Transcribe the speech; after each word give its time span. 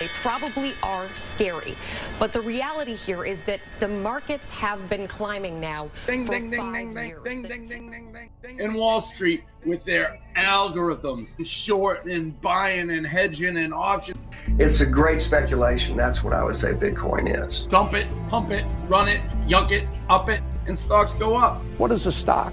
They 0.00 0.08
probably 0.08 0.74
are 0.82 1.08
scary. 1.16 1.74
But 2.18 2.32
the 2.32 2.40
reality 2.40 2.94
here 2.94 3.24
is 3.24 3.42
that 3.42 3.60
the 3.78 3.88
markets 3.88 4.50
have 4.50 4.88
been 4.88 5.06
climbing 5.06 5.60
now 5.60 5.88
Ding, 6.06 6.26
for 6.26 6.32
ding, 6.32 6.50
ding, 6.50 6.60
five 6.60 6.74
ding, 6.74 6.94
ding, 6.94 7.06
years. 7.06 7.22
ding, 7.24 7.42
ding, 7.42 7.64
ding, 7.64 7.90
ding, 7.90 8.12
ding, 8.12 8.30
ding. 8.42 8.60
In 8.60 8.74
Wall 8.74 9.00
Street 9.00 9.44
with 9.64 9.84
their 9.84 10.18
algorithms, 10.36 11.32
short 11.44 12.04
and 12.06 12.38
buying 12.40 12.90
and 12.90 13.06
hedging 13.06 13.56
and 13.56 13.72
options. 13.72 14.18
It's 14.58 14.80
a 14.80 14.86
great 14.86 15.20
speculation. 15.20 15.96
That's 15.96 16.22
what 16.24 16.32
I 16.32 16.42
would 16.42 16.56
say 16.56 16.72
Bitcoin 16.72 17.46
is. 17.46 17.62
Dump 17.62 17.94
it, 17.94 18.06
pump 18.28 18.50
it, 18.50 18.64
run 18.88 19.08
it, 19.08 19.20
yunk 19.46 19.70
it, 19.70 19.86
up 20.08 20.28
it, 20.28 20.42
and 20.66 20.76
stocks 20.76 21.14
go 21.14 21.36
up. 21.36 21.62
What 21.78 21.92
is 21.92 22.06
a 22.06 22.12
stock? 22.12 22.52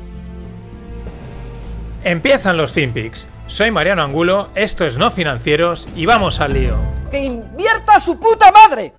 Empiezan 2.06 2.58
los 2.58 2.72
FinPix. 2.74 3.26
Soy 3.52 3.70
Mariano 3.70 4.02
Angulo, 4.02 4.50
esto 4.56 4.86
es 4.86 4.98
No 4.98 5.12
Financieros 5.12 5.90
y 5.94 6.06
vamos 6.06 6.40
al 6.40 6.54
lío. 6.54 6.78
¡Que 7.12 7.20
invierta 7.20 8.00
su 8.00 8.18
puta 8.18 8.50
madre! 8.50 8.94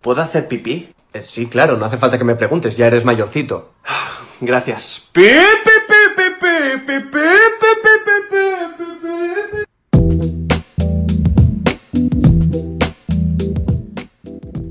¿Puedo 0.00 0.20
hacer 0.22 0.48
pipí? 0.48 0.92
Eh, 1.12 1.22
sí, 1.24 1.46
claro, 1.46 1.76
no 1.76 1.84
hace 1.84 1.96
falta 1.96 2.18
que 2.18 2.24
me 2.24 2.34
preguntes, 2.34 2.76
ya 2.76 2.88
eres 2.88 3.04
mayorcito. 3.04 3.74
Gracias. 4.40 5.08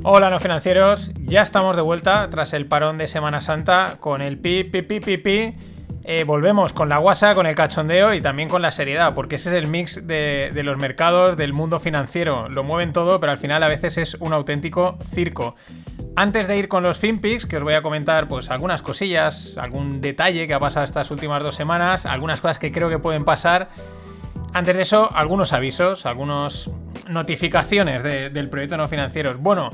Hola 0.03 0.29
no 0.29 0.41
financieros, 0.41 1.13
ya 1.19 1.41
estamos 1.41 1.77
de 1.77 1.81
vuelta 1.81 2.29
tras 2.29 2.51
el 2.51 2.67
parón 2.67 2.97
de 2.97 3.07
Semana 3.07 3.39
Santa 3.39 3.95
con 4.01 4.21
el 4.21 4.37
pi 4.37 4.65
pi 4.65 4.81
pi 4.81 4.99
pi 4.99 5.17
pi 5.17 5.53
eh, 6.07 6.23
volvemos 6.23 6.71
con 6.71 6.87
la 6.87 6.99
guasa, 6.99 7.33
con 7.33 7.47
el 7.47 7.55
cachondeo 7.55 8.13
y 8.13 8.21
también 8.21 8.47
con 8.47 8.61
la 8.61 8.69
seriedad, 8.69 9.15
porque 9.15 9.37
ese 9.37 9.49
es 9.49 9.55
el 9.55 9.67
mix 9.67 10.05
de, 10.05 10.51
los 10.63 10.77
mercados, 10.77 11.35
del 11.35 11.51
mundo 11.51 11.79
financiero. 11.79 12.47
Lo 12.47 12.63
mueven 12.63 12.93
todo, 12.93 13.19
pero 13.19 13.31
al 13.31 13.39
final 13.39 13.63
a 13.63 13.67
veces 13.67 13.97
es 13.97 14.13
un 14.19 14.31
auténtico 14.31 14.99
circo. 15.01 15.55
Antes 16.15 16.47
de 16.47 16.57
ir 16.57 16.67
con 16.67 16.83
los 16.83 16.99
FinPix, 16.99 17.47
que 17.47 17.57
os 17.57 17.63
voy 17.63 17.73
a 17.73 17.81
comentar 17.81 18.27
pues 18.27 18.51
algunas 18.51 18.83
cosillas, 18.83 19.55
algún 19.57 19.99
detalle 19.99 20.45
que 20.47 20.53
ha 20.53 20.59
pasado 20.59 20.85
estas 20.85 21.09
últimas 21.09 21.41
dos 21.41 21.55
semanas, 21.55 22.05
algunas 22.05 22.39
cosas 22.39 22.59
que 22.59 22.71
creo 22.71 22.87
que 22.87 22.99
pueden 22.99 23.25
pasar. 23.25 23.69
Antes 24.53 24.75
de 24.75 24.83
eso, 24.83 25.09
algunos 25.11 25.53
avisos, 25.53 26.05
algunas 26.05 26.69
notificaciones 27.09 28.03
de- 28.03 28.29
del 28.29 28.47
proyecto 28.49 28.77
no 28.77 28.87
financieros. 28.87 29.37
Bueno, 29.39 29.71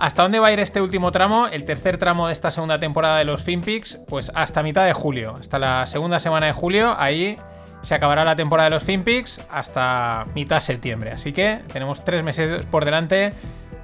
¿hasta 0.00 0.22
dónde 0.22 0.38
va 0.38 0.48
a 0.48 0.52
ir 0.52 0.60
este 0.60 0.80
último 0.80 1.12
tramo? 1.12 1.46
El 1.46 1.64
tercer 1.64 1.98
tramo 1.98 2.26
de 2.26 2.32
esta 2.32 2.50
segunda 2.50 2.80
temporada 2.80 3.18
de 3.18 3.26
los 3.26 3.44
FinPix, 3.44 3.98
pues 4.08 4.32
hasta 4.34 4.62
mitad 4.62 4.86
de 4.86 4.94
julio, 4.94 5.34
hasta 5.38 5.58
la 5.58 5.86
segunda 5.86 6.18
semana 6.18 6.46
de 6.46 6.52
julio, 6.52 6.96
ahí 6.98 7.36
se 7.82 7.94
acabará 7.94 8.24
la 8.24 8.34
temporada 8.34 8.70
de 8.70 8.76
los 8.76 8.82
FinPix 8.82 9.46
hasta 9.50 10.26
mitad 10.34 10.56
de 10.56 10.62
septiembre. 10.62 11.10
Así 11.10 11.32
que 11.32 11.60
tenemos 11.72 12.04
tres 12.04 12.22
meses 12.22 12.64
por 12.66 12.86
delante 12.86 13.34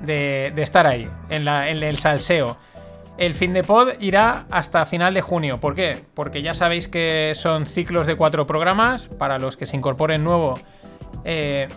de, 0.01 0.53
estar 0.57 0.87
ahí, 0.87 1.09
en, 1.29 1.47
en 1.47 1.83
el 1.83 1.99
salseo. 1.99 2.57
El 3.19 3.35
fin 3.35 3.53
de 3.53 3.63
pod 3.63 3.91
irá 4.01 4.47
hasta 4.51 4.85
final 4.87 5.15
de 5.15 5.21
junio. 5.21 5.61
¿Por 5.61 5.75
qué? 5.75 5.99
Porque 6.15 6.43
ya 6.43 6.55
sabéis 6.55 6.89
que 6.89 7.33
son 7.35 7.67
ciclos 7.67 8.07
de 8.07 8.17
cuatro 8.17 8.47
programas. 8.47 9.09
Para 9.09 9.39
los 9.39 9.57
que 9.57 9.65
se 9.65 9.77
incorporen 9.77 10.23
nuevo, 10.23 10.55
eh, 11.25 11.69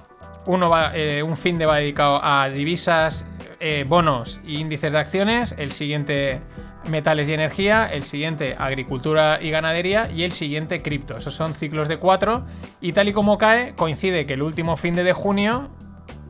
uno 0.49 0.67
va, 0.67 0.95
eh, 0.95 1.21
un 1.21 1.37
fin 1.37 1.59
de 1.59 1.67
va 1.67 1.77
dedicado 1.77 2.19
a 2.23 2.49
divisas, 2.49 3.23
eh, 3.59 3.85
bonos 3.87 4.41
y 4.43 4.57
índices 4.57 4.91
de 4.91 4.97
acciones. 4.97 5.53
El 5.59 5.71
siguiente, 5.71 6.41
metales 6.89 7.29
y 7.29 7.33
energía. 7.33 7.85
El 7.85 8.01
siguiente, 8.01 8.55
agricultura 8.57 9.37
y 9.39 9.51
ganadería. 9.51 10.09
Y 10.09 10.23
el 10.23 10.31
siguiente, 10.31 10.81
cripto. 10.81 11.17
Esos 11.17 11.35
son 11.35 11.53
ciclos 11.53 11.87
de 11.87 11.97
cuatro. 11.97 12.47
Y 12.81 12.93
tal 12.93 13.07
y 13.09 13.13
como 13.13 13.37
cae, 13.37 13.75
coincide 13.75 14.25
que 14.25 14.33
el 14.33 14.41
último 14.41 14.75
fin 14.75 14.95
de, 14.95 15.13
junio 15.13 15.69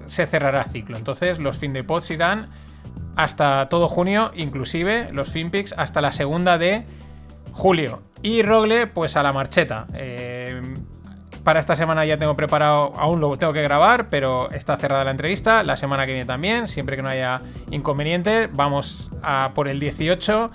se 0.06 0.26
cerrará 0.26 0.66
ciclo. 0.66 0.98
Entonces, 0.98 1.40
los 1.40 1.58
fin 1.58 1.72
de 1.72 1.86
pods 1.86 2.12
irán 2.12 2.50
hasta 3.16 3.70
todo 3.70 3.88
junio, 3.88 4.32
inclusive 4.36 5.14
los 5.14 5.30
FinPix 5.30 5.74
hasta 5.78 6.02
la 6.02 6.12
segunda 6.12 6.58
de 6.58 6.84
julio. 7.54 8.02
Y 8.22 8.42
Rogle, 8.42 8.88
pues 8.88 9.16
a 9.16 9.24
la 9.24 9.32
marcheta. 9.32 9.88
Eh, 9.94 10.39
para 11.50 11.62
esta 11.62 11.76
semana 11.76 12.06
ya 12.06 12.20
tengo 12.20 12.36
preparado, 12.36 12.94
aún 12.96 13.22
lo 13.22 13.36
tengo 13.38 13.54
que 13.54 13.64
grabar, 13.64 14.10
pero 14.10 14.52
está 14.52 14.78
cerrada 14.78 15.04
la 15.04 15.10
entrevista. 15.10 15.64
La 15.64 15.78
semana 15.78 16.06
que 16.06 16.12
viene 16.12 16.28
también, 16.28 16.68
siempre 16.68 16.96
que 16.96 17.02
no 17.02 17.10
haya 17.10 17.40
inconveniente. 17.72 18.46
Vamos 18.54 19.10
a 19.24 19.52
por 19.56 19.68
el 19.68 19.80
18. 19.80 20.52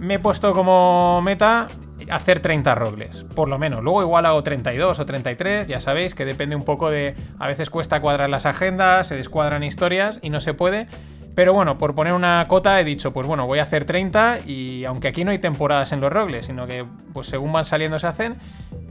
Me 0.00 0.14
he 0.14 0.18
puesto 0.18 0.54
como 0.54 1.20
meta 1.20 1.66
hacer 2.08 2.40
30 2.40 2.74
rogles, 2.74 3.26
por 3.34 3.46
lo 3.46 3.58
menos. 3.58 3.82
Luego 3.82 4.00
igual 4.00 4.24
hago 4.24 4.42
32 4.42 5.00
o 5.00 5.04
33, 5.04 5.66
ya 5.66 5.82
sabéis 5.82 6.14
que 6.14 6.24
depende 6.24 6.56
un 6.56 6.64
poco 6.64 6.90
de... 6.90 7.14
A 7.38 7.46
veces 7.46 7.68
cuesta 7.68 8.00
cuadrar 8.00 8.30
las 8.30 8.46
agendas, 8.46 9.08
se 9.08 9.16
descuadran 9.16 9.62
historias 9.62 10.18
y 10.22 10.30
no 10.30 10.40
se 10.40 10.54
puede. 10.54 10.88
Pero 11.34 11.54
bueno, 11.54 11.78
por 11.78 11.94
poner 11.94 12.12
una 12.12 12.46
cota 12.46 12.78
he 12.80 12.84
dicho, 12.84 13.12
pues 13.12 13.26
bueno, 13.26 13.46
voy 13.46 13.58
a 13.58 13.62
hacer 13.62 13.84
30 13.84 14.40
y 14.46 14.84
aunque 14.84 15.08
aquí 15.08 15.24
no 15.24 15.30
hay 15.30 15.38
temporadas 15.38 15.92
en 15.92 16.00
los 16.00 16.12
rogles, 16.12 16.46
sino 16.46 16.66
que 16.66 16.84
pues 17.12 17.26
según 17.28 17.52
van 17.52 17.64
saliendo 17.64 17.98
se 17.98 18.06
hacen. 18.06 18.36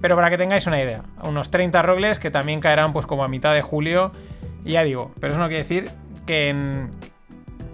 Pero 0.02 0.16
para 0.16 0.30
que 0.32 0.38
tengáis 0.38 0.66
una 0.66 0.82
idea, 0.82 1.04
unos 1.24 1.52
30 1.52 1.82
rogles 1.84 2.18
que 2.18 2.32
también 2.32 2.60
caerán 2.60 2.94
pues 2.94 3.06
como 3.06 3.24
a 3.24 3.28
mitad 3.28 3.54
de 3.54 3.62
julio. 3.62 4.12
Y 4.66 4.74
ya 4.74 4.84
digo, 4.84 5.12
pero 5.20 5.34
eso 5.34 5.42
no 5.42 5.48
quiere 5.48 5.64
decir 5.64 5.90
que 6.26 6.50
en, 6.50 6.90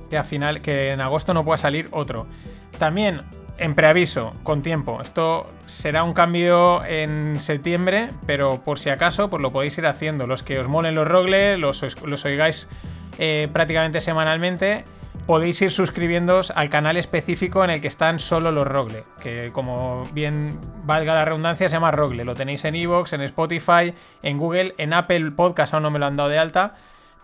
que 0.09 0.17
a 0.17 0.23
final, 0.23 0.61
que 0.61 0.91
en 0.91 0.99
agosto 0.99 1.33
no 1.33 1.45
pueda 1.45 1.57
salir 1.57 1.87
otro. 1.91 2.27
También 2.77 3.23
en 3.57 3.73
preaviso, 3.73 4.33
con 4.43 4.61
tiempo. 4.61 4.99
Esto 5.01 5.49
será 5.65 6.03
un 6.03 6.13
cambio 6.13 6.83
en 6.85 7.37
septiembre, 7.39 8.09
pero 8.25 8.63
por 8.63 8.79
si 8.79 8.89
acaso, 8.89 9.29
pues 9.29 9.41
lo 9.41 9.51
podéis 9.51 9.77
ir 9.77 9.87
haciendo. 9.87 10.25
Los 10.25 10.43
que 10.43 10.59
os 10.59 10.67
molen 10.67 10.95
los 10.95 11.07
rogles, 11.07 11.57
los, 11.57 12.03
los 12.03 12.25
oigáis 12.25 12.67
eh, 13.17 13.47
prácticamente 13.51 14.01
semanalmente, 14.01 14.83
podéis 15.25 15.61
ir 15.61 15.71
suscribiéndoos 15.71 16.51
al 16.51 16.69
canal 16.69 16.95
específico 16.95 17.63
en 17.63 17.69
el 17.69 17.81
que 17.81 17.89
están 17.89 18.19
solo 18.19 18.51
los 18.51 18.65
Rogle, 18.65 19.03
que 19.21 19.49
como 19.51 20.05
bien 20.13 20.59
valga 20.83 21.13
la 21.13 21.25
redundancia 21.25 21.69
se 21.69 21.75
llama 21.75 21.91
Rogle. 21.91 22.23
Lo 22.23 22.33
tenéis 22.33 22.63
en 22.65 22.75
Evox, 22.75 23.13
en 23.13 23.21
Spotify, 23.21 23.93
en 24.23 24.37
Google, 24.37 24.73
en 24.77 24.93
Apple 24.93 25.31
Podcast 25.31 25.73
aún 25.73 25.83
no 25.83 25.91
me 25.91 25.99
lo 25.99 26.05
han 26.05 26.15
dado 26.15 26.29
de 26.29 26.39
alta, 26.39 26.75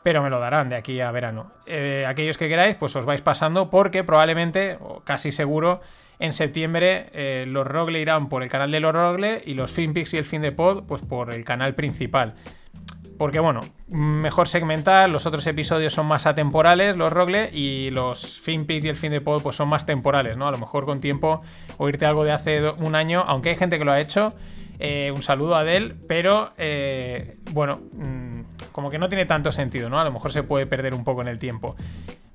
pero 0.04 0.22
me 0.22 0.30
lo 0.30 0.40
darán 0.40 0.70
de 0.70 0.76
aquí 0.76 1.00
a 1.00 1.12
verano. 1.12 1.52
Eh, 1.66 2.06
aquellos 2.06 2.38
que 2.38 2.50
queráis, 2.50 2.76
pues 2.76 2.96
os 2.96 3.06
vais 3.06 3.22
pasando 3.22 3.70
porque 3.70 4.04
probablemente, 4.04 4.78
o 4.82 5.02
casi 5.06 5.32
seguro, 5.32 5.80
en 6.20 6.34
septiembre 6.34 7.10
eh, 7.14 7.46
los 7.48 7.66
Rogle 7.66 8.00
irán 8.00 8.28
por 8.28 8.44
el 8.44 8.50
canal 8.50 8.72
de 8.72 8.82
los 8.82 8.94
Rogle 8.94 9.42
y 9.46 9.54
los 9.54 9.72
Finpix 9.72 10.14
y 10.14 10.18
el 10.18 10.26
Fin 10.26 10.42
de 10.42 10.52
Pod, 10.52 10.84
pues 10.86 11.02
por 11.02 11.34
el 11.34 11.46
canal 11.46 11.74
principal. 11.74 12.36
Porque 13.24 13.40
bueno, 13.40 13.62
mejor 13.88 14.50
segmentar, 14.50 15.10
los 15.10 15.26
otros 15.26 15.48
episodios 15.48 15.94
son 15.94 16.08
más 16.08 16.26
atemporales, 16.26 16.98
los 16.98 17.14
Rogle, 17.14 17.50
y 17.54 17.90
los 17.90 18.42
FinPix 18.42 18.84
y 18.84 18.90
el 18.90 18.98
fin 18.98 19.14
de 19.14 19.22
pod 19.22 19.42
pues 19.42 19.56
son 19.56 19.70
más 19.70 19.86
temporales, 19.86 20.36
¿no? 20.36 20.46
A 20.46 20.52
lo 20.52 20.58
mejor 20.58 20.84
con 20.84 21.00
tiempo 21.00 21.42
oírte 21.78 22.06
algo 22.06 22.26
de 22.26 22.34
hace 22.34 22.70
un 22.72 22.96
año, 22.96 23.24
aunque 23.26 23.52
hay 23.52 23.56
gente 23.56 23.80
que 23.80 23.86
lo 23.86 23.94
ha 23.94 24.02
hecho. 24.02 24.34
eh, 24.78 25.10
un 25.16 25.22
saludo 25.22 25.56
a 25.56 25.62
Adel, 25.62 25.96
pero 26.06 26.52
eh, 26.58 27.38
bueno, 27.54 27.80
mm, 27.94 28.42
como 28.74 28.90
que 28.90 29.00
no 29.00 29.08
tiene 29.08 29.26
tanto 29.26 29.54
sentido, 29.54 29.90
¿no? 29.90 30.02
A 30.02 30.04
lo 30.04 30.12
mejor 30.12 30.34
se 30.34 30.44
puede 30.44 30.66
perder 30.66 30.94
un 30.94 31.06
poco 31.06 31.22
en 31.22 31.30
el 31.30 31.40
tiempo. 31.40 31.78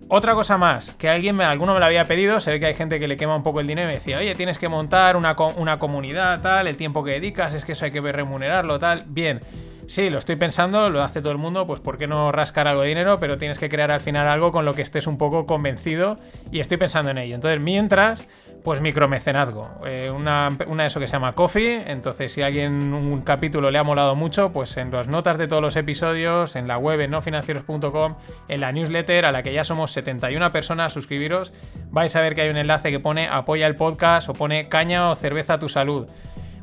Otra 0.09 0.33
cosa 0.33 0.57
más, 0.57 0.93
que 0.93 1.11
alguien 1.11 1.37
me, 1.37 1.45
alguno 1.45 1.75
me 1.75 1.81
lo 1.81 1.85
había 1.85 2.07
pedido, 2.07 2.41
se 2.41 2.51
ve 2.51 2.61
que 2.61 2.65
hay 2.65 2.75
gente 2.75 2.99
que 2.99 3.09
le 3.09 3.19
quema 3.19 3.37
un 3.37 3.43
poco 3.43 3.61
el 3.61 3.67
dinero 3.67 3.89
y 3.89 3.91
me 3.91 3.95
decía, 3.97 4.17
oye, 4.17 4.35
tienes 4.35 4.57
que 4.57 4.71
montar 4.71 5.17
una, 5.17 5.37
una 5.59 5.79
comunidad, 5.79 6.41
tal, 6.41 6.67
el 6.67 6.79
tiempo 6.79 7.05
que 7.05 7.11
dedicas, 7.11 7.53
es 7.53 7.67
que 7.67 7.73
eso 7.73 7.85
hay 7.85 7.91
que 7.91 8.01
remunerarlo, 8.01 8.79
tal. 8.79 9.05
Bien, 9.07 9.43
sí, 9.89 10.11
lo 10.11 10.19
estoy 10.19 10.37
pensando, 10.37 10.91
lo 10.91 11.03
hace 11.03 11.21
todo 11.21 11.33
el 11.33 11.39
mundo, 11.39 11.67
pues 11.67 11.81
¿por 11.81 11.99
qué 11.99 12.07
no 12.07 12.31
rascar 12.31 12.69
algo 12.69 12.83
de 12.83 12.89
dinero? 12.89 13.19
Pero 13.19 13.39
tienes 13.39 13.59
que 13.59 13.69
crear 13.69 13.91
al 13.91 14.01
final 14.01 14.29
algo 14.29 14.53
con 14.53 14.65
lo 14.65 14.75
que 14.75 14.83
estés 14.83 15.07
un 15.07 15.19
poco 15.19 15.47
convencido 15.47 16.17
y 16.53 16.61
estoy 16.61 16.77
pensando 16.77 17.11
en 17.11 17.19
ello. 17.19 17.35
Entonces, 17.35 17.61
mientras, 17.61 18.29
pues 18.63 18.81
micromecenazgo. 18.81 19.81
Eh, 19.87 20.11
una, 20.11 20.51
una 20.67 20.83
de 20.83 20.89
eso 20.89 21.01
que 21.01 21.07
se 21.07 21.15
llama 21.15 21.35
Coffee. 21.35 21.91
Entonces, 21.91 22.33
si 22.33 22.43
a 22.43 22.47
alguien 22.47 22.93
un 22.93 23.23
capítulo 23.23 23.71
le 23.71 23.79
ha 23.79 23.83
molado 23.83 24.15
mucho, 24.15 24.53
pues 24.53 24.77
en 24.77 24.91
las 24.91 25.09
notas 25.09 25.39
de 25.39 25.49
todos 25.49 25.63
los 25.63 25.77
episodios, 25.77 26.57
en 26.57 26.69
la 26.69 26.79
web 26.79 27.01
en 27.01 27.11
nofinancieros.com, 27.13 28.17
en 28.49 28.61
la 28.61 28.73
newsletter 28.73 29.25
a 29.25 29.33
la 29.33 29.43
que 29.43 29.53
ya 29.53 29.65
somos 29.65 29.93
71 29.93 30.53
personas, 30.53 30.93
suscribiros, 30.93 31.53
vais 31.91 32.15
a 32.15 32.21
ver 32.21 32.35
que 32.35 32.43
hay 32.43 32.51
un 32.51 32.57
enlace 32.57 32.91
que 32.91 33.01
pone 33.01 33.29
apoya 33.29 33.67
el 33.67 33.75
podcast 33.75 34.29
o 34.29 34.35
pone 34.35 34.69
caña 34.69 35.11
o 35.11 35.15
cerveza 35.15 35.55
a 35.55 35.59
tu 35.59 35.69
salud 35.69 36.07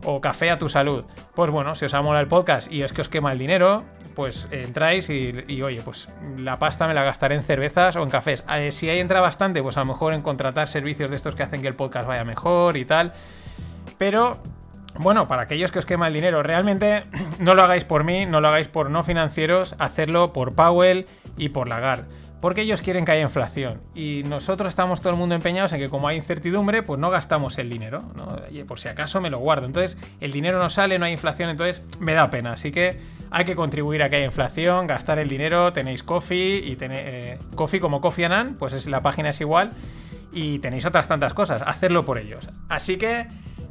o 0.06 0.22
café 0.22 0.52
a 0.52 0.57
tu 0.57 0.69
salud. 0.69 1.04
Pues 1.34 1.52
bueno, 1.52 1.75
si 1.75 1.86
os 1.86 1.94
ha 1.94 2.02
molado 2.02 2.24
el 2.24 2.28
podcast 2.28 2.72
y 2.72 2.84
es 2.84 2.94
que 2.94 3.02
os 3.02 3.10
quema 3.10 3.31
el 3.31 3.38
dinero, 3.38 3.84
pues 4.16 4.48
entráis 4.52 5.10
y, 5.10 5.62
oye, 5.62 5.81
pues 5.84 6.10
la 6.38 6.57
pasta 6.57 6.88
me 6.88 6.94
la 6.94 7.04
gastaré 7.04 7.36
en 7.36 7.44
cervezas 7.44 7.96
o 7.96 8.04
en 8.04 8.10
cafés. 8.10 8.44
Eh, 8.56 8.72
si 8.72 8.90
ahí 8.90 9.00
entra 9.00 9.22
bastante, 9.22 9.62
pues 9.62 9.78
a 9.78 9.81
lo 9.81 9.88
mejor 9.88 10.13
en 10.13 10.22
contratar 10.22 10.68
servicios 10.68 11.10
de 11.10 11.18
estos 11.18 11.36
que 11.36 11.44
hacen 11.44 11.62
que 11.62 11.68
el 11.68 11.75
podcast 11.75 12.07
vaya 12.07 12.24
mejor 12.24 12.78
y 12.78 12.86
tal. 12.86 13.13
Pero 13.98 14.38
bueno, 14.98 15.28
para 15.28 15.44
aquellos 15.44 15.72
que 15.72 15.80
os 15.80 15.86
quema 15.86 16.07
el 16.07 16.13
dinero, 16.13 16.42
realmente 16.44 17.04
no 17.40 17.54
lo 17.56 17.63
hagáis 17.63 17.84
por 17.84 18.04
mí, 18.04 18.25
no 18.25 18.42
lo 18.42 18.48
hagáis 18.48 18.68
por 18.68 18.90
no 18.90 19.04
financieros, 19.04 19.75
hacerlo 19.80 20.34
por 20.34 20.54
Powell 20.54 21.06
y 21.38 21.50
por 21.50 21.68
Lagarde. 21.68 22.06
Porque 22.45 22.62
ellos 22.62 22.83
quieren 22.83 23.06
que 23.06 23.12
haya 23.12 23.24
inflación. 23.24 23.81
Y 23.95 24.21
nosotros 24.27 24.69
estamos 24.69 25.01
todo 25.01 25.09
el 25.09 25.18
mundo 25.18 25.33
empeñados 25.33 25.74
en 25.74 25.80
que 25.80 25.89
como 25.89 26.07
hay 26.07 26.18
incertidumbre, 26.18 26.83
pues 26.83 27.00
no 27.00 27.09
gastamos 27.09 27.57
el 27.57 27.71
dinero. 27.71 28.03
¿no? 28.15 28.38
Por 28.68 28.80
si 28.80 28.88
acaso 28.88 29.19
me 29.19 29.31
lo 29.31 29.39
guardo. 29.39 29.65
Entonces 29.65 29.97
el 30.19 30.31
dinero 30.31 30.59
no 30.59 30.69
sale, 30.69 31.00
no 31.00 31.06
hay 31.06 31.13
inflación, 31.13 31.50
entonces 31.50 31.81
me 32.00 32.13
da 32.13 32.30
pena. 32.30 32.53
Así 32.53 32.71
que 32.71 33.00
hay 33.31 33.45
que 33.45 33.56
contribuir 33.56 34.03
a 34.03 34.12
que 34.12 34.18
haya 34.18 34.25
inflación, 34.25 34.86
gastar 34.86 35.18
el 35.18 35.27
dinero, 35.27 35.74
tenéis 35.74 36.03
Coffee 36.03 36.57
y 36.63 36.75
tenéis 36.75 37.01
eh, 37.03 37.39
Coffee 37.56 37.80
como 37.80 38.00
Coffee 38.00 38.25
Anan, 38.25 38.57
pues 38.59 38.74
es, 38.74 38.86
la 38.86 39.01
página 39.01 39.31
es 39.31 39.42
igual 39.42 39.71
y 40.31 40.59
tenéis 40.59 40.86
otras 40.86 41.07
tantas 41.07 41.33
cosas, 41.33 41.63
hacerlo 41.65 42.06
por 42.06 42.19
ellos. 42.19 42.47
Así 42.69 42.97
que 42.97 43.25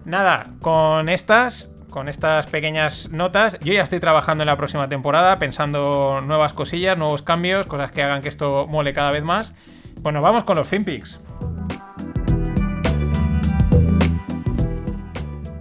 nada, 0.04 0.46
con 0.60 1.08
estas 1.08 1.70
con 1.94 2.08
estas 2.08 2.49
pequeñas 2.49 3.08
notas. 3.11 3.56
Yo 3.61 3.73
ya 3.73 3.85
estoy 3.85 4.00
trabajando 4.00 4.43
en 4.43 4.49
la 4.49 4.56
próxima 4.56 4.88
temporada, 4.88 5.38
pensando 5.38 6.20
nuevas 6.23 6.52
cosillas, 6.52 6.99
nuevos 6.99 7.23
cambios, 7.23 7.67
cosas 7.67 7.93
que 7.93 8.02
hagan 8.02 8.20
que 8.20 8.29
esto 8.29 8.67
mole 8.67 8.93
cada 8.93 9.12
vez 9.12 9.23
más. 9.23 9.55
Bueno, 10.00 10.20
vamos 10.20 10.43
con 10.43 10.56
los 10.56 10.67
FinPix. 10.67 11.20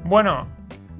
Bueno, 0.05 0.47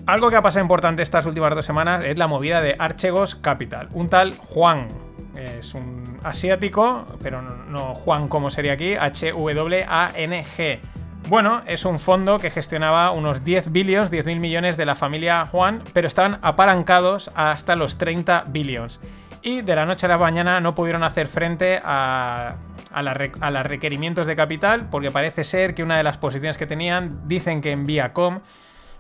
algo 0.06 0.30
que 0.30 0.36
ha 0.36 0.44
pasado 0.44 0.62
importante 0.62 1.02
estas 1.02 1.26
últimas 1.26 1.56
dos 1.56 1.66
semanas 1.66 2.06
es 2.06 2.16
la 2.16 2.28
movida 2.28 2.62
de 2.62 2.76
Archegos 2.78 3.34
Capital. 3.34 3.90
Un 3.92 4.10
tal 4.10 4.38
Juan, 4.38 4.88
es 5.36 5.74
un 5.74 6.20
asiático, 6.24 7.08
pero 7.24 7.42
no 7.42 7.96
Juan 7.96 8.28
como 8.28 8.52
sería 8.52 8.74
aquí, 8.74 8.94
H-W-A-N-G. 8.94 10.80
Bueno, 11.30 11.62
es 11.66 11.86
un 11.86 12.00
fondo 12.00 12.38
que 12.38 12.52
gestionaba 12.52 13.12
unos 13.12 13.46
10 13.46 13.72
billions, 13.72 14.12
10.000 14.12 14.40
millones 14.40 14.76
de 14.76 14.86
la 14.86 14.96
familia 14.96 15.46
Juan, 15.48 15.82
pero 15.94 16.08
están 16.08 16.38
apalancados 16.42 17.32
hasta 17.34 17.76
los 17.78 17.98
30 17.98 18.46
billions. 18.50 19.00
Y 19.42 19.62
de 19.62 19.76
la 19.76 19.86
noche 19.86 20.06
a 20.06 20.10
la 20.10 20.18
mañana 20.18 20.60
no 20.60 20.76
pudieron 20.76 21.04
hacer 21.04 21.28
frente 21.28 21.82
a, 21.84 22.56
los 22.94 23.66
requerimientos 23.66 24.28
de 24.28 24.36
capital, 24.36 24.90
porque 24.90 25.12
parece 25.12 25.44
ser 25.44 25.74
que 25.74 25.82
una 25.82 25.98
de 25.98 26.04
las 26.04 26.18
posiciones 26.18 26.58
que 26.58 26.68
tenían, 26.68 27.28
dicen 27.28 27.62
que 27.62 27.72
en 27.72 27.86
Viacom, 27.86 28.42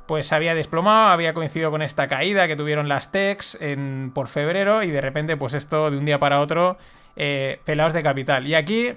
pues 0.07 0.31
había 0.31 0.55
desplomado, 0.55 1.09
había 1.09 1.33
coincidido 1.33 1.71
con 1.71 1.81
esta 1.81 2.07
caída 2.07 2.47
que 2.47 2.55
tuvieron 2.55 2.87
las 2.87 3.11
techs 3.11 3.57
en, 3.61 4.11
por 4.13 4.27
febrero 4.27 4.83
y 4.83 4.91
de 4.91 5.01
repente 5.01 5.37
pues 5.37 5.53
esto 5.53 5.91
de 5.91 5.97
un 5.97 6.05
día 6.05 6.19
para 6.19 6.41
otro 6.41 6.77
eh, 7.15 7.59
pelados 7.63 7.93
de 7.93 8.03
capital. 8.03 8.47
Y 8.47 8.55
aquí 8.55 8.93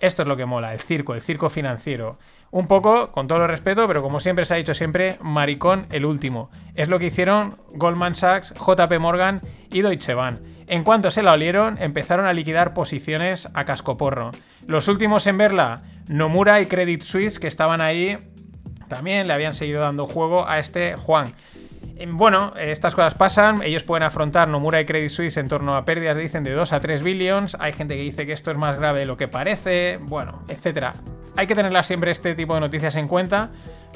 esto 0.00 0.22
es 0.22 0.28
lo 0.28 0.36
que 0.36 0.44
mola, 0.44 0.72
el 0.72 0.80
circo, 0.80 1.14
el 1.14 1.22
circo 1.22 1.48
financiero. 1.48 2.18
Un 2.54 2.68
poco, 2.68 3.10
con 3.10 3.26
todo 3.26 3.42
el 3.42 3.48
respeto, 3.48 3.88
pero 3.88 4.00
como 4.00 4.20
siempre 4.20 4.44
se 4.44 4.54
ha 4.54 4.56
dicho 4.56 4.74
siempre, 4.74 5.16
maricón 5.20 5.88
el 5.90 6.04
último. 6.04 6.50
Es 6.76 6.88
lo 6.88 7.00
que 7.00 7.06
hicieron 7.06 7.56
Goldman 7.72 8.14
Sachs, 8.14 8.54
JP 8.54 8.96
Morgan 9.00 9.42
y 9.72 9.82
Deutsche 9.82 10.14
Bank. 10.14 10.38
En 10.68 10.84
cuanto 10.84 11.10
se 11.10 11.24
la 11.24 11.32
olieron, 11.32 11.82
empezaron 11.82 12.26
a 12.26 12.32
liquidar 12.32 12.72
posiciones 12.72 13.48
a 13.54 13.64
cascoporro. 13.64 14.30
Los 14.68 14.86
últimos 14.86 15.26
en 15.26 15.36
verla, 15.36 15.82
Nomura 16.06 16.60
y 16.60 16.66
Credit 16.66 17.02
Suisse, 17.02 17.40
que 17.40 17.48
estaban 17.48 17.80
ahí, 17.80 18.18
también 18.86 19.26
le 19.26 19.32
habían 19.32 19.52
seguido 19.52 19.80
dando 19.80 20.06
juego 20.06 20.48
a 20.48 20.60
este 20.60 20.94
Juan. 20.94 21.34
Bueno, 22.06 22.52
estas 22.56 22.94
cosas 22.94 23.16
pasan, 23.16 23.64
ellos 23.64 23.82
pueden 23.82 24.04
afrontar 24.04 24.46
Nomura 24.46 24.80
y 24.80 24.86
Credit 24.86 25.10
Suisse 25.10 25.38
en 25.38 25.48
torno 25.48 25.74
a 25.74 25.84
pérdidas, 25.84 26.16
dicen, 26.16 26.44
de 26.44 26.52
2 26.52 26.72
a 26.72 26.78
3 26.78 27.02
billions, 27.02 27.56
hay 27.58 27.72
gente 27.72 27.96
que 27.96 28.02
dice 28.02 28.26
que 28.26 28.32
esto 28.32 28.52
es 28.52 28.56
más 28.56 28.78
grave 28.78 29.00
de 29.00 29.06
lo 29.06 29.16
que 29.16 29.26
parece, 29.26 29.98
bueno, 30.00 30.44
etcétera. 30.46 30.94
Hay 31.36 31.46
que 31.46 31.54
tenerla 31.54 31.82
siempre 31.82 32.10
este 32.10 32.34
tipo 32.34 32.54
de 32.54 32.60
noticias 32.60 32.94
en 32.94 33.08
cuenta, 33.08 33.50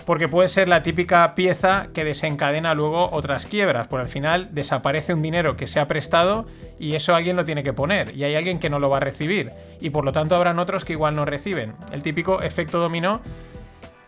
porque 0.07 0.29
puede 0.29 0.49
ser 0.49 0.69
la 0.69 0.83
típica 0.83 1.35
pieza 1.35 1.89
que 1.95 2.05
desencadena 2.05 2.75
luego 2.75 3.11
otras 3.13 3.47
quiebras, 3.47 3.87
por 3.89 4.01
al 4.01 4.09
final 4.09 4.49
desaparece 4.53 5.15
un 5.15 5.23
dinero 5.23 5.57
que 5.57 5.67
se 5.67 5.79
ha 5.79 5.87
prestado 5.87 6.47
y 6.79 6.95
eso 6.95 7.15
alguien 7.15 7.37
lo 7.37 7.45
tiene 7.45 7.63
que 7.63 7.73
poner, 7.73 8.17
y 8.17 8.25
hay 8.25 8.35
alguien 8.35 8.59
que 8.59 8.71
no 8.71 8.79
lo 8.79 8.91
va 8.91 8.97
a 8.97 9.01
recibir, 9.01 9.51
y 9.81 9.91
por 9.91 10.05
lo 10.05 10.13
tanto 10.13 10.35
habrán 10.35 10.59
otros 10.59 10.85
que 10.85 10.95
igual 10.95 11.15
no 11.15 11.25
reciben. 11.25 11.75
El 11.93 12.03
típico 12.03 12.43
efecto 12.43 12.81
dominó 12.81 13.21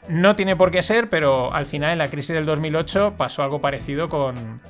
no 0.09 0.35
tiene 0.35 0.57
por 0.57 0.73
qué 0.73 0.83
ser, 0.83 1.09
pero 1.09 1.53
al 1.53 1.67
final 1.67 1.93
en 1.93 1.99
la 1.99 2.09
crisis 2.09 2.35
del 2.35 2.47
2008 2.47 3.15
pasó 3.17 3.45
algo 3.45 3.61
parecido 3.61 4.09
con, 4.09 4.61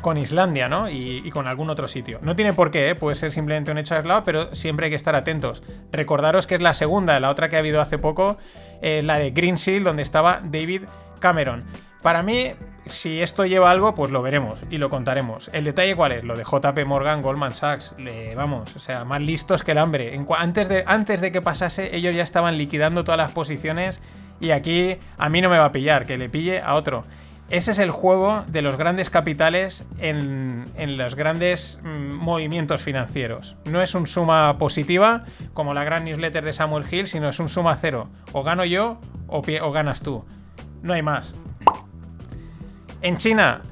con 0.00 0.16
Islandia, 0.16 0.68
¿no? 0.68 0.88
Y, 0.88 1.30
con 1.30 1.46
algún 1.46 1.70
otro 1.70 1.88
sitio. 1.88 2.18
No 2.22 2.34
tiene 2.34 2.52
por 2.52 2.70
qué, 2.70 2.90
¿eh? 2.90 2.94
puede 2.94 3.14
ser 3.14 3.32
simplemente 3.32 3.70
un 3.70 3.78
hecho 3.78 3.94
aislado, 3.94 4.22
pero 4.24 4.54
siempre 4.54 4.86
hay 4.86 4.90
que 4.90 4.96
estar 4.96 5.14
atentos. 5.14 5.62
Recordaros 5.92 6.46
que 6.46 6.54
es 6.54 6.60
la 6.60 6.74
segunda, 6.74 7.18
la 7.20 7.30
otra 7.30 7.48
que 7.48 7.56
ha 7.56 7.58
habido 7.58 7.80
hace 7.80 7.98
poco, 7.98 8.38
eh, 8.80 9.02
la 9.02 9.18
de 9.18 9.30
Green 9.30 9.56
donde 9.82 10.02
estaba 10.02 10.40
David 10.42 10.82
Cameron. 11.20 11.64
Para 12.02 12.22
mí, 12.22 12.52
si 12.86 13.20
esto 13.20 13.44
lleva 13.44 13.70
algo, 13.70 13.94
pues 13.94 14.10
lo 14.10 14.22
veremos 14.22 14.60
y 14.70 14.78
lo 14.78 14.88
contaremos. 14.88 15.50
El 15.52 15.64
detalle 15.64 15.96
cuál 15.96 16.12
es, 16.12 16.24
lo 16.24 16.36
de 16.36 16.44
JP 16.44 16.86
Morgan, 16.86 17.22
Goldman 17.22 17.52
Sachs, 17.52 17.94
vamos, 18.36 18.76
o 18.76 18.78
sea, 18.78 19.04
más 19.04 19.20
listos 19.20 19.64
que 19.64 19.72
el 19.72 19.78
hambre. 19.78 20.18
antes, 20.38 20.68
de, 20.68 20.84
antes 20.86 21.20
de 21.20 21.32
que 21.32 21.42
pasase, 21.42 21.94
ellos 21.96 22.14
ya 22.14 22.22
estaban 22.22 22.56
liquidando 22.56 23.04
todas 23.04 23.18
las 23.18 23.32
posiciones 23.32 24.00
y 24.40 24.50
aquí 24.50 24.96
a 25.16 25.28
mí 25.28 25.40
no 25.40 25.48
me 25.48 25.58
va 25.58 25.66
a 25.66 25.72
pillar, 25.72 26.06
que 26.06 26.16
le 26.16 26.28
pille 26.28 26.60
a 26.60 26.74
otro. 26.74 27.02
Ese 27.50 27.70
es 27.70 27.78
el 27.78 27.90
juego 27.90 28.44
de 28.48 28.60
los 28.60 28.76
grandes 28.76 29.08
capitales 29.08 29.86
en, 29.98 30.66
los 30.98 31.14
grandes 31.14 31.80
mm, 31.82 32.14
movimientos 32.14 32.82
financieros. 32.82 33.56
No 33.64 33.80
es 33.80 33.94
un 33.94 34.06
suma 34.06 34.58
positiva 34.58 35.24
como 35.54 35.72
la 35.72 35.82
gran 35.84 36.04
newsletter 36.04 36.44
de 36.44 36.52
Samuel 36.52 36.84
Hill, 36.90 37.06
sino 37.06 37.28
es 37.28 37.38
un 37.38 37.48
suma 37.48 37.74
cero. 37.76 38.10
O 38.32 38.42
gano 38.42 38.66
yo 38.66 39.00
o, 39.28 39.42
o 39.62 39.72
ganas 39.72 40.02
tú. 40.02 40.24
No 40.82 40.92
hay 40.92 41.02
más. 41.02 41.34
En 43.00 43.16
China, 43.16 43.62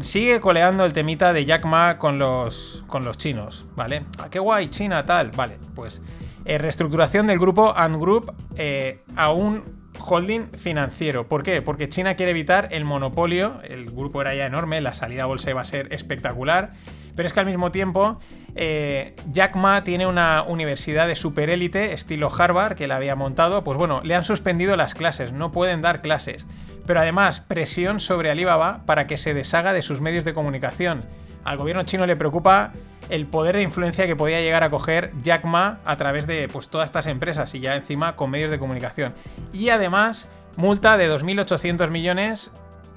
sigue 0.00 0.40
coleando 0.40 0.84
el 0.84 0.92
temita 0.92 1.32
de 1.32 1.44
Jack 1.44 1.64
Ma 1.64 1.98
con 1.98 2.18
los, 2.18 2.84
con 2.88 3.04
los 3.04 3.16
chinos, 3.16 3.68
¿vale? 3.76 3.98
¿A 4.18 4.24
ah, 4.24 4.28
qué 4.28 4.40
guay 4.40 4.68
China 4.68 5.04
tal? 5.04 5.30
Vale, 5.30 5.58
pues 5.76 6.02
eh, 6.44 6.58
reestructuración 6.58 7.28
del 7.28 7.38
grupo 7.38 7.72
Ant 7.76 7.96
Group 7.96 8.34
eh, 8.56 9.04
a 9.14 9.30
un 9.30 9.79
holding 9.98 10.50
financiero. 10.52 11.28
¿Por 11.28 11.42
qué? 11.42 11.62
Porque 11.62 11.88
China 11.88 12.14
quiere 12.14 12.30
evitar 12.30 12.68
el 12.70 12.84
monopolio, 12.84 13.60
el 13.62 13.86
grupo 13.86 14.20
era 14.20 14.34
ya 14.34 14.46
enorme, 14.46 14.80
la 14.80 14.94
salida 14.94 15.24
a 15.24 15.26
bolsa 15.26 15.50
iba 15.50 15.60
a 15.60 15.64
ser 15.64 15.92
espectacular, 15.92 16.70
pero 17.16 17.26
es 17.26 17.32
que 17.32 17.40
al 17.40 17.46
mismo 17.46 17.70
tiempo 17.70 18.20
eh, 18.54 19.14
Jack 19.30 19.56
Ma 19.56 19.84
tiene 19.84 20.06
una 20.06 20.42
universidad 20.42 21.06
de 21.06 21.16
superélite 21.16 21.92
estilo 21.92 22.28
Harvard 22.36 22.76
que 22.76 22.86
la 22.86 22.96
había 22.96 23.16
montado, 23.16 23.64
pues 23.64 23.78
bueno, 23.78 24.00
le 24.02 24.14
han 24.14 24.24
suspendido 24.24 24.76
las 24.76 24.94
clases, 24.94 25.32
no 25.32 25.52
pueden 25.52 25.80
dar 25.80 26.02
clases, 26.02 26.46
pero 26.86 27.00
además 27.00 27.40
presión 27.40 28.00
sobre 28.00 28.30
Alibaba 28.30 28.84
para 28.86 29.06
que 29.06 29.16
se 29.16 29.34
deshaga 29.34 29.72
de 29.72 29.82
sus 29.82 30.00
medios 30.00 30.24
de 30.24 30.34
comunicación. 30.34 31.00
Al 31.44 31.56
gobierno 31.56 31.82
chino 31.84 32.06
le 32.06 32.16
preocupa 32.16 32.72
el 33.10 33.26
poder 33.26 33.56
de 33.56 33.62
influencia 33.62 34.06
que 34.06 34.16
podía 34.16 34.40
llegar 34.40 34.62
a 34.62 34.70
coger 34.70 35.12
Jack 35.18 35.44
Ma 35.44 35.78
a 35.84 35.96
través 35.96 36.26
de 36.26 36.48
pues, 36.48 36.68
todas 36.68 36.86
estas 36.86 37.06
empresas 37.06 37.54
y 37.54 37.60
ya 37.60 37.76
encima 37.76 38.16
con 38.16 38.30
medios 38.30 38.50
de 38.50 38.58
comunicación. 38.58 39.14
Y 39.52 39.68
además, 39.70 40.30
multa 40.56 40.96
de 40.96 41.10
2.800 41.12 41.90
millones 41.90 42.50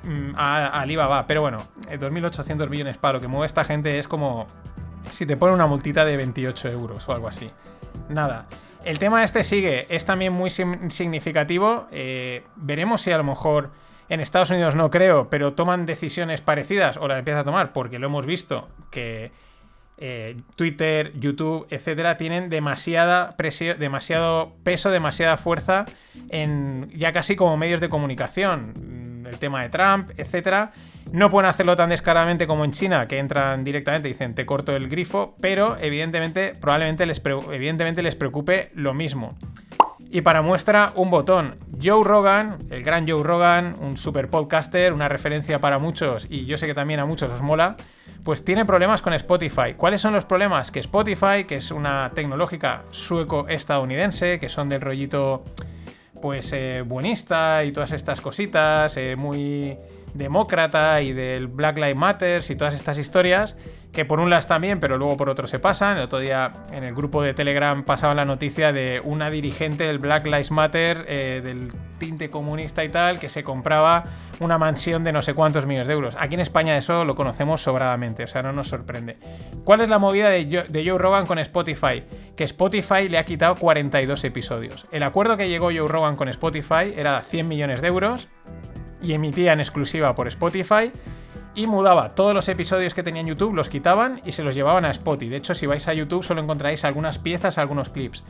mm, 0.04 0.36
a, 0.36 0.68
Alibaba. 0.80 1.28
Pero 1.28 1.42
bueno, 1.42 1.58
2.800 1.90 2.64
eh, 2.64 2.70
millones 2.70 2.98
para 2.98 3.14
lo 3.14 3.22
que 3.22 3.28
mueve 3.28 3.46
esta 3.46 3.64
gente 3.64 4.00
es 4.00 4.08
como 4.08 4.48
si 5.12 5.26
te 5.26 5.36
pone 5.36 5.54
una 5.54 5.68
multita 5.68 6.06
de 6.06 6.16
28 6.18 6.70
euros 6.70 7.08
o 7.10 7.14
algo 7.14 7.28
así. 7.28 7.50
Nada. 8.10 8.46
El 8.84 9.00
tema 9.00 9.24
este 9.24 9.44
sigue, 9.44 9.88
es 9.90 10.06
también 10.06 10.34
muy 10.34 10.50
significativo. 10.50 11.88
Eh, 11.92 12.44
veremos 12.56 13.02
si 13.02 13.12
a 13.12 13.18
lo 13.18 13.24
mejor 13.24 13.72
en 14.10 14.20
Estados 14.20 14.50
Unidos 14.52 14.76
no 14.76 14.90
creo, 14.90 15.30
pero 15.30 15.54
toman 15.54 15.86
decisiones 15.86 16.42
parecidas 16.42 16.98
o 16.98 17.08
las 17.08 17.18
empieza 17.18 17.40
a 17.40 17.44
tomar 17.46 17.72
porque 17.72 17.98
lo 17.98 18.08
hemos 18.08 18.26
visto 18.26 18.68
que 18.92 19.32
eh, 19.98 20.36
Twitter, 20.56 21.14
YouTube, 21.20 21.68
etcétera, 21.70 22.18
tienen 22.18 22.50
demasiada 22.50 23.36
demasiado 23.78 24.54
peso, 24.64 24.92
demasiada 24.92 25.38
fuerza 25.38 25.86
en 26.30 26.92
ya 26.96 27.14
casi 27.14 27.36
como 27.36 27.58
medios 27.58 27.80
de 27.80 27.90
comunicación. 27.90 28.74
Mm, 28.76 29.28
el 29.28 29.40
tema 29.40 29.62
de 29.62 29.70
Trump, 29.70 30.12
etcétera. 30.18 30.72
No 31.12 31.30
pueden 31.30 31.50
hacerlo 31.50 31.76
tan 31.76 31.90
descaradamente 31.90 32.48
como 32.48 32.66
en 32.66 32.72
China, 32.72 33.08
que 33.08 33.20
entran 33.20 33.64
directamente 33.64 34.10
y 34.10 34.14
dicen 34.14 34.34
te 34.34 34.46
corto 34.46 34.76
el 34.76 34.90
grifo, 34.90 35.36
pero 35.40 35.78
evidentemente, 35.80 36.54
probablemente 36.60 37.06
les, 37.06 37.22
evidentemente 37.52 38.02
les 38.02 38.16
preocupe 38.16 38.72
lo 38.74 38.94
mismo. 38.94 39.36
Y 40.14 40.22
para 40.22 40.44
muestra, 40.44 40.92
un 40.94 41.10
botón. 41.10 41.56
Joe 41.84 42.04
Rogan, 42.04 42.60
el 42.70 42.84
gran 42.84 43.10
Joe 43.10 43.24
Rogan, 43.24 43.74
un 43.82 43.98
super 43.98 44.30
podcaster, 44.30 44.94
una 44.94 45.10
referencia 45.10 45.60
para 45.60 45.80
muchos, 45.80 46.28
y 46.30 46.46
yo 46.46 46.56
sé 46.60 46.68
que 46.68 46.76
también 46.76 47.00
a 47.00 47.08
muchos 47.08 47.32
os 47.32 47.42
mola 47.42 47.76
pues 48.24 48.46
tiene 48.46 48.64
problemas 48.64 49.02
con 49.02 49.14
Spotify. 49.14 49.74
¿Cuáles 49.76 50.02
son 50.02 50.14
los 50.14 50.24
problemas? 50.26 50.70
Que 50.70 50.80
Spotify, 50.82 51.46
que 51.48 51.56
es 51.56 51.72
una 51.72 52.12
tecnológica 52.14 52.84
sueco-estadounidense, 52.92 54.40
que 54.40 54.50
son 54.50 54.70
del 54.70 54.82
rollito 54.82 55.46
pues 56.22 56.54
eh, 56.54 56.84
buenista 56.86 57.64
y 57.64 57.72
todas 57.72 57.92
estas 57.92 58.22
cositas, 58.22 58.96
eh, 58.98 59.16
muy 59.16 59.76
demócrata 60.14 61.02
y 61.02 61.12
del 61.12 61.48
Black 61.48 61.78
Lives 61.78 61.98
Matter 61.98 62.44
y 62.48 62.56
todas 62.56 62.76
estas 62.76 63.00
historias, 63.00 63.58
que 63.94 64.06
por 64.06 64.20
un 64.20 64.32
lado 64.32 64.40
están 64.40 64.62
bien, 64.62 64.80
pero 64.80 64.98
luego 64.98 65.16
por 65.16 65.30
otro 65.30 65.46
se 65.46 65.60
pasan. 65.60 65.98
El 65.98 66.04
otro 66.06 66.18
día 66.18 66.52
en 66.72 66.84
el 66.84 66.96
grupo 66.96 67.22
de 67.22 67.36
Telegram 67.36 67.84
pasaba 67.84 68.16
la 68.16 68.26
noticia 68.26 68.74
de 68.74 69.00
una 69.04 69.30
dirigente 69.30 69.84
del 69.84 70.00
Black 70.00 70.26
Lives 70.26 70.50
Matter, 70.50 71.06
eh, 71.08 71.42
del 71.44 71.72
tinte 72.00 72.32
comunista 72.32 72.84
y 72.84 72.90
tal, 72.90 73.20
que 73.20 73.30
se 73.30 73.44
compraba 73.44 74.06
una 74.40 74.58
mansión 74.58 75.04
de 75.04 75.14
no 75.14 75.22
sé 75.22 75.36
cuántos 75.36 75.68
millones 75.68 75.88
de 75.88 75.94
euros. 75.94 76.18
Aquí 76.20 76.34
en 76.34 76.40
España 76.40 76.76
eso 76.76 77.06
lo 77.06 77.14
conocemos 77.14 77.62
sobradamente, 77.62 78.24
o 78.24 78.28
sea, 78.28 78.42
no 78.42 78.52
nos 78.52 78.68
sorprende. 78.68 79.18
¿Cuál 79.64 79.82
es 79.82 79.90
la 79.90 80.00
movida 80.00 80.30
de 80.30 80.48
Joe, 80.52 80.64
de 80.68 80.90
Joe 80.90 80.98
Rogan 80.98 81.28
con 81.28 81.38
Spotify? 81.38 82.04
Que 82.36 82.46
Spotify 82.46 83.08
le 83.10 83.20
ha 83.20 83.26
quitado 83.26 83.56
42 83.56 84.24
episodios. 84.24 84.88
El 84.92 85.04
acuerdo 85.04 85.38
que 85.38 85.48
llegó 85.48 85.68
Joe 85.68 85.88
Rogan 85.88 86.16
con 86.16 86.30
Spotify 86.30 86.96
era 86.98 87.22
100 87.22 87.48
millones 87.48 87.82
de 87.82 87.90
euros 87.90 88.28
y 89.04 89.14
emitía 89.14 89.54
en 89.54 89.60
exclusiva 89.60 90.16
por 90.16 90.28
Spotify 90.28 90.92
y 91.56 91.68
mudaba 91.68 92.16
todos 92.16 92.34
los 92.34 92.50
episodios 92.50 92.94
que 92.94 93.04
tenía 93.04 93.22
en 93.22 93.28
YouTube, 93.28 93.54
los 93.54 93.70
quitaban 93.70 94.22
y 94.26 94.32
se 94.32 94.44
los 94.44 94.56
llevaban 94.56 94.86
a 94.86 94.92
Spotify. 94.92 95.30
De 95.30 95.38
hecho, 95.38 95.56
si 95.56 95.66
vais 95.66 95.88
a 95.88 95.94
YouTube 95.94 96.24
solo 96.24 96.42
encontraréis 96.42 96.84
algunas 96.86 97.20
piezas, 97.20 97.58
algunos 97.58 97.90
clips. 97.90 98.24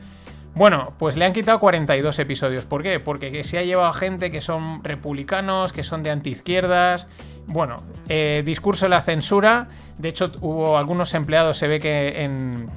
Bueno, 0.54 0.94
pues 0.98 1.16
le 1.16 1.24
han 1.24 1.32
quitado 1.32 1.58
42 1.58 2.18
episodios. 2.20 2.64
¿Por 2.64 2.82
qué? 2.82 3.00
Porque 3.00 3.42
se 3.42 3.58
ha 3.58 3.64
llevado 3.64 3.92
gente 3.92 4.30
que 4.30 4.40
son 4.40 4.84
republicanos, 4.84 5.72
que 5.72 5.82
son 5.82 6.02
de 6.02 6.10
antiizquierdas. 6.10 7.08
Bueno, 7.46 7.76
eh, 8.08 8.42
discurso 8.44 8.86
de 8.86 8.90
la 8.90 9.02
censura. 9.02 9.68
De 9.98 10.08
hecho, 10.10 10.30
hubo 10.40 10.78
algunos 10.78 11.12
empleados, 11.14 11.58
se 11.58 11.66
ve 11.66 11.80
que 11.80 12.22
en. 12.22 12.68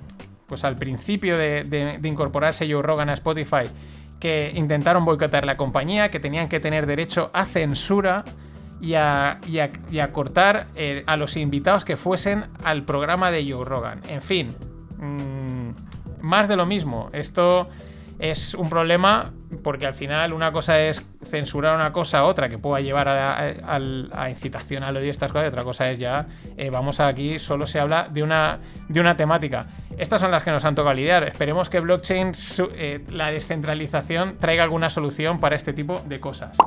Pues 0.47 0.63
al 0.63 0.77
principio 0.77 1.37
de, 1.37 1.65
de 1.65 2.07
incorporarse 2.07 2.71
Joe 2.71 2.81
Rogan 2.81 3.09
a 3.09 3.13
Spotify, 3.13 3.65
que 4.17 4.51
intentaron 4.55 5.03
boicotar 5.03 5.45
la 5.45 5.57
compañía, 5.57 6.09
que 6.09 6.21
tenían 6.21 6.47
que 6.47 6.61
tener 6.61 6.85
derecho 6.85 7.29
a 7.33 7.43
censura 7.43 8.23
y 8.81 8.93
a, 8.95 9.39
cortar 10.11 10.67
eh, 10.75 11.03
a 11.07 11.17
los 11.17 11.35
invitados 11.37 11.85
que 11.85 11.97
fuesen 11.97 12.45
al 12.63 12.83
programa 12.83 13.31
de 13.31 13.49
Joe 13.51 13.65
Rogan. 13.65 14.01
En 14.09 14.21
fin, 14.21 14.55
mm, 14.97 16.21
más 16.21 16.47
de 16.47 16.55
lo 16.55 16.65
mismo. 16.65 17.09
Esto 17.13 17.67
es 18.19 18.53
un 18.55 18.69
problema 18.69 19.31
porque 19.63 19.85
al 19.85 19.93
final 19.93 20.33
una 20.33 20.51
cosa 20.51 20.81
es 20.81 21.05
censurar 21.23 21.75
una 21.75 21.91
cosa 21.91 22.19
a 22.19 22.23
otra 22.25 22.49
que 22.49 22.57
pueda 22.57 22.81
llevar 22.81 23.07
a, 23.07 24.29
incitación 24.29 24.83
al 24.83 24.97
odio 24.97 25.07
y 25.07 25.09
estas 25.09 25.31
cosas 25.31 25.45
y 25.45 25.49
otra 25.49 25.63
cosa 25.63 25.89
es 25.91 25.99
ya 25.99 26.25
eh, 26.57 26.69
vamos 26.69 26.99
aquí 26.99 27.39
solo 27.39 27.65
se 27.65 27.79
habla 27.79 28.09
de 28.09 28.23
una, 28.23 28.59
de 28.89 28.99
una 28.99 29.15
temática 29.15 29.67
estas 29.97 30.19
son 30.19 30.31
las 30.31 30.43
que 30.43 30.51
nos 30.51 30.65
han 30.65 30.75
tocado 30.75 30.95
lidiar 30.95 31.23
esperemos 31.25 31.69
que 31.69 31.79
blockchain 31.79 32.31
eh, 32.71 33.05
la 33.09 33.31
descentralización 33.31 34.37
traiga 34.37 34.63
alguna 34.63 34.89
solución 34.89 35.39
para 35.39 35.55
este 35.55 35.71
tipo 35.71 36.01
de 36.07 36.19
cosas 36.19 36.57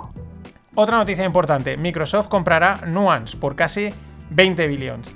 otra 0.74 0.96
noticia 0.96 1.24
importante, 1.24 1.76
Microsoft 1.76 2.28
comprará 2.28 2.80
Nuance 2.86 3.36
por 3.36 3.56
casi 3.56 3.90
20 4.30 4.66
billones. 4.68 5.14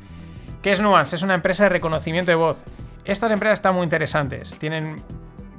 ¿Qué 0.62 0.72
es 0.72 0.80
Nuance? 0.80 1.16
Es 1.16 1.22
una 1.22 1.34
empresa 1.34 1.64
de 1.64 1.68
reconocimiento 1.68 2.30
de 2.30 2.36
voz. 2.36 2.64
Estas 3.04 3.30
empresas 3.30 3.58
están 3.58 3.74
muy 3.74 3.84
interesantes, 3.84 4.58
tienen 4.58 5.02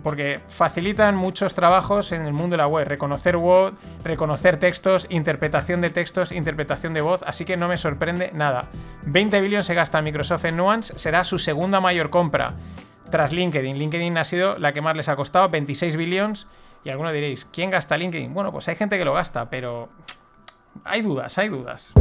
porque 0.05 0.39
facilitan 0.49 1.15
muchos 1.15 1.55
trabajos 1.55 2.11
en 2.11 2.27
el 2.27 2.33
mundo 2.33 2.53
de 2.53 2.57
la 2.57 2.67
web, 2.67 2.87
reconocer 2.87 3.37
voz, 3.37 3.73
reconocer 4.03 4.57
textos, 4.57 5.07
interpretación 5.09 5.81
de 5.81 5.89
textos, 5.89 6.31
interpretación 6.31 6.93
de 6.93 7.01
voz, 7.01 7.23
así 7.23 7.43
que 7.43 7.57
no 7.57 7.67
me 7.67 7.77
sorprende 7.77 8.29
nada. 8.31 8.69
20 9.07 9.41
billones 9.41 9.65
se 9.65 9.73
gasta 9.73 10.03
Microsoft 10.03 10.45
en 10.45 10.57
Nuance, 10.57 10.99
será 10.99 11.23
su 11.23 11.39
segunda 11.39 11.81
mayor 11.81 12.11
compra 12.11 12.53
tras 13.09 13.33
LinkedIn. 13.33 13.79
LinkedIn 13.79 14.17
ha 14.19 14.25
sido 14.25 14.59
la 14.59 14.73
que 14.73 14.81
más 14.81 14.95
les 14.95 15.09
ha 15.09 15.15
costado, 15.15 15.49
26 15.49 15.97
billones 15.97 16.45
y 16.85 16.91
alguno 16.91 17.11
diréis, 17.11 17.45
¿quién 17.45 17.71
gasta 17.71 17.97
LinkedIn? 17.97 18.31
Bueno, 18.31 18.51
pues 18.51 18.67
hay 18.67 18.75
gente 18.75 18.99
que 18.99 19.03
lo 19.03 19.13
gasta, 19.13 19.49
pero 19.49 19.89
hay 20.83 21.01
dudas, 21.01 21.35
hay 21.39 21.49
dudas. 21.49 21.93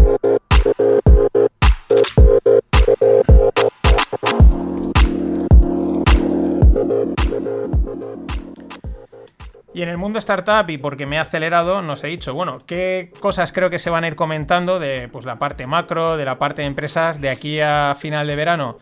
Y 9.72 9.82
en 9.82 9.88
el 9.88 9.96
mundo 9.96 10.18
startup, 10.18 10.68
y 10.68 10.76
porque 10.76 11.06
me 11.06 11.16
he 11.16 11.18
acelerado, 11.18 11.80
nos 11.80 12.04
he 12.04 12.08
dicho, 12.08 12.34
bueno, 12.34 12.58
¿qué 12.66 13.10
cosas 13.20 13.52
creo 13.52 13.70
que 13.70 13.78
se 13.78 13.88
van 13.88 14.04
a 14.04 14.08
ir 14.08 14.16
comentando 14.16 14.78
de 14.78 15.08
pues, 15.08 15.24
la 15.24 15.38
parte 15.38 15.66
macro, 15.66 16.18
de 16.18 16.26
la 16.26 16.38
parte 16.38 16.60
de 16.60 16.68
empresas 16.68 17.22
de 17.22 17.30
aquí 17.30 17.58
a 17.58 17.96
final 17.98 18.26
de 18.26 18.36
verano? 18.36 18.78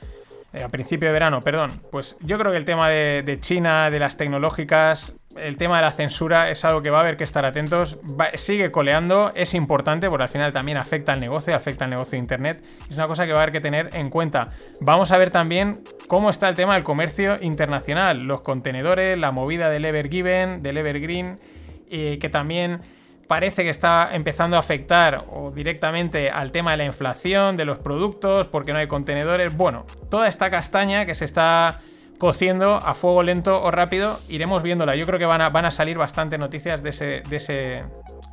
Eh, 0.52 0.62
a 0.62 0.68
principio 0.68 1.08
de 1.08 1.12
verano, 1.12 1.40
perdón. 1.40 1.70
Pues 1.90 2.16
yo 2.20 2.38
creo 2.38 2.52
que 2.52 2.58
el 2.58 2.64
tema 2.64 2.88
de, 2.88 3.38
China, 3.40 3.90
de 3.90 3.98
las 3.98 4.16
tecnológicas, 4.16 5.14
el 5.36 5.56
tema 5.56 5.76
de 5.76 5.82
la 5.82 5.92
censura 5.92 6.50
es 6.50 6.62
algo 6.66 6.82
que 6.82 6.90
va 6.90 6.98
a 6.98 7.00
haber 7.00 7.16
que 7.16 7.24
estar 7.24 7.46
atentos. 7.46 7.98
sigue 8.34 8.70
coleando, 8.70 9.32
es 9.34 9.54
importante 9.54 10.10
porque 10.10 10.24
al 10.24 10.28
final 10.28 10.52
también 10.52 10.76
afecta 10.76 11.14
al 11.14 11.20
negocio, 11.20 11.54
afecta 11.56 11.84
al 11.84 11.90
negocio 11.90 12.12
de 12.12 12.18
Internet. 12.18 12.62
Es 12.90 12.96
una 12.96 13.06
cosa 13.06 13.24
que 13.24 13.32
va 13.32 13.40
a 13.40 13.42
haber 13.44 13.52
que 13.52 13.60
tener 13.60 13.90
en 13.94 14.10
cuenta. 14.10 14.50
Vamos 14.80 15.10
a 15.10 15.16
ver 15.16 15.30
también 15.30 15.82
cómo 16.06 16.28
está 16.28 16.50
el 16.50 16.54
tema 16.54 16.74
del 16.74 16.84
comercio 16.84 17.38
internacional, 17.40 18.24
los 18.24 18.42
contenedores, 18.42 19.16
la 19.16 19.32
movida 19.32 19.70
del 19.70 19.86
Evergiven, 19.86 20.62
del 20.62 20.76
Evergreen, 20.76 21.40
y 21.88 22.18
que 22.18 22.28
también 22.28 22.82
parece 23.26 23.64
que 23.64 23.70
está 23.70 24.10
empezando 24.12 24.56
a 24.56 24.60
afectar 24.60 25.24
o 25.30 25.50
directamente 25.50 26.30
al 26.30 26.52
tema 26.52 26.72
de 26.72 26.76
la 26.78 26.84
inflación, 26.84 27.56
de 27.56 27.64
los 27.64 27.78
productos, 27.78 28.48
porque 28.48 28.72
no 28.72 28.78
hay 28.78 28.86
contenedores. 28.86 29.56
Bueno, 29.56 29.86
toda 30.10 30.28
esta 30.28 30.50
castaña 30.50 31.06
que 31.06 31.14
se 31.14 31.24
está 31.24 31.80
cociendo 32.18 32.76
a 32.76 32.94
fuego 32.94 33.22
lento 33.22 33.62
o 33.62 33.70
rápido, 33.70 34.18
iremos 34.28 34.62
viéndola. 34.62 34.94
Yo 34.94 35.06
creo 35.06 35.18
que 35.18 35.26
van 35.26 35.40
a, 35.40 35.50
van 35.50 35.64
a 35.64 35.70
salir 35.70 35.98
bastante 35.98 36.38
noticias 36.38 36.82
de, 36.82 36.90
ese, 36.90 37.22
de, 37.28 37.36
ese, 37.36 37.84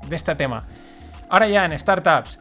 de 0.08 0.16
este 0.16 0.36
tema. 0.36 0.64
Ahora 1.30 1.48
ya 1.48 1.66
en 1.66 1.78
startups. 1.78 2.40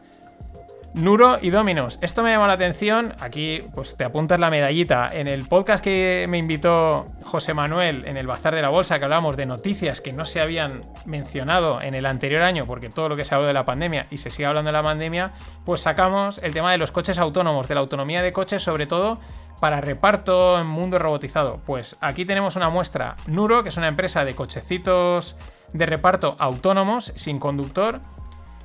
Nuro 0.93 1.37
y 1.41 1.51
Dominos. 1.51 1.99
Esto 2.01 2.23
me 2.23 2.31
llamó 2.31 2.47
la 2.47 2.53
atención. 2.53 3.13
Aquí, 3.19 3.63
pues 3.73 3.95
te 3.95 4.03
apuntas 4.03 4.39
la 4.39 4.49
medallita. 4.49 5.09
En 5.13 5.27
el 5.27 5.47
podcast 5.47 5.83
que 5.83 6.25
me 6.27 6.37
invitó 6.37 7.05
José 7.23 7.53
Manuel 7.53 8.05
en 8.07 8.17
el 8.17 8.25
Bazar 8.25 8.55
de 8.55 8.61
la 8.61 8.69
Bolsa, 8.69 8.97
que 8.97 9.05
hablábamos 9.05 9.37
de 9.37 9.45
noticias 9.45 10.01
que 10.01 10.13
no 10.13 10.25
se 10.25 10.41
habían 10.41 10.81
mencionado 11.05 11.81
en 11.81 11.93
el 11.93 12.05
anterior 12.05 12.41
año, 12.41 12.65
porque 12.65 12.89
todo 12.89 13.07
lo 13.07 13.15
que 13.15 13.23
se 13.23 13.35
habló 13.35 13.45
de 13.45 13.53
la 13.53 13.65
pandemia 13.65 14.07
y 14.09 14.17
se 14.17 14.31
sigue 14.31 14.47
hablando 14.47 14.69
de 14.69 14.73
la 14.73 14.83
pandemia, 14.83 15.31
pues 15.63 15.81
sacamos 15.81 16.39
el 16.39 16.53
tema 16.53 16.71
de 16.71 16.79
los 16.79 16.91
coches 16.91 17.19
autónomos, 17.19 17.67
de 17.67 17.75
la 17.75 17.81
autonomía 17.81 18.23
de 18.23 18.33
coches, 18.33 18.63
sobre 18.63 18.87
todo 18.87 19.19
para 19.61 19.81
reparto 19.81 20.59
en 20.59 20.67
mundo 20.67 20.97
robotizado. 20.97 21.61
Pues 21.65 21.97
aquí 22.01 22.25
tenemos 22.25 22.55
una 22.55 22.69
muestra. 22.69 23.15
Nuro, 23.27 23.61
que 23.61 23.69
es 23.69 23.77
una 23.77 23.89
empresa 23.89 24.25
de 24.25 24.33
cochecitos 24.33 25.37
de 25.71 25.85
reparto 25.85 26.35
autónomos, 26.39 27.13
sin 27.15 27.37
conductor 27.37 28.01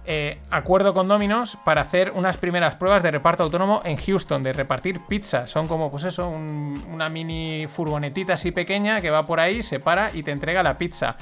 eh, 0.07 0.39
acuerdo 0.51 0.93
con 0.93 1.09
Domino's 1.09 1.57
para 1.65 1.81
hacer 1.81 2.11
unas 2.11 2.37
primeras 2.37 2.77
pruebas 2.77 3.03
de 3.03 3.11
reparto 3.11 3.43
autónomo 3.43 3.81
en 3.85 3.97
Houston, 3.97 4.43
de 4.43 4.53
repartir 4.53 5.01
pizza. 5.07 5.47
Son 5.47 5.67
como, 5.67 5.91
pues 5.91 6.05
eso, 6.05 6.29
una 6.29 7.09
mini 7.09 7.67
furgonetita 7.67 8.35
así 8.35 8.51
pequeña 8.51 9.01
que 9.01 9.11
va 9.11 9.25
por 9.25 9.41
ahí, 9.41 9.63
se 9.63 9.81
para 9.81 10.15
y 10.15 10.23
te 10.23 10.31
entrega 10.31 10.63
la 10.63 10.77
pizza. 10.77 11.17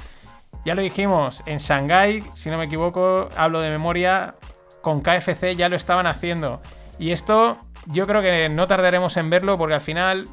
Ya 0.64 0.74
lo 0.74 0.82
dijimos, 0.82 1.42
en 1.46 1.58
Shanghai, 1.58 2.22
si 2.34 2.50
no 2.50 2.58
me 2.58 2.64
equivoco, 2.64 3.28
hablo 3.36 3.60
de 3.60 3.70
memoria, 3.70 4.34
con 4.80 5.00
KFC 5.00 5.54
ya 5.56 5.68
lo 5.68 5.76
estaban 5.76 6.06
haciendo. 6.06 6.60
Y 6.98 7.10
esto 7.10 7.58
yo 7.86 8.06
creo 8.06 8.22
que 8.22 8.48
no 8.48 8.66
tardaremos 8.66 9.16
en 9.16 9.30
verlo 9.30 9.58
porque 9.58 9.74
al 9.74 9.80
final 9.80 10.26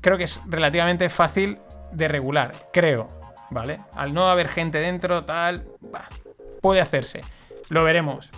creo 0.00 0.18
que 0.18 0.24
es 0.24 0.40
relativamente 0.46 1.08
fácil 1.08 1.58
de 1.92 2.08
regular, 2.08 2.52
creo, 2.72 3.08
¿vale? 3.50 3.80
Al 3.94 4.12
no 4.12 4.28
haber 4.28 4.48
gente 4.48 4.78
dentro, 4.78 5.24
tal, 5.24 5.66
puede 6.60 6.80
hacerse. 6.80 7.22
Lo 7.74 7.82
veremos. 7.82 8.30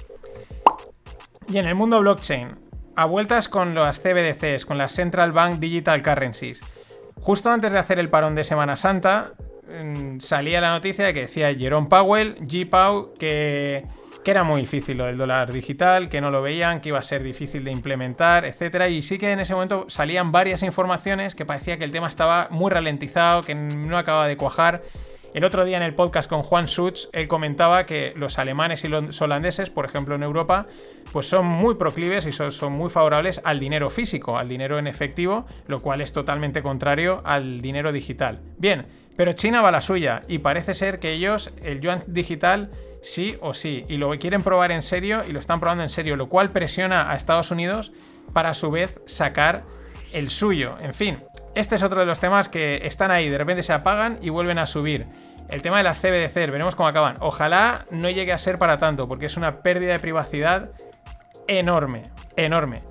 Y 1.46 1.58
en 1.58 1.66
el 1.66 1.74
mundo 1.74 2.00
blockchain, 2.00 2.56
a 2.96 3.04
vueltas 3.04 3.50
con 3.50 3.74
las 3.74 4.00
CBDCs, 4.00 4.64
con 4.64 4.78
las 4.78 4.92
Central 4.92 5.32
Bank 5.32 5.58
Digital 5.58 6.02
Currencies. 6.02 6.62
Justo 7.20 7.50
antes 7.50 7.70
de 7.70 7.78
hacer 7.78 7.98
el 7.98 8.08
parón 8.08 8.34
de 8.34 8.44
Semana 8.44 8.76
Santa, 8.76 9.34
mm, 9.68 10.20
salía 10.20 10.62
la 10.62 10.70
noticia 10.70 11.12
que 11.12 11.20
decía 11.20 11.54
Jerome 11.54 11.86
Powell, 11.86 12.36
G. 12.46 12.66
Powell, 12.66 13.12
que, 13.18 13.84
que 14.24 14.30
era 14.30 14.42
muy 14.42 14.62
difícil 14.62 14.96
lo 14.96 15.04
del 15.04 15.18
dólar 15.18 15.52
digital, 15.52 16.08
que 16.08 16.22
no 16.22 16.30
lo 16.30 16.40
veían, 16.40 16.80
que 16.80 16.88
iba 16.88 16.98
a 16.98 17.02
ser 17.02 17.22
difícil 17.22 17.62
de 17.62 17.72
implementar, 17.72 18.46
etc. 18.46 18.88
Y 18.88 19.02
sí 19.02 19.18
que 19.18 19.32
en 19.32 19.40
ese 19.40 19.52
momento 19.52 19.84
salían 19.88 20.32
varias 20.32 20.62
informaciones 20.62 21.34
que 21.34 21.44
parecía 21.44 21.76
que 21.76 21.84
el 21.84 21.92
tema 21.92 22.08
estaba 22.08 22.48
muy 22.50 22.70
ralentizado, 22.70 23.42
que 23.42 23.54
no 23.54 23.98
acababa 23.98 24.28
de 24.28 24.38
cuajar. 24.38 24.82
El 25.36 25.44
otro 25.44 25.66
día 25.66 25.76
en 25.76 25.82
el 25.82 25.92
podcast 25.92 26.30
con 26.30 26.42
Juan 26.42 26.64
Schutz, 26.64 27.10
él 27.12 27.28
comentaba 27.28 27.84
que 27.84 28.14
los 28.16 28.38
alemanes 28.38 28.84
y 28.84 28.88
los 28.88 29.20
holandeses, 29.20 29.68
por 29.68 29.84
ejemplo 29.84 30.14
en 30.14 30.22
Europa, 30.22 30.66
pues 31.12 31.28
son 31.28 31.44
muy 31.44 31.74
proclives 31.74 32.24
y 32.24 32.32
son, 32.32 32.72
muy 32.72 32.88
favorables 32.88 33.42
al 33.44 33.58
dinero 33.58 33.90
físico, 33.90 34.38
al 34.38 34.48
dinero 34.48 34.78
en 34.78 34.86
efectivo, 34.86 35.44
lo 35.66 35.80
cual 35.80 36.00
es 36.00 36.14
totalmente 36.14 36.62
contrario 36.62 37.20
al 37.22 37.60
dinero 37.60 37.92
digital. 37.92 38.40
Bien, 38.56 38.86
pero 39.14 39.34
China 39.34 39.60
va 39.60 39.68
a 39.68 39.72
la 39.72 39.82
suya 39.82 40.22
y 40.26 40.38
parece 40.38 40.72
ser 40.72 41.00
que 41.00 41.12
ellos, 41.12 41.52
el 41.62 41.82
yuan 41.82 42.02
digital, 42.06 42.70
sí 43.02 43.36
o 43.42 43.52
sí, 43.52 43.84
y 43.90 43.98
lo 43.98 44.08
quieren 44.18 44.42
probar 44.42 44.72
en 44.72 44.80
serio 44.80 45.22
y 45.28 45.32
lo 45.32 45.40
están 45.40 45.60
probando 45.60 45.82
en 45.82 45.90
serio, 45.90 46.16
lo 46.16 46.30
cual 46.30 46.50
presiona 46.50 47.12
a 47.12 47.14
Estados 47.14 47.50
Unidos 47.50 47.92
para 48.32 48.48
a 48.48 48.54
su 48.54 48.70
vez 48.70 49.02
sacar 49.04 49.64
el 50.12 50.30
suyo. 50.30 50.76
En 50.80 50.94
fin, 50.94 51.18
este 51.54 51.74
es 51.76 51.82
otro 51.82 52.00
de 52.00 52.06
los 52.06 52.20
temas 52.20 52.48
que 52.48 52.80
están 52.84 53.10
ahí, 53.10 53.28
de 53.28 53.38
repente 53.38 53.62
se 53.62 53.72
apagan 53.72 54.18
y 54.22 54.30
vuelven 54.30 54.58
a 54.58 54.66
subir. 54.66 55.06
El 55.48 55.62
tema 55.62 55.78
de 55.78 55.84
las 55.84 56.00
CBDC, 56.00 56.34
veremos 56.34 56.74
cómo 56.74 56.88
acaban. 56.88 57.16
Ojalá 57.20 57.86
no 57.90 58.10
llegue 58.10 58.32
a 58.32 58.38
ser 58.38 58.58
para 58.58 58.78
tanto, 58.78 59.06
porque 59.06 59.26
es 59.26 59.36
una 59.36 59.62
pérdida 59.62 59.92
de 59.92 60.00
privacidad 60.00 60.70
enorme, 61.46 62.02
enorme. 62.36 62.82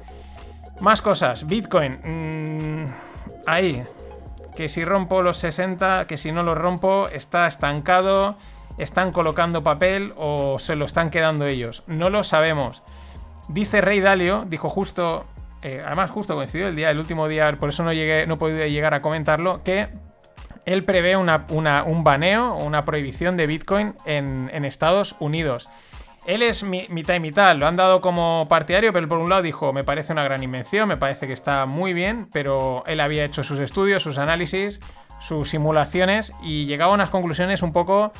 Más 0.79 1.01
cosas, 1.01 1.45
Bitcoin. 1.47 1.99
Mm, 2.03 2.85
ahí. 3.45 3.83
Que 4.55 4.69
si 4.69 4.85
rompo 4.85 5.21
los 5.21 5.37
60, 5.37 6.07
que 6.07 6.17
si 6.17 6.31
no 6.31 6.43
los 6.43 6.57
rompo, 6.57 7.09
está 7.09 7.47
estancado, 7.47 8.37
están 8.77 9.11
colocando 9.11 9.63
papel 9.63 10.13
o 10.15 10.59
se 10.59 10.77
lo 10.77 10.85
están 10.85 11.09
quedando 11.09 11.45
ellos. 11.45 11.83
No 11.87 12.09
lo 12.09 12.23
sabemos. 12.23 12.83
Dice 13.49 13.81
Rey 13.81 13.99
Dalio, 13.99 14.45
dijo 14.47 14.69
justo, 14.69 15.25
eh, 15.61 15.81
además 15.85 16.09
justo 16.09 16.35
coincidió 16.35 16.67
el 16.69 16.75
día, 16.75 16.89
el 16.89 16.99
último 16.99 17.27
día, 17.27 17.53
por 17.59 17.69
eso 17.69 17.83
no 17.83 17.91
llegué, 17.91 18.25
no 18.27 18.37
podido 18.37 18.65
llegar 18.65 18.93
a 18.93 19.01
comentarlo, 19.01 19.61
que 19.63 19.89
él 20.65 20.83
prevé 20.83 21.15
un 21.15 22.03
baneo 22.03 22.55
una 22.55 22.85
prohibición 22.85 23.37
de 23.37 23.47
Bitcoin 23.47 23.93
en, 24.05 24.65
Estados 24.65 25.15
Unidos. 25.19 25.69
Él 26.25 26.41
es 26.41 26.63
mitad 26.63 27.13
y 27.13 27.19
mitad, 27.19 27.55
lo 27.55 27.67
han 27.67 27.75
dado 27.75 28.01
como 28.01 28.47
partidario, 28.49 28.91
pero 28.91 29.07
por 29.07 29.19
un 29.19 29.29
lado 29.29 29.43
dijo, 29.43 29.73
me 29.73 29.83
parece 29.83 30.11
una 30.11 30.23
gran 30.23 30.41
invención, 30.41 30.87
me 30.87 30.97
parece 30.97 31.27
que 31.27 31.33
está 31.33 31.67
muy 31.67 31.93
bien, 31.93 32.27
pero 32.33 32.83
él 32.87 32.99
había 32.99 33.25
hecho 33.25 33.43
sus 33.43 33.59
estudios, 33.59 34.01
sus 34.01 34.17
análisis, 34.17 34.79
sus 35.19 35.49
simulaciones 35.49 36.33
y 36.41 36.65
llegaba 36.65 36.93
a 36.93 36.95
unas 36.95 37.11
conclusiones 37.11 37.61
un 37.61 37.73
poco... 37.73 38.11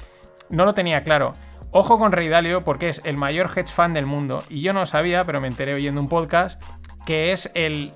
no 0.49 0.65
lo 0.65 0.75
tenía 0.75 1.03
claro. 1.03 1.33
Ojo 1.71 1.97
con 1.97 2.11
Rey 2.11 2.29
Dalio 2.29 2.63
porque 2.63 2.89
es 2.89 3.01
el 3.05 3.17
mayor 3.17 3.49
hedge 3.49 3.73
fund 3.73 3.95
del 3.95 4.05
mundo 4.05 4.43
y 4.49 4.61
yo 4.61 4.71
no 4.71 4.85
sabía, 4.85 5.23
pero 5.23 5.41
me 5.41 5.47
enteré 5.47 5.73
oyendo 5.73 5.99
un 5.99 6.07
podcast, 6.07 6.61
que 7.07 7.31
es 7.31 7.51
el, 7.55 7.91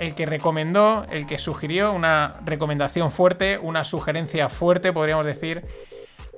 el 0.00 0.16
que 0.16 0.26
recomendó, 0.26 1.06
el 1.10 1.28
que 1.28 1.38
sugirió 1.38 1.92
una 1.92 2.32
recomendación 2.44 3.12
fuerte, 3.12 3.58
una 3.58 3.84
sugerencia 3.84 4.48
fuerte, 4.48 4.92
podríamos 4.92 5.26
decir, 5.26 5.64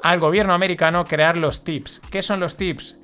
al 0.03 0.21
gobierno 0.21 0.53
americano 0.53 1.07
crear 1.07 1.39
los 1.39 1.65
tips. 1.65 2.01
¿Qué 2.11 2.21
son 2.21 2.41
los 2.41 2.59
tips? 2.59 2.99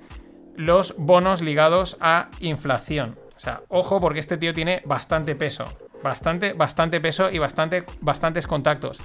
los 0.59 0.95
bonos 0.99 1.41
ligados 1.41 1.97
a 2.01 2.29
inflación. 2.41 3.19
O 3.37 3.41
sea, 3.41 3.63
ojo 3.69 4.01
porque 4.01 4.21
este 4.21 4.37
tío 4.37 4.53
tiene 4.53 4.83
bastante 4.85 5.35
peso. 5.35 5.65
Bastante, 6.03 6.53
bastante 6.53 7.01
peso 7.01 7.31
y 7.31 7.39
bastante, 7.39 7.85
bastantes 8.01 8.47
contactos. 8.47 9.01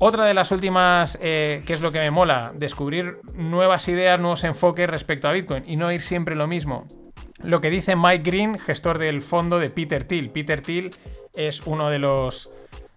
Otra 0.00 0.26
de 0.26 0.34
las 0.34 0.52
últimas, 0.52 1.18
eh, 1.20 1.62
que 1.66 1.72
es 1.72 1.80
lo 1.80 1.90
que 1.90 1.98
me 1.98 2.10
mola, 2.10 2.52
descubrir 2.54 3.20
nuevas 3.34 3.88
ideas, 3.88 4.20
nuevos 4.20 4.44
enfoques 4.44 4.88
respecto 4.88 5.28
a 5.28 5.32
Bitcoin 5.32 5.64
y 5.66 5.76
no 5.76 5.90
ir 5.90 6.02
siempre 6.02 6.36
lo 6.36 6.46
mismo. 6.46 6.86
Lo 7.42 7.60
que 7.60 7.70
dice 7.70 7.96
Mike 7.96 8.28
Green, 8.28 8.58
gestor 8.58 8.98
del 8.98 9.22
fondo 9.22 9.58
de 9.58 9.70
Peter 9.70 10.04
Thiel. 10.04 10.30
Peter 10.30 10.60
Thiel 10.60 10.90
es 11.34 11.66
uno 11.66 11.90
de 11.90 11.98
los... 11.98 12.52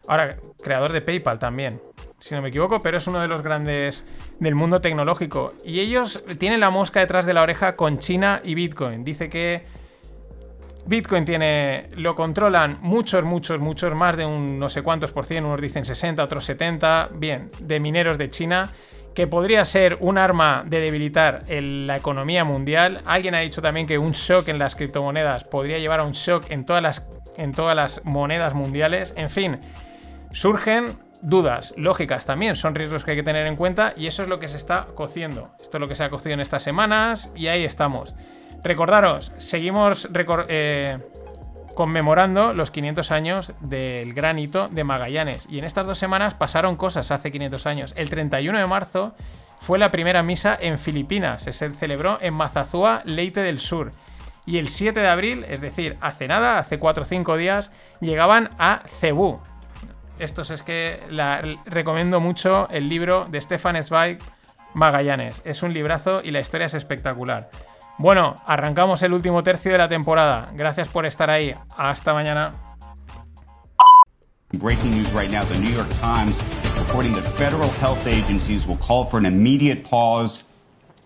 Ahora, 0.08 0.38
creador 0.64 0.92
de 0.92 1.02
PayPal 1.02 1.38
también 1.38 1.80
si 2.22 2.36
no 2.36 2.42
me 2.42 2.50
equivoco, 2.50 2.80
pero 2.82 2.98
es 2.98 3.08
uno 3.08 3.20
de 3.20 3.28
los 3.28 3.42
grandes 3.42 4.06
del 4.40 4.54
mundo 4.54 4.80
tecnológico. 4.80 5.54
Y 5.66 5.80
ellos 5.80 6.24
tienen 6.38 6.60
la 6.60 6.70
mosca 6.70 7.00
detrás 7.00 7.26
de 7.26 7.34
la 7.34 7.42
oreja 7.42 7.76
con 7.76 7.98
China 7.98 8.42
y 8.44 8.54
Bitcoin. 8.54 9.04
Dice 9.04 9.28
que 9.28 9.66
Bitcoin 10.86 11.26
tiene, 11.26 11.90
lo 11.96 12.14
controlan 12.14 12.78
muchos, 12.82 13.24
muchos, 13.26 13.60
muchos, 13.60 13.96
más 13.96 14.18
de 14.18 14.26
un 14.26 14.60
no 14.60 14.70
sé 14.70 14.84
cuántos 14.84 15.12
por 15.12 15.26
cien, 15.26 15.46
unos 15.46 15.62
dicen 15.62 15.84
60, 15.84 16.24
otros 16.24 16.46
70, 16.46 17.10
bien, 17.14 17.50
de 17.60 17.80
mineros 17.80 18.20
de 18.20 18.30
China, 18.30 18.72
que 19.14 19.28
podría 19.28 19.66
ser 19.66 19.98
un 20.00 20.18
arma 20.18 20.64
de 20.66 20.80
debilitar 20.80 21.44
la 21.48 21.98
economía 21.98 22.44
mundial. 22.44 23.02
Alguien 23.06 23.36
ha 23.36 23.40
dicho 23.40 23.62
también 23.62 23.88
que 23.88 23.98
un 23.98 24.12
shock 24.14 24.48
en 24.48 24.60
las 24.60 24.76
criptomonedas 24.76 25.44
podría 25.44 25.80
llevar 25.80 26.00
a 26.00 26.04
un 26.04 26.14
shock 26.14 26.50
en 26.50 26.66
todas 26.66 26.82
las, 26.82 27.08
en 27.38 27.52
todas 27.52 27.76
las 27.76 28.06
monedas 28.06 28.54
mundiales. 28.54 29.14
En 29.18 29.30
fin, 29.30 29.60
surgen 30.32 30.98
dudas 31.22 31.74
lógicas 31.78 32.26
también 32.26 32.56
son 32.56 32.76
riesgos 32.76 33.06
que 33.06 33.12
hay 33.12 33.18
que 33.18 33.24
tener 33.24 33.46
en 33.46 33.56
cuenta 33.56 33.94
y 33.96 34.08
eso 34.08 34.24
es 34.24 34.30
lo 34.30 34.40
que 34.40 34.48
se 34.48 34.58
está 34.58 34.88
cociendo. 34.96 35.52
Esto 35.62 35.78
es 35.78 35.82
lo 35.82 35.88
que 35.88 35.96
se 35.96 36.04
ha 36.04 36.10
cocido 36.10 36.34
en 36.34 36.40
estas 36.40 36.64
semanas 36.64 37.32
y 37.36 37.48
ahí 37.48 37.64
estamos. 37.64 38.16
Recordaros, 38.64 39.32
seguimos 39.38 40.10
eh, 40.48 40.98
conmemorando 41.82 42.54
los 42.54 42.70
500 42.70 43.10
años 43.10 43.54
del 43.60 44.14
gran 44.14 44.38
hito 44.38 44.68
de 44.68 44.84
Magallanes 44.84 45.48
y 45.50 45.58
en 45.58 45.66
estas 45.66 45.88
dos 45.88 45.98
semanas 45.98 46.36
pasaron 46.36 46.76
cosas 46.76 47.10
hace 47.10 47.32
500 47.32 47.66
años. 47.66 47.94
El 47.98 48.12
31 48.12 48.60
de 48.60 48.68
marzo 48.68 49.16
fue 49.58 49.80
la 49.80 49.90
primera 49.90 50.22
misa 50.22 50.56
en 50.62 50.78
Filipinas, 50.78 51.42
se 51.42 51.72
celebró 51.72 52.20
en 52.22 52.36
Mazazúa, 52.36 53.02
Leite 53.04 53.42
del 53.42 53.58
Sur. 53.58 53.90
Y 54.46 54.60
el 54.60 54.70
7 54.70 55.00
de 55.00 55.08
abril, 55.08 55.44
es 55.50 55.60
decir, 55.60 55.98
hace 56.02 56.28
nada, 56.28 56.60
hace 56.60 56.78
4 56.78 57.02
o 57.02 57.06
5 57.08 57.36
días, 57.36 57.72
llegaban 58.00 58.52
a 58.60 58.84
Cebú, 59.00 59.40
estos 60.20 60.52
es 60.52 60.62
que 60.62 61.00
la, 61.10 61.42
recomiendo 61.66 62.20
mucho 62.20 62.70
el 62.70 62.90
libro 62.90 63.26
de 63.28 63.42
Stefan 63.42 63.82
Zweig, 63.82 64.20
Magallanes. 64.76 65.42
Es 65.46 65.64
un 65.64 65.74
librazo 65.74 66.22
y 66.24 66.30
la 66.30 66.42
historia 66.42 66.68
es 66.68 66.76
espectacular. 66.76 67.50
Bueno, 68.02 68.34
arrancamos 68.48 69.04
el 69.04 69.14
último 69.14 69.44
tercio 69.44 69.72
de 69.72 69.78
la 69.78 69.88
temporada. 69.88 70.50
Gracias 70.56 70.88
por 70.88 71.06
estar 71.06 71.30
ahí. 71.30 71.54
Hasta 71.78 72.16
mañana. 72.16 72.52
Breaking 74.54 74.90
news 74.90 75.12
right 75.14 75.30
now 75.30 75.46
the 75.46 75.60
New 75.60 75.70
York 75.70 75.88
Times 76.02 76.42
reporting 76.80 77.14
that 77.14 77.24
federal 77.38 77.70
health 77.80 78.08
agencies 78.08 78.66
will 78.66 78.78
call 78.78 79.06
for 79.06 79.20
an 79.20 79.28
immediate 79.28 79.84
pause 79.84 80.46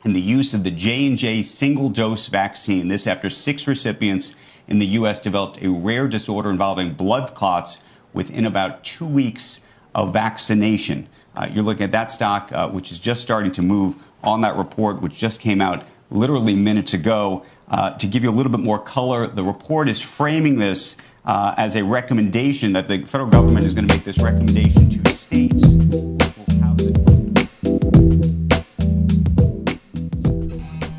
in 0.05 0.13
the 0.13 0.21
use 0.21 0.53
of 0.53 0.63
the 0.63 0.71
J&J 0.71 1.41
single 1.41 1.89
dose 1.89 2.27
vaccine. 2.27 2.87
This 2.87 3.07
after 3.07 3.29
six 3.29 3.67
recipients 3.67 4.33
in 4.69 4.79
the 4.79 4.87
US 4.99 5.19
developed 5.19 5.61
a 5.61 5.69
rare 5.69 6.07
disorder 6.07 6.49
involving 6.49 6.93
blood 6.93 7.35
clots 7.35 7.77
within 8.13 8.45
about 8.45 8.85
two 8.85 9.05
weeks 9.05 9.59
of 9.93 10.13
vaccination. 10.13 11.09
Uh, 11.35 11.49
you're 11.51 11.65
looking 11.65 11.83
at 11.83 11.91
that 11.91 12.09
stock, 12.09 12.53
uh, 12.53 12.69
which 12.69 12.89
is 12.89 12.99
just 12.99 13.21
starting 13.21 13.51
to 13.51 13.61
move 13.61 13.97
on 14.23 14.39
that 14.41 14.55
report, 14.55 15.01
which 15.01 15.17
just 15.17 15.41
came 15.41 15.59
out 15.59 15.83
literally 16.09 16.55
minutes 16.55 16.93
ago. 16.93 17.43
Uh, 17.67 17.91
to 17.97 18.07
give 18.07 18.23
you 18.23 18.29
a 18.29 18.35
little 18.35 18.51
bit 18.51 18.61
more 18.61 18.79
color, 18.79 19.27
the 19.27 19.43
report 19.43 19.89
is 19.89 19.99
framing 19.99 20.57
this 20.57 20.95
uh, 21.25 21.55
as 21.57 21.75
a 21.75 21.83
recommendation 21.83 22.73
that 22.73 22.87
the 22.87 23.03
federal 23.05 23.29
government 23.29 23.65
is 23.65 23.73
going 23.73 23.87
to 23.87 23.93
make 23.93 24.03
this 24.03 24.19
recommendation 24.19 24.89
to 24.89 25.11
states. 25.11 25.63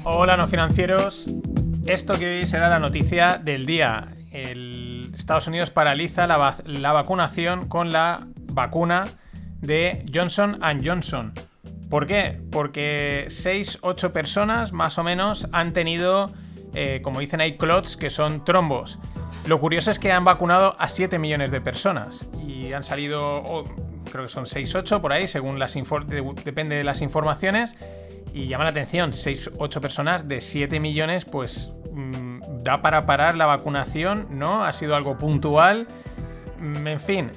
Hola, 0.04 0.36
no 0.36 0.46
financieros. 0.46 1.26
Esto 1.86 2.18
que 2.18 2.38
hoy 2.38 2.46
será 2.46 2.68
la 2.68 2.80
noticia 2.80 3.38
del 3.38 3.66
día. 3.66 4.08
El 4.32 4.96
Estados 5.16 5.46
Unidos 5.48 5.70
paraliza 5.70 6.26
la, 6.26 6.92
vacunación 6.92 7.68
con 7.68 7.90
la 7.90 8.26
vacuna 8.52 9.06
de 9.60 10.06
Johnson 10.12 10.60
Johnson. 10.84 11.32
¿Por 11.88 12.06
qué? 12.06 12.40
Porque 12.50 13.26
6-8 13.28 14.12
personas 14.12 14.72
más 14.72 14.98
o 14.98 15.04
menos 15.04 15.48
han 15.52 15.72
tenido, 15.72 16.32
eh, 16.74 17.00
como 17.02 17.20
dicen 17.20 17.40
ahí, 17.40 17.56
clots, 17.56 17.96
que 17.96 18.10
son 18.10 18.44
trombos. 18.44 18.98
Lo 19.46 19.60
curioso 19.60 19.90
es 19.90 19.98
que 19.98 20.10
han 20.10 20.24
vacunado 20.24 20.74
a 20.78 20.88
7 20.88 21.18
millones 21.18 21.50
de 21.50 21.60
personas 21.60 22.28
y 22.44 22.72
han 22.72 22.82
salido, 22.82 23.20
oh, 23.20 23.64
creo 24.10 24.24
que 24.24 24.28
son 24.28 24.44
6-8 24.44 25.00
por 25.00 25.12
ahí, 25.12 25.28
según 25.28 25.58
las 25.58 25.76
depende 26.44 26.74
de 26.74 26.84
las 26.84 27.02
informaciones. 27.02 27.74
Y 28.34 28.48
llama 28.48 28.64
la 28.64 28.70
atención, 28.70 29.12
6-8 29.12 29.80
personas 29.80 30.28
de 30.28 30.40
7 30.40 30.80
millones, 30.80 31.24
pues 31.24 31.72
mm, 31.92 32.62
da 32.64 32.82
para 32.82 33.06
parar 33.06 33.36
la 33.36 33.46
vacunación, 33.46 34.26
¿no? 34.30 34.64
Ha 34.64 34.72
sido 34.72 34.96
algo 34.96 35.16
puntual. 35.18 35.86
Mm, 36.58 36.86
en 36.86 37.00
fin. 37.00 37.30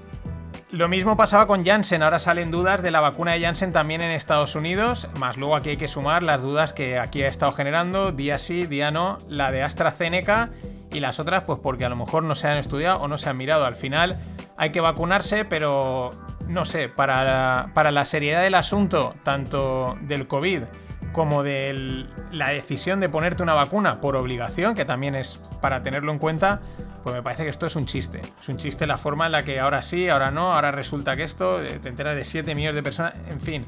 Lo 0.72 0.88
mismo 0.88 1.18
pasaba 1.18 1.48
con 1.48 1.66
Janssen, 1.66 2.04
ahora 2.04 2.20
salen 2.20 2.52
dudas 2.52 2.84
de 2.84 2.92
la 2.92 3.00
vacuna 3.00 3.32
de 3.32 3.42
Janssen 3.42 3.72
también 3.72 4.02
en 4.02 4.12
Estados 4.12 4.54
Unidos, 4.54 5.10
más 5.18 5.36
luego 5.36 5.56
aquí 5.56 5.70
hay 5.70 5.78
que 5.78 5.88
sumar 5.88 6.22
las 6.22 6.44
dudas 6.44 6.74
que 6.74 7.00
aquí 7.00 7.24
ha 7.24 7.28
estado 7.28 7.54
generando, 7.54 8.12
día 8.12 8.38
sí, 8.38 8.68
día 8.68 8.92
no, 8.92 9.18
la 9.28 9.52
de 9.52 9.64
AstraZeneca 9.64 10.52
y 10.92 11.00
las 11.00 11.20
otras 11.20 11.42
pues 11.44 11.58
porque 11.58 11.86
a 11.86 11.90
lo 11.90 11.96
mejor 11.96 12.22
no 12.22 12.36
se 12.36 12.50
han 12.50 12.58
estudiado 12.58 13.00
o 13.00 13.08
no 13.08 13.18
se 13.18 13.30
han 13.32 13.38
mirado. 13.38 13.66
Al 13.66 13.76
final 13.76 14.20
hay 14.58 14.70
que 14.70 14.80
vacunarse, 14.80 15.44
pero 15.44 16.12
no 16.48 16.66
sé, 16.66 16.88
para 16.88 17.72
para 17.74 17.90
la 17.90 18.06
seriedad 18.06 18.44
del 18.44 18.54
asunto, 18.54 19.16
tanto 19.24 19.98
del 20.02 20.28
COVID 20.28 20.62
como 21.14 21.42
de 21.42 22.06
la 22.32 22.50
decisión 22.50 23.00
de 23.00 23.10
ponerte 23.10 23.42
una 23.42 23.56
vacuna 23.56 24.00
por 24.02 24.16
obligación, 24.16 24.76
que 24.76 24.86
también 24.86 25.16
es 25.16 25.42
para 25.62 25.82
tenerlo 25.82 26.12
en 26.12 26.20
cuenta, 26.20 26.62
pues 27.04 27.16
me 27.16 27.24
parece 27.24 27.44
que 27.44 27.50
esto 27.50 27.66
es 27.66 27.76
un 27.76 27.86
chiste. 27.86 28.22
Es 28.40 28.50
un 28.50 28.58
chiste 28.58 28.88
la 28.88 28.98
forma 28.98 29.26
en 29.26 29.32
la 29.32 29.44
que 29.44 29.60
ahora 29.60 29.82
sí, 29.82 30.10
ahora 30.10 30.32
no, 30.32 30.54
ahora 30.54 30.72
resulta 30.72 31.16
que 31.16 31.24
esto, 31.24 31.62
eh, 31.62 31.80
te 31.82 31.90
enteras 31.90 32.16
de 32.16 32.24
7 32.24 32.56
millones 32.56 32.76
de 32.76 32.84
personas, 32.84 33.14
en 33.30 33.42
fin. 33.42 33.66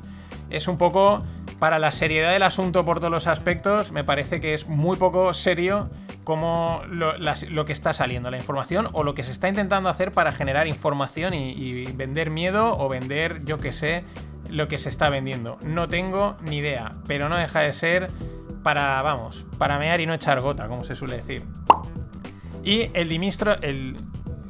Es 0.49 0.67
un 0.67 0.77
poco, 0.77 1.23
para 1.59 1.79
la 1.79 1.91
seriedad 1.91 2.31
del 2.31 2.43
asunto 2.43 2.83
por 2.83 2.99
todos 2.99 3.11
los 3.11 3.27
aspectos, 3.27 3.91
me 3.91 4.03
parece 4.03 4.41
que 4.41 4.53
es 4.53 4.67
muy 4.67 4.97
poco 4.97 5.33
serio 5.33 5.89
como 6.23 6.81
lo, 6.89 7.65
que 7.65 7.73
está 7.73 7.93
saliendo, 7.93 8.29
la 8.31 8.37
información 8.37 8.89
o 8.91 9.03
lo 9.03 9.13
que 9.13 9.23
se 9.23 9.31
está 9.31 9.47
intentando 9.47 9.89
hacer 9.89 10.11
para 10.11 10.31
generar 10.31 10.67
información 10.67 11.33
y, 11.33 11.51
y 11.51 11.91
vender 11.93 12.29
miedo 12.29 12.77
o 12.77 12.89
vender, 12.89 13.43
yo 13.45 13.57
que 13.57 13.71
sé, 13.71 14.03
lo 14.49 14.67
que 14.67 14.77
se 14.77 14.89
está 14.89 15.09
vendiendo. 15.09 15.57
No 15.63 15.87
tengo 15.87 16.37
ni 16.41 16.57
idea, 16.57 16.91
pero 17.07 17.29
no 17.29 17.37
deja 17.37 17.61
de 17.61 17.73
ser 17.73 18.09
para, 18.63 19.01
vamos, 19.01 19.45
para 19.57 19.79
mear 19.79 20.01
y 20.01 20.05
no 20.05 20.13
echar 20.13 20.41
gota, 20.41 20.67
como 20.67 20.83
se 20.83 20.95
suele 20.95 21.17
decir. 21.17 21.43
Y 22.63 22.89
el 22.93 23.07
ministro, 23.07 23.59
el, 23.61 23.95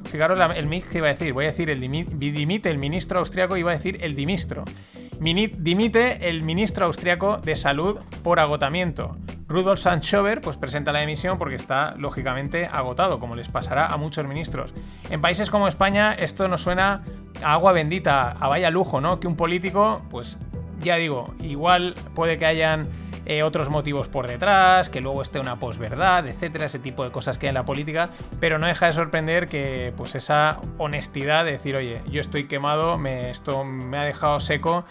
fijaros 0.05 0.37
el 0.55 0.67
mix 0.67 0.87
que 0.87 0.97
iba 0.97 1.07
a 1.07 1.11
decir, 1.11 1.33
voy 1.33 1.45
a 1.45 1.47
decir 1.49 1.69
el 1.69 1.79
dimite 1.79 2.69
el 2.69 2.77
ministro 2.77 3.19
austriaco, 3.19 3.57
iba 3.57 3.71
a 3.71 3.73
decir 3.73 3.97
el 4.01 4.15
dimistro. 4.15 4.65
Dimite 5.19 6.29
el 6.29 6.41
ministro 6.41 6.87
austriaco 6.87 7.37
de 7.37 7.55
salud 7.55 7.99
por 8.23 8.39
agotamiento. 8.39 9.17
Rudolf 9.47 9.79
Sanchover 9.81 10.41
pues 10.41 10.57
presenta 10.57 10.91
la 10.91 11.01
dimisión 11.01 11.37
porque 11.37 11.55
está 11.55 11.93
lógicamente 11.97 12.65
agotado, 12.65 13.19
como 13.19 13.35
les 13.35 13.49
pasará 13.49 13.87
a 13.87 13.97
muchos 13.97 14.25
ministros. 14.25 14.73
En 15.09 15.21
países 15.21 15.49
como 15.49 15.67
España 15.67 16.13
esto 16.13 16.47
nos 16.47 16.61
suena 16.61 17.03
a 17.43 17.53
agua 17.53 17.71
bendita, 17.71 18.31
a 18.31 18.47
vaya 18.47 18.71
lujo, 18.71 18.99
¿no? 18.99 19.19
Que 19.19 19.27
un 19.27 19.35
político, 19.35 20.01
pues 20.09 20.39
ya 20.81 20.95
digo, 20.95 21.33
igual 21.41 21.95
puede 22.15 22.37
que 22.37 22.45
hayan 22.45 22.87
eh, 23.25 23.43
otros 23.43 23.69
motivos 23.69 24.07
por 24.07 24.27
detrás, 24.27 24.89
que 24.89 25.01
luego 25.01 25.21
esté 25.21 25.39
una 25.39 25.57
posverdad, 25.57 26.27
etcétera, 26.27 26.65
ese 26.65 26.79
tipo 26.79 27.03
de 27.03 27.11
cosas 27.11 27.37
que 27.37 27.47
hay 27.47 27.49
en 27.49 27.55
la 27.55 27.65
política, 27.65 28.09
pero 28.39 28.57
no 28.59 28.67
deja 28.67 28.87
de 28.87 28.93
sorprender 28.93 29.47
que 29.47 29.93
pues 29.95 30.15
esa 30.15 30.59
honestidad 30.77 31.45
de 31.45 31.53
decir, 31.53 31.75
oye, 31.75 32.01
yo 32.09 32.21
estoy 32.21 32.45
quemado, 32.45 32.97
me, 32.97 33.29
esto 33.29 33.63
me 33.63 33.97
ha 33.97 34.03
dejado 34.03 34.39
seco 34.39 34.85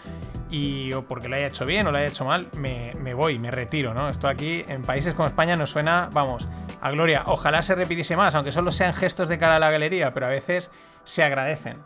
y 0.49 0.91
o 0.93 1.07
porque 1.07 1.29
lo 1.29 1.37
haya 1.37 1.47
hecho 1.47 1.65
bien 1.65 1.87
o 1.87 1.91
lo 1.91 1.97
haya 1.97 2.07
hecho 2.07 2.25
mal, 2.25 2.47
me, 2.57 2.93
me 2.99 3.13
voy, 3.13 3.39
me 3.39 3.51
retiro, 3.51 3.93
¿no? 3.93 4.09
Esto 4.09 4.27
aquí 4.27 4.65
en 4.67 4.83
países 4.83 5.13
como 5.13 5.27
España 5.27 5.55
nos 5.55 5.71
suena, 5.71 6.09
vamos, 6.11 6.47
a 6.81 6.91
gloria. 6.91 7.23
Ojalá 7.27 7.61
se 7.61 7.75
repitiese 7.75 8.17
más, 8.17 8.35
aunque 8.35 8.51
solo 8.51 8.71
sean 8.71 8.93
gestos 8.93 9.29
de 9.29 9.37
cara 9.37 9.55
a 9.55 9.59
la 9.59 9.71
galería, 9.71 10.13
pero 10.13 10.25
a 10.25 10.29
veces 10.29 10.69
se 11.03 11.23
agradecen. 11.23 11.77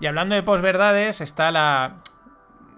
Y 0.00 0.06
hablando 0.06 0.34
de 0.34 0.42
posverdades, 0.42 1.20
está 1.20 1.50
la. 1.50 1.96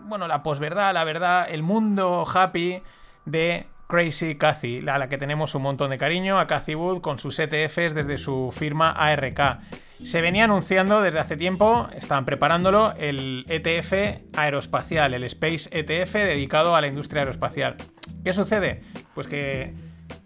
Bueno, 0.07 0.29
la 0.29 0.43
posverdad, 0.43 0.93
la 0.93 1.05
verdad, 1.05 1.47
el 1.49 1.63
mundo 1.63 2.25
happy 2.33 2.83
de 3.25 3.67
Crazy 3.87 4.37
Cathy, 4.37 4.87
a 4.87 4.99
la 4.99 5.09
que 5.09 5.17
tenemos 5.17 5.55
un 5.55 5.63
montón 5.63 5.91
de 5.91 5.99
cariño, 5.99 6.39
a 6.39 6.47
Cathy 6.47 6.75
Wood 6.75 7.01
con 7.01 7.19
sus 7.19 7.39
ETFs 7.39 7.95
desde 7.95 8.19
su 8.19 8.53
firma 8.55 8.91
ARK. 8.91 9.61
Se 10.05 10.21
venía 10.21 10.45
anunciando 10.45 11.01
desde 11.01 11.21
hace 11.21 11.39
tiempo, 11.39 11.89
estaban 11.95 12.27
preparándolo, 12.27 12.93
el 12.99 13.47
ETF 13.49 14.21
aeroespacial, 14.37 15.15
el 15.15 15.25
Space 15.25 15.71
ETF 15.73 16.13
dedicado 16.15 16.77
a 16.77 16.83
la 16.83 16.87
industria 16.87 17.23
aeroespacial. 17.23 17.77
¿Qué 18.23 18.35
sucede? 18.35 18.83
Pues 19.15 19.27
que 19.27 19.75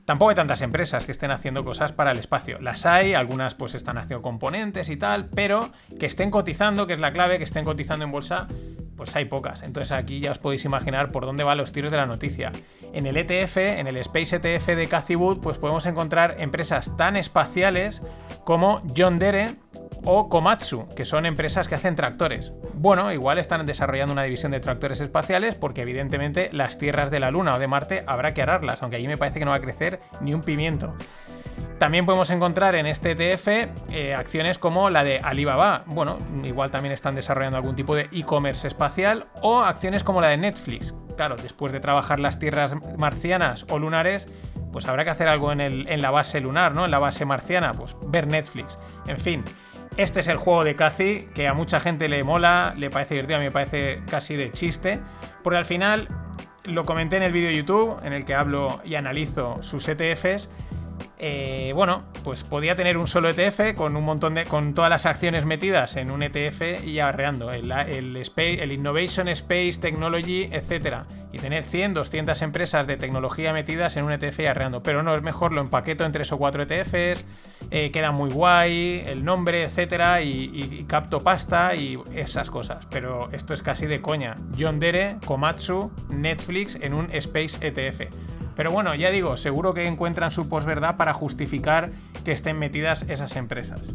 Tampoco 0.08 0.30
hay 0.30 0.36
tantas 0.36 0.62
empresas 0.62 1.04
que 1.04 1.12
estén 1.12 1.30
haciendo 1.30 1.66
cosas 1.66 1.92
para 1.92 2.12
el 2.12 2.18
espacio. 2.18 2.58
Las 2.62 2.86
hay, 2.86 3.12
algunas 3.12 3.54
pues 3.54 3.74
están 3.74 3.98
haciendo 3.98 4.22
componentes 4.22 4.88
y 4.88 4.96
tal, 4.96 5.26
pero 5.26 5.68
que 6.00 6.06
estén 6.06 6.30
cotizando, 6.30 6.86
que 6.86 6.94
es 6.94 6.98
la 6.98 7.12
clave, 7.12 7.36
que 7.36 7.44
estén 7.44 7.66
cotizando 7.66 8.06
en 8.06 8.10
bolsa, 8.10 8.48
pues 8.96 9.14
hay 9.16 9.26
pocas. 9.26 9.62
Entonces 9.62 9.92
aquí 9.92 10.20
ya 10.20 10.30
os 10.30 10.38
podéis 10.38 10.64
imaginar 10.64 11.10
por 11.10 11.26
dónde 11.26 11.44
van 11.44 11.58
los 11.58 11.72
tiros 11.72 11.90
de 11.90 11.98
la 11.98 12.06
noticia. 12.06 12.52
En 12.94 13.04
el 13.04 13.18
ETF, 13.18 13.58
en 13.58 13.86
el 13.86 13.98
Space 13.98 14.36
ETF 14.36 14.68
de 14.68 14.86
Cathy 14.86 15.14
Wood, 15.14 15.40
pues 15.40 15.58
podemos 15.58 15.84
encontrar 15.84 16.36
empresas 16.38 16.96
tan 16.96 17.18
espaciales 17.18 18.00
como 18.44 18.80
John 18.96 19.18
Dere, 19.18 19.56
o 20.04 20.28
Komatsu, 20.28 20.88
que 20.94 21.04
son 21.04 21.26
empresas 21.26 21.68
que 21.68 21.74
hacen 21.74 21.96
tractores. 21.96 22.52
Bueno, 22.74 23.12
igual 23.12 23.38
están 23.38 23.64
desarrollando 23.66 24.12
una 24.12 24.22
división 24.22 24.52
de 24.52 24.60
tractores 24.60 25.00
espaciales 25.00 25.54
porque 25.54 25.82
evidentemente 25.82 26.50
las 26.52 26.78
tierras 26.78 27.10
de 27.10 27.20
la 27.20 27.30
Luna 27.30 27.54
o 27.54 27.58
de 27.58 27.66
Marte 27.66 28.04
habrá 28.06 28.34
que 28.34 28.42
ararlas, 28.42 28.82
aunque 28.82 28.96
allí 28.96 29.08
me 29.08 29.16
parece 29.16 29.38
que 29.38 29.44
no 29.44 29.50
va 29.50 29.58
a 29.58 29.60
crecer 29.60 29.97
ni 30.20 30.34
un 30.34 30.40
pimiento. 30.40 30.94
También 31.78 32.06
podemos 32.06 32.28
encontrar 32.30 32.74
en 32.74 32.86
este 32.86 33.12
ETF 33.12 33.48
eh, 33.92 34.14
acciones 34.14 34.58
como 34.58 34.90
la 34.90 35.04
de 35.04 35.20
Alibaba. 35.20 35.84
Bueno, 35.86 36.18
igual 36.42 36.72
también 36.72 36.92
están 36.92 37.14
desarrollando 37.14 37.56
algún 37.56 37.76
tipo 37.76 37.94
de 37.94 38.08
e-commerce 38.10 38.66
espacial. 38.66 39.26
O 39.42 39.60
acciones 39.60 40.02
como 40.02 40.20
la 40.20 40.28
de 40.28 40.38
Netflix. 40.38 40.94
Claro, 41.16 41.36
después 41.36 41.72
de 41.72 41.78
trabajar 41.78 42.18
las 42.18 42.40
tierras 42.40 42.74
marcianas 42.96 43.64
o 43.70 43.78
lunares, 43.78 44.26
pues 44.72 44.88
habrá 44.88 45.04
que 45.04 45.10
hacer 45.10 45.28
algo 45.28 45.52
en, 45.52 46.02
la 46.02 46.10
base 46.10 46.40
lunar, 46.40 46.74
¿no? 46.74 46.84
En 46.84 46.90
la 46.90 46.98
base 46.98 47.24
marciana, 47.24 47.72
pues 47.72 47.96
ver 48.06 48.26
Netflix. 48.26 48.78
En 49.06 49.18
fin, 49.18 49.44
este 49.96 50.20
es 50.20 50.28
el 50.28 50.36
juego 50.36 50.64
de 50.64 50.74
Cathy, 50.74 51.28
que 51.34 51.46
a 51.46 51.54
mucha 51.54 51.78
gente 51.80 52.08
le 52.08 52.24
mola, 52.24 52.74
le 52.76 52.90
parece 52.90 53.14
divertido, 53.14 53.36
a 53.36 53.40
mí 53.40 53.46
me 53.46 53.52
parece 53.52 54.02
casi 54.10 54.36
de 54.36 54.52
chiste, 54.52 55.00
porque 55.42 55.58
al 55.58 55.64
final 55.64 56.08
lo 56.68 56.84
comenté 56.84 57.16
en 57.16 57.22
el 57.22 57.32
vídeo 57.32 57.48
de 57.48 57.56
YouTube, 57.56 57.96
en 58.04 58.12
el 58.12 58.24
que 58.24 58.34
hablo 58.34 58.80
y 58.84 58.94
analizo 58.94 59.62
sus 59.62 59.88
ETFs, 59.88 60.48
eh, 61.18 61.72
bueno, 61.74 62.04
pues 62.22 62.44
podía 62.44 62.74
tener 62.74 62.96
un 62.96 63.06
solo 63.06 63.28
ETF 63.28 63.74
con 63.74 63.96
un 63.96 64.04
montón 64.04 64.34
de. 64.34 64.44
con 64.44 64.74
todas 64.74 64.90
las 64.90 65.06
acciones 65.06 65.44
metidas 65.44 65.96
en 65.96 66.10
un 66.10 66.22
ETF 66.22 66.84
y 66.84 67.00
arreando 67.00 67.52
el, 67.52 68.16
Space, 68.18 68.62
el 68.62 68.72
Innovation 68.72 69.28
Space 69.28 69.74
Technology, 69.80 70.44
etc. 70.52 71.04
Y 71.32 71.38
tener 71.38 71.64
100, 71.64 71.94
200 71.94 72.40
empresas 72.42 72.86
de 72.86 72.96
tecnología 72.96 73.52
metidas 73.52 73.96
en 73.96 74.04
un 74.04 74.12
ETF 74.12 74.40
y 74.40 74.46
arreando. 74.46 74.82
Pero 74.82 75.02
no, 75.02 75.14
es 75.16 75.22
mejor 75.22 75.52
lo 75.52 75.60
empaqueto 75.60 76.04
en 76.04 76.12
3 76.12 76.32
o 76.32 76.38
4 76.38 76.62
ETFs, 76.62 77.26
eh, 77.70 77.90
queda 77.90 78.12
muy 78.12 78.30
guay, 78.30 79.02
el 79.06 79.24
nombre, 79.24 79.64
etc. 79.64 80.22
Y, 80.24 80.50
y, 80.54 80.84
capto 80.86 81.18
pasta 81.18 81.74
y 81.74 81.98
esas 82.14 82.50
cosas. 82.50 82.86
Pero 82.90 83.28
esto 83.32 83.54
es 83.54 83.62
casi 83.62 83.86
de 83.86 84.00
coña. 84.00 84.36
John 84.58 84.78
Dere, 84.78 85.16
Komatsu, 85.26 85.90
Netflix 86.08 86.76
en 86.80 86.94
un 86.94 87.08
Space 87.12 87.58
ETF. 87.66 88.37
Pero 88.58 88.72
bueno, 88.72 88.92
ya 88.96 89.12
digo, 89.12 89.36
seguro 89.36 89.72
que 89.72 89.86
encuentran 89.86 90.32
su 90.32 90.48
posverdad 90.48 90.96
para 90.96 91.14
justificar 91.14 91.92
que 92.24 92.32
estén 92.32 92.58
metidas 92.58 93.02
esas 93.02 93.36
empresas. 93.36 93.94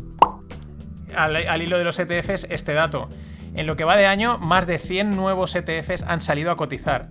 Al, 1.13 1.61
hilo 1.61 1.77
de 1.77 1.83
los 1.83 1.99
ETFs, 1.99 2.47
este 2.49 2.73
dato. 2.73 3.09
En 3.55 3.67
lo 3.67 3.75
que 3.75 3.83
va 3.83 3.97
de 3.97 4.05
año, 4.05 4.37
más 4.37 4.65
de 4.65 4.79
100 4.79 5.09
nuevos 5.09 5.53
ETFs 5.53 6.03
han 6.03 6.21
salido 6.21 6.49
a 6.49 6.55
cotizar. 6.55 7.09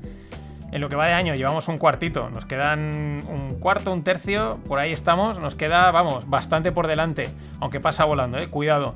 En 0.73 0.81
lo 0.81 0.89
que 0.89 0.97
va 0.97 1.09
de 1.09 1.13
año 1.13 1.35
llevamos 1.35 1.69
un 1.69 1.77
cuartito, 1.77 2.31
nos 2.31 2.47
quedan 2.47 3.21
un 3.29 3.59
cuarto, 3.61 3.93
un 3.93 4.03
tercio, 4.03 4.59
por 4.67 4.79
ahí 4.79 4.91
estamos, 4.91 5.39
nos 5.39 5.55
queda, 5.55 5.91
vamos, 5.91 6.31
bastante 6.31 6.73
por 6.73 6.87
delante, 6.87 7.29
aunque 7.61 7.81
pasa 7.81 8.07
volando, 8.07 8.39
eh, 8.39 8.47
cuidado. 8.47 8.95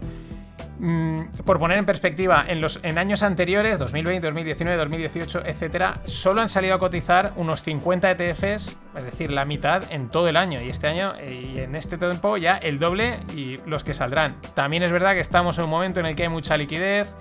Mm, 0.79 1.21
por 1.45 1.59
poner 1.59 1.79
en 1.79 1.87
perspectiva, 1.87 2.45
en, 2.47 2.61
los, 2.61 2.81
años 2.85 3.23
anteriores, 3.23 3.79
2020, 3.79 4.27
2019, 4.27 4.79
2018, 4.79 5.47
etcétera, 5.47 6.01
solo 6.05 6.43
han 6.43 6.49
salido 6.49 6.75
a 6.75 6.79
cotizar 6.79 7.33
unos 7.37 7.62
50 7.62 8.11
ETFs, 8.11 8.77
es 8.97 9.05
decir, 9.05 9.31
la 9.31 9.45
mitad 9.45 9.85
en 9.91 10.09
todo 10.09 10.29
el 10.29 10.37
año. 10.37 10.61
Y 10.61 10.69
este 10.69 10.89
año, 10.89 11.15
y 11.21 11.59
en 11.61 11.77
este 11.77 11.97
tiempo, 11.97 12.37
ya 12.37 12.57
el 12.59 12.79
doble 12.79 13.21
y 13.35 13.57
los 13.67 13.85
que 13.85 13.95
saldrán. 13.95 14.37
También 14.55 14.83
es 14.83 14.93
verdad 14.93 15.15
que 15.15 15.21
estamos 15.21 15.59
en 15.59 15.65
un 15.65 15.71
momento 15.71 16.01
en 16.01 16.07
el 16.07 16.17
que 16.17 16.25
hay 16.25 16.29
mucha 16.29 16.57
liquidez, 16.57 17.17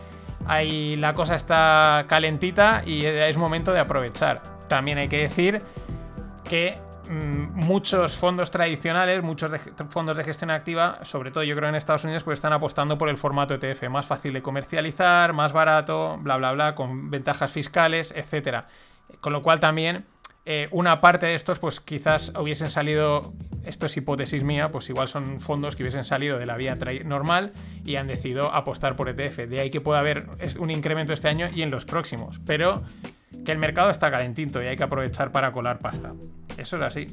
ahí 0.45 0.97
la 0.97 1.13
cosa 1.13 1.35
está 1.35 2.05
calentita 2.07 2.83
y 2.85 3.05
es 3.05 3.37
momento 3.37 3.71
de 3.71 3.79
aprovechar. 3.79 4.41
También 4.67 4.97
hay 4.97 5.07
que 5.07 5.17
decir 5.17 5.61
que 6.43 6.75
muchos 7.09 8.15
fondos 8.15 8.51
tradicionales, 8.51 9.23
muchos 9.23 9.51
fondos 9.89 10.17
de 10.17 10.23
gestión 10.23 10.51
activa, 10.51 10.99
sobre 11.03 11.31
todo 11.31 11.43
yo 11.43 11.55
creo 11.55 11.69
en 11.69 11.75
Estados 11.75 12.03
Unidos, 12.03 12.23
pues 12.23 12.37
están 12.37 12.53
apostando 12.53 12.97
por 12.97 13.09
el 13.09 13.17
formato 13.17 13.55
ETF, 13.55 13.89
más 13.89 14.05
fácil 14.05 14.33
de 14.33 14.41
comercializar, 14.41 15.33
más 15.33 15.53
barato, 15.53 16.17
bla, 16.21 16.37
bla, 16.37 16.51
bla, 16.51 16.75
con 16.75 17.09
ventajas 17.09 17.51
fiscales, 17.51 18.13
etcétera. 18.15 18.67
Con 19.21 19.33
lo 19.33 19.41
cual 19.41 19.59
también 19.59 20.05
eh, 20.47 20.67
una 20.69 21.01
parte 21.01 21.25
de 21.25 21.33
estos, 21.33 21.57
pues 21.57 21.79
quizás 21.79 22.31
hubiesen 22.39 22.69
salido, 22.69 23.33
esto 23.65 23.87
es 23.87 23.97
hipótesis 23.97 24.43
mía, 24.43 24.71
pues 24.71 24.87
igual 24.89 25.07
son 25.07 25.39
fondos 25.39 25.75
que 25.75 25.81
hubiesen 25.81 26.03
salido 26.03 26.37
de 26.37 26.45
la 26.45 26.55
vía 26.55 26.77
normal 27.03 27.51
y 27.83 27.95
han 27.95 28.05
decidido 28.05 28.53
apostar 28.53 28.95
por 28.95 29.09
ETF. 29.09 29.47
De 29.47 29.59
ahí 29.59 29.71
que 29.71 29.81
pueda 29.81 29.99
haber 29.99 30.27
un 30.59 30.69
incremento 30.69 31.13
este 31.13 31.29
año 31.29 31.49
y 31.53 31.63
en 31.63 31.71
los 31.71 31.85
próximos. 31.85 32.39
Pero 32.45 32.83
que 33.43 33.51
el 33.51 33.57
mercado 33.57 33.89
está 33.89 34.11
calentito 34.11 34.61
y 34.61 34.67
hay 34.67 34.75
que 34.75 34.83
aprovechar 34.83 35.31
para 35.31 35.51
colar 35.51 35.79
pasta. 35.79 36.13
Eso 36.57 36.77
es 36.77 36.83
así. 36.83 37.07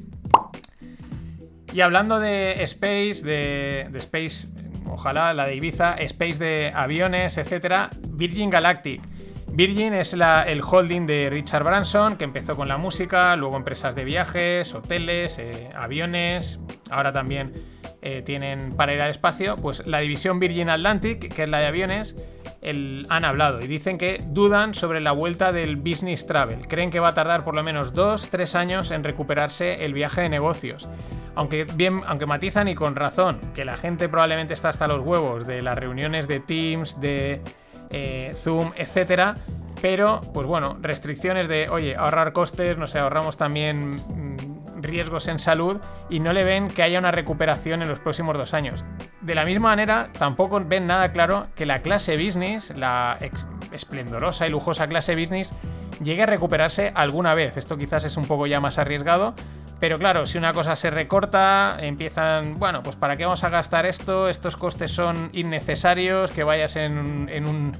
Y 1.73 1.81
hablando 1.81 2.19
de 2.19 2.61
Space, 2.63 3.23
de, 3.23 3.89
Space, 3.95 4.47
ojalá 4.85 5.33
la 5.33 5.47
de 5.47 5.55
Ibiza, 5.55 5.95
Space 5.95 6.37
de 6.37 6.71
aviones, 6.75 7.37
etcétera, 7.37 7.89
Virgin 8.09 8.49
Galactic. 8.49 9.01
Virgin 9.47 9.93
es 9.93 10.13
el 10.13 10.61
holding 10.61 11.05
de 11.05 11.29
Richard 11.29 11.63
Branson, 11.63 12.17
que 12.17 12.23
empezó 12.23 12.55
con 12.55 12.67
la 12.67 12.77
música, 12.77 13.35
luego 13.35 13.57
empresas 13.57 13.95
de 13.95 14.03
viajes, 14.03 14.73
hoteles, 14.73 15.37
eh, 15.37 15.69
aviones, 15.75 16.59
ahora 16.89 17.11
también 17.11 17.53
eh, 18.03 18.21
tienen 18.21 18.73
para 18.73 18.93
ir 18.93 19.01
al 19.01 19.11
espacio. 19.11 19.55
Pues 19.55 19.85
la 19.87 19.99
división 19.99 20.39
Virgin 20.39 20.69
Atlantic, 20.69 21.33
que 21.33 21.43
es 21.43 21.49
la 21.49 21.59
de 21.59 21.67
aviones, 21.67 22.15
han 23.09 23.25
hablado 23.25 23.59
y 23.59 23.67
dicen 23.67 23.97
que 23.97 24.21
dudan 24.27 24.73
sobre 24.73 25.01
la 25.01 25.11
vuelta 25.11 25.51
del 25.51 25.75
business 25.75 26.25
travel. 26.25 26.67
Creen 26.67 26.91
que 26.91 26.99
va 26.99 27.09
a 27.09 27.13
tardar 27.13 27.43
por 27.43 27.55
lo 27.55 27.63
menos 27.63 27.93
2-3 27.93 28.55
años 28.55 28.91
en 28.91 29.03
recuperarse 29.03 29.83
el 29.85 29.93
viaje 29.93 30.21
de 30.21 30.29
negocios. 30.29 30.87
Aunque, 31.35 31.65
bien, 31.75 32.01
aunque 32.05 32.25
matizan 32.25 32.67
y 32.67 32.75
con 32.75 32.95
razón 32.95 33.39
que 33.53 33.65
la 33.65 33.75
gente 33.75 34.07
probablemente 34.07 34.53
está 34.53 34.69
hasta 34.69 34.87
los 34.87 35.01
huevos 35.01 35.47
de 35.47 35.61
las 35.61 35.77
reuniones 35.77 36.27
de 36.27 36.39
Teams, 36.39 36.99
de 37.01 37.41
eh, 37.89 38.31
Zoom, 38.33 38.71
etcétera. 38.75 39.35
Pero, 39.81 40.21
pues 40.33 40.47
bueno, 40.47 40.77
restricciones 40.81 41.47
de, 41.47 41.69
oye, 41.69 41.95
ahorrar 41.95 42.31
costes, 42.33 42.77
no 42.77 42.87
sé, 42.87 42.99
ahorramos 42.99 43.37
también 43.37 43.91
mm, 43.91 44.81
riesgos 44.81 45.27
en 45.27 45.39
salud 45.39 45.77
y 46.09 46.19
no 46.19 46.33
le 46.33 46.43
ven 46.43 46.67
que 46.67 46.83
haya 46.83 46.99
una 46.99 47.11
recuperación 47.11 47.81
en 47.81 47.89
los 47.89 47.99
próximos 47.99 48.37
dos 48.37 48.53
años. 48.53 48.85
De 49.21 49.35
la 49.35 49.45
misma 49.45 49.69
manera, 49.69 50.09
tampoco 50.17 50.61
ven 50.63 50.87
nada 50.87 51.11
claro 51.11 51.47
que 51.55 51.65
la 51.65 51.79
clase 51.79 52.17
business, 52.17 52.71
la 52.77 53.17
esplendorosa 53.71 54.47
y 54.47 54.51
lujosa 54.51 54.87
clase 54.87 55.15
business, 55.15 55.53
llegue 56.03 56.23
a 56.23 56.27
recuperarse 56.27 56.91
alguna 56.95 57.33
vez. 57.33 57.57
Esto 57.57 57.77
quizás 57.77 58.03
es 58.03 58.17
un 58.17 58.25
poco 58.25 58.47
ya 58.47 58.59
más 58.59 58.77
arriesgado, 58.77 59.33
pero 59.83 59.97
claro, 59.97 60.25
si 60.25 60.37
una 60.37 60.53
cosa 60.53 60.77
se 60.77 60.89
recorta, 60.89 61.77
empiezan, 61.81 62.57
bueno, 62.57 62.83
pues 62.83 62.95
¿para 62.95 63.17
qué 63.17 63.25
vamos 63.25 63.43
a 63.43 63.49
gastar 63.49 63.85
esto? 63.85 64.29
Estos 64.29 64.55
costes 64.55 64.91
son 64.91 65.29
innecesarios, 65.33 66.31
que 66.31 66.45
vayas 66.45 66.77
en, 66.77 66.97
un, 66.97 67.73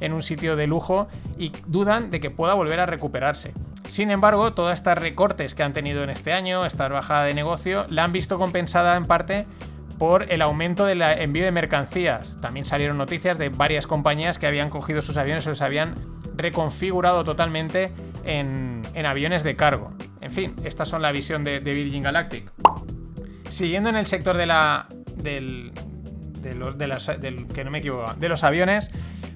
en 0.00 0.12
un 0.12 0.22
sitio 0.22 0.56
de 0.56 0.66
lujo 0.66 1.08
y 1.38 1.52
dudan 1.66 2.10
de 2.10 2.20
que 2.20 2.30
pueda 2.30 2.54
volver 2.54 2.80
a 2.80 2.86
recuperarse. 2.86 3.52
Sin 3.88 4.10
embargo, 4.10 4.52
todas 4.52 4.78
estas 4.78 4.98
recortes 4.98 5.54
que 5.54 5.62
han 5.62 5.72
tenido 5.72 6.04
en 6.04 6.10
este 6.10 6.32
año, 6.32 6.64
esta 6.64 6.86
bajada 6.88 7.24
de 7.24 7.34
negocio, 7.34 7.86
la 7.88 8.04
han 8.04 8.12
visto 8.12 8.38
compensada 8.38 8.96
en 8.96 9.04
parte 9.04 9.46
por 9.98 10.32
el 10.32 10.40
aumento 10.40 10.86
del 10.86 11.02
envío 11.02 11.44
de 11.44 11.52
mercancías. 11.52 12.38
También 12.40 12.64
salieron 12.64 12.96
noticias 12.96 13.36
de 13.36 13.50
varias 13.50 13.86
compañías 13.86 14.38
que 14.38 14.46
habían 14.46 14.70
cogido 14.70 15.02
sus 15.02 15.18
aviones 15.18 15.46
o 15.46 15.50
los 15.50 15.60
habían 15.60 15.94
reconfigurado 16.36 17.22
totalmente 17.22 17.92
en, 18.24 18.82
aviones 19.04 19.44
de 19.44 19.56
cargo. 19.56 19.92
En 20.22 20.30
fin, 20.30 20.54
estas 20.64 20.88
son 20.88 21.02
la 21.02 21.12
visión 21.12 21.44
de, 21.44 21.58
Virgin 21.58 22.02
Galactic. 22.02 22.50
Siguiendo 23.50 23.90
en 23.90 23.96
el 23.96 24.06
sector 24.06 24.36
de 24.36 24.46
la. 24.46 24.86
del. 25.16 25.72
De 26.40 26.54
los, 26.86 27.10
que 27.52 27.64
no 27.64 27.70
me 27.70 27.80
equivoco, 27.80 28.14
de 28.14 28.30
los 28.30 28.44
aviones, 28.44 28.90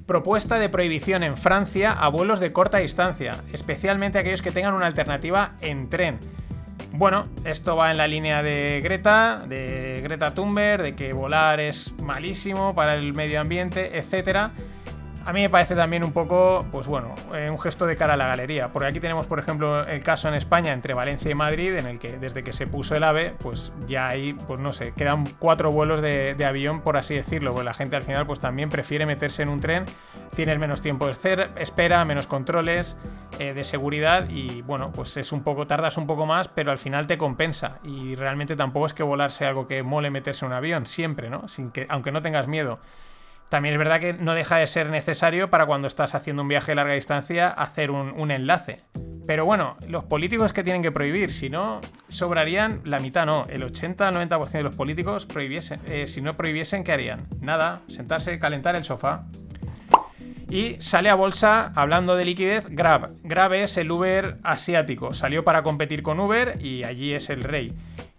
Propuesta 0.07 0.59
de 0.59 0.69
prohibición 0.69 1.23
en 1.23 1.35
Francia 1.35 1.93
a 1.93 2.09
vuelos 2.09 2.39
de 2.39 2.53
corta 2.53 2.77
distancia, 2.77 3.43
especialmente 3.55 4.19
aquellos 4.19 4.43
que 4.43 4.51
tengan 4.51 4.75
una 4.75 4.87
alternativa 4.87 5.53
en 5.63 5.89
tren. 5.89 6.19
Bueno, 6.93 7.27
esto 7.45 7.75
va 7.75 7.91
en 7.91 7.97
la 7.97 8.07
línea 8.07 8.43
de 8.43 8.83
Greta, 8.83 9.43
de 9.49 10.01
Greta 10.03 10.35
Thunberg, 10.35 10.83
de 10.83 10.95
que 10.95 11.15
volar 11.15 11.59
es 11.59 11.95
malísimo 12.03 12.75
para 12.75 12.95
el 12.95 13.15
medio 13.15 13.41
ambiente, 13.41 13.97
etcétera. 13.97 14.51
A 15.27 15.33
mí 15.33 15.41
me 15.41 15.49
parece 15.49 15.75
también 15.75 16.05
un 16.05 16.13
poco, 16.13 16.67
pues 16.71 16.87
bueno, 16.87 17.15
eh, 17.35 17.49
un 17.49 17.59
gesto 17.59 17.87
de 17.87 17.97
cara 17.97 18.13
a 18.13 18.17
la 18.17 18.27
galería. 18.27 18.69
Porque 18.69 18.89
aquí 18.89 19.01
tenemos, 19.01 19.27
por 19.27 19.39
ejemplo, 19.39 19.87
el 19.87 20.03
caso 20.03 20.29
en 20.29 20.35
España 20.35 20.73
entre 20.73 20.93
Valencia 20.93 21.31
y 21.31 21.35
Madrid, 21.35 21.77
en 21.77 21.87
el 21.87 21.99
que 21.99 22.19
desde 22.19 22.45
que 22.45 22.53
se 22.53 22.67
puso 22.67 22.95
el 22.95 23.05
AVE, 23.05 23.35
pues 23.39 23.73
ya 23.87 24.07
ahí, 24.07 24.35
pues 24.35 24.61
no 24.61 24.75
sé, 24.75 24.93
quedan 24.93 25.25
cuatro 25.39 25.73
vuelos 25.73 26.03
de, 26.03 26.37
avión, 26.47 26.83
por 26.83 26.99
así 26.99 27.15
decirlo. 27.15 27.55
Pues 27.55 27.65
la 27.65 27.73
gente 27.73 27.97
al 27.97 28.05
final, 28.05 28.27
pues 28.27 28.41
también 28.41 28.69
prefiere 28.69 29.07
meterse 29.07 29.43
en 29.43 29.49
un 29.49 29.61
tren, 29.61 29.87
tienes 30.37 30.59
menos 30.59 30.83
tiempo 30.83 31.07
de 31.07 31.13
espera, 31.57 32.05
menos 32.05 32.27
controles 32.27 32.99
eh, 33.39 33.55
de 33.55 33.65
seguridad 33.65 34.29
y 34.29 34.61
bueno, 34.61 34.93
pues 34.93 35.17
es 35.17 35.33
un 35.33 35.43
poco, 35.43 35.67
tardas 35.67 35.97
un 35.97 36.07
poco 36.07 36.27
más, 36.27 36.49
pero 36.49 36.71
al 36.71 36.79
final 36.79 37.07
te 37.07 37.17
compensa. 37.17 37.79
Y 37.83 38.15
realmente 38.15 38.57
tampoco 38.57 38.89
es 38.89 38.93
que 38.93 39.03
volar 39.03 39.33
sea 39.33 39.49
algo 39.49 39.67
que 39.67 39.83
mole 39.83 40.11
meterse 40.11 40.45
en 40.45 40.51
un 40.51 40.57
avión, 40.59 40.85
siempre, 40.85 41.31
¿no? 41.31 41.49
Sin 41.49 41.71
que, 41.71 41.87
aunque 41.89 42.13
no 42.13 42.21
tengas 42.21 42.47
miedo. 42.47 42.79
También 43.49 43.75
es 43.75 43.79
verdad 43.79 44.01
que 44.01 44.13
no 44.15 44.35
deja 44.35 44.57
de 44.57 44.67
ser 44.67 44.91
necesario 44.91 45.51
para 45.51 45.67
cuando 45.67 45.89
estás 45.89 46.15
haciendo 46.15 46.43
un 46.43 46.49
viaje 46.49 46.73
de 46.73 46.77
larga 46.77 46.95
distancia 46.95 47.49
hacer 47.49 47.91
un, 47.91 48.31
enlace. 48.31 48.81
Pero 49.27 49.45
bueno, 49.45 49.77
los 49.89 50.05
políticos 50.05 50.53
que 50.53 50.65
tienen 50.65 50.83
que 50.83 50.93
prohibir, 50.93 51.33
si 51.33 51.49
no, 51.49 51.81
sobrarían 52.09 52.81
la 52.85 53.01
mitad, 53.01 53.25
no, 53.25 53.47
el 53.49 53.63
80-90% 53.63 54.51
de 54.51 54.63
los 54.63 54.77
políticos 54.77 55.25
prohibiesen, 55.25 55.81
eh, 55.87 56.07
si 56.07 56.21
no 56.21 56.37
prohibiesen, 56.37 56.85
¿qué 56.85 56.93
harían? 56.93 57.27
Nada, 57.41 57.81
sentarse, 57.89 58.39
calentar 58.39 58.77
el 58.77 58.85
sofá. 58.85 59.25
Y 60.51 60.77
sale 60.81 61.09
a 61.09 61.15
bolsa, 61.15 61.73
hablando 61.75 62.17
de 62.17 62.25
liquidez, 62.25 62.67
Grab. 62.69 63.13
Grab 63.23 63.55
es 63.55 63.77
el 63.77 63.91
Uber 63.91 64.39
asiático. 64.43 65.15
Salió 65.15 65.43
para 65.43 65.63
competir 65.63 66.03
con 66.03 66.21
Uber 66.21 66.59
y 66.61 66.85
allí 66.85 67.15
es 67.15 67.31
el 67.31 67.43
rey. 67.43 67.73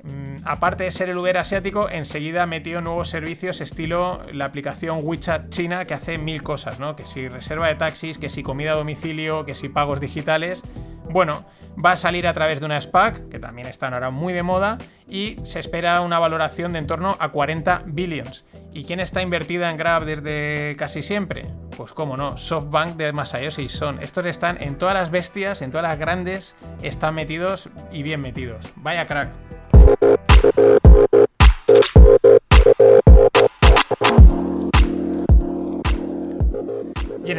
Mm, 0.06 0.38
aparte 0.46 0.84
de 0.84 0.92
ser 0.92 1.10
el 1.10 1.18
Uber 1.18 1.38
asiático, 1.38 1.90
enseguida 1.90 2.46
metió 2.46 2.82
nuevos 2.82 3.10
servicios 3.10 3.60
estilo 3.62 4.22
la 4.32 4.46
aplicación 4.46 5.00
WeChat 5.02 5.50
China 5.50 5.86
que 5.86 5.96
hace 5.96 6.18
mil 6.18 6.44
cosas, 6.44 6.80
¿no? 6.80 6.96
Que 6.96 7.06
si 7.06 7.28
reserva 7.28 7.68
de 7.68 7.76
taxis, 7.76 8.18
que 8.18 8.30
si 8.30 8.44
comida 8.44 8.74
a 8.74 8.76
domicilio, 8.76 9.46
que 9.46 9.56
si 9.56 9.70
pagos 9.70 10.00
digitales. 10.00 10.62
Bueno, 11.10 11.46
va 11.84 11.94
a 11.94 11.98
salir 11.98 12.28
a 12.28 12.34
través 12.34 12.60
de 12.60 12.66
una 12.66 12.80
SPAC, 12.80 13.30
que 13.30 13.40
también 13.40 13.68
están 13.68 13.94
ahora 13.94 14.10
muy 14.10 14.34
de 14.34 14.44
moda, 14.44 14.78
y 15.08 15.38
se 15.44 15.60
espera 15.60 16.02
una 16.02 16.20
valoración 16.20 16.74
de 16.74 16.80
en 16.80 16.88
torno 16.88 17.16
a 17.20 17.30
40 17.30 17.84
billions. 17.86 18.46
¿Y 18.74 18.86
quién 18.86 19.00
está 19.00 19.22
invertida 19.22 19.70
en 19.70 19.78
Grab 19.78 20.06
desde 20.06 20.76
casi 20.78 21.02
siempre? 21.02 21.46
Pues 21.78 21.94
cómo 21.94 22.18
no, 22.18 22.38
SoftBank 22.38 22.96
de 22.96 23.14
Masayoshi 23.14 23.70
Son. 23.70 24.02
Estos 24.02 24.26
están 24.26 24.62
en 24.62 24.78
todas 24.78 24.96
las 24.96 25.12
bestias, 25.12 25.62
en 25.62 25.72
todas 25.72 25.88
las 25.88 26.00
grandes, 26.00 26.56
están 26.82 27.16
metidos 27.16 27.70
y 27.92 28.04
bien 28.04 28.22
metidos. 28.22 28.74
Vaya 28.76 29.06
crack. 29.08 29.45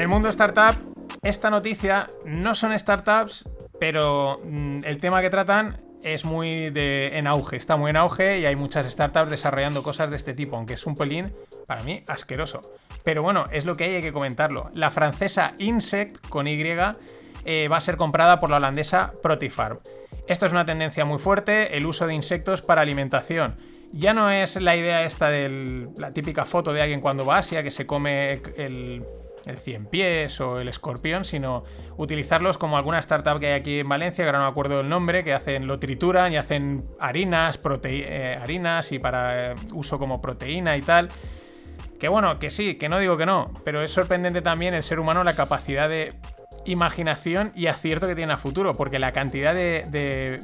El 0.07 0.11
mundo 0.11 0.29
startup, 0.29 0.77
esta 1.23 1.51
noticia 1.51 2.11
no 2.25 2.55
son 2.55 2.79
startups, 2.79 3.45
pero 3.81 4.41
mm, 4.45 4.85
el 4.85 4.99
tema 4.99 5.21
que 5.21 5.31
tratan 5.31 5.81
es 6.01 6.25
muy 6.25 6.71
de, 6.71 7.19
en 7.19 7.27
auge, 7.27 7.57
está 7.57 7.77
muy 7.77 7.91
en 7.91 7.97
auge 7.97 8.39
y 8.39 8.47
hay 8.47 8.55
muchas 8.55 8.87
startups 8.87 9.31
desarrollando 9.31 9.83
cosas 9.83 10.11
de 10.11 10.17
este 10.17 10.33
tipo, 10.33 10.57
aunque 10.57 10.75
es 10.75 10.87
un 10.87 10.95
pelín, 10.95 11.35
para 11.67 11.83
mí, 11.83 12.05
asqueroso. 12.07 12.61
Pero 13.03 13.25
bueno, 13.25 13.47
es 13.51 13.65
lo 13.65 13.75
que 13.75 13.83
hay, 13.83 14.01
que 14.01 14.13
comentarlo. 14.13 14.71
La 14.75 14.93
francesa 14.93 15.55
Insect, 15.59 16.29
con 16.29 16.47
Y, 16.47 16.57
eh, 17.45 17.67
va 17.67 17.77
a 17.77 17.81
ser 17.81 17.97
comprada 17.97 18.39
por 18.39 18.49
la 18.49 18.59
holandesa 18.59 19.13
Protifarm. 19.21 19.81
Esto 20.29 20.47
es 20.47 20.53
una 20.53 20.65
tendencia 20.65 21.05
muy 21.05 21.19
fuerte, 21.19 21.77
el 21.77 21.85
uso 21.85 22.07
de 22.07 22.15
insectos 22.15 22.63
para 22.63 22.83
alimentación. 22.83 23.57
Ya 23.93 24.15
no 24.15 24.31
es 24.31 24.55
la 24.61 24.77
idea 24.77 25.05
esta 25.05 25.31
de 25.31 25.89
la 25.97 26.13
típica 26.13 26.45
foto 26.45 26.73
de 26.73 26.83
alguien 26.83 27.01
cuando 27.01 27.25
va 27.25 27.37
a 27.37 27.39
Asia 27.39 27.65
que 27.65 27.73
se 27.73 27.87
come 27.87 28.41
el, 28.57 29.05
el 29.47 29.59
100 29.59 29.87
pies 29.87 30.41
o 30.41 30.61
el 30.61 30.69
escorpión, 30.69 31.25
sino 31.25 31.65
utilizarlos 31.97 32.59
como 32.59 32.77
alguna 32.77 32.99
startup 32.99 33.39
que 33.39 33.47
hay 33.47 33.61
aquí 33.61 33.81
en 33.81 33.89
Valencia, 33.89 34.25
que 34.25 34.29
ahora 34.29 34.41
no 34.41 34.45
me 34.45 34.51
acuerdo 34.51 34.79
del 34.79 34.89
nombre, 34.89 35.25
que 35.25 35.33
hacen, 35.33 35.67
lo 35.67 35.79
trituran 35.79 36.33
y 36.33 36.37
hacen 36.37 36.85
harinas, 36.99 37.59
eh, 37.85 38.39
harinas 38.41 38.93
y 38.93 38.99
para 38.99 39.53
eh, 39.53 39.55
uso 39.73 39.99
como 39.99 40.21
proteína 40.21 40.77
y 40.77 40.83
tal. 40.83 41.09
Que 41.99 42.09
bueno, 42.09 42.39
que 42.39 42.51
sí, 42.51 42.75
que 42.75 42.89
no 42.89 42.99
digo 42.99 43.17
que 43.17 43.25
no, 43.25 43.53
pero 43.65 43.83
es 43.83 43.91
sorprendente 43.91 44.43
también 44.43 44.75
el 44.75 44.83
ser 44.83 45.01
humano 45.01 45.25
la 45.25 45.35
capacidad 45.35 45.89
de 45.89 46.13
imaginación 46.67 47.53
y 47.55 47.69
acierto 47.69 48.07
que 48.07 48.15
tiene 48.15 48.33
a 48.33 48.39
futuro, 48.39 48.75
porque 48.75 48.99
la 48.99 49.13
cantidad 49.13 49.55
de, 49.55 50.41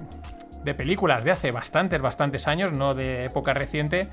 de, 0.64 0.74
películas 0.74 1.24
de 1.24 1.32
hace 1.32 1.50
bastantes, 1.50 2.00
bastantes 2.00 2.48
años, 2.48 2.72
no 2.72 2.94
de 2.94 3.26
época 3.26 3.52
reciente, 3.52 4.08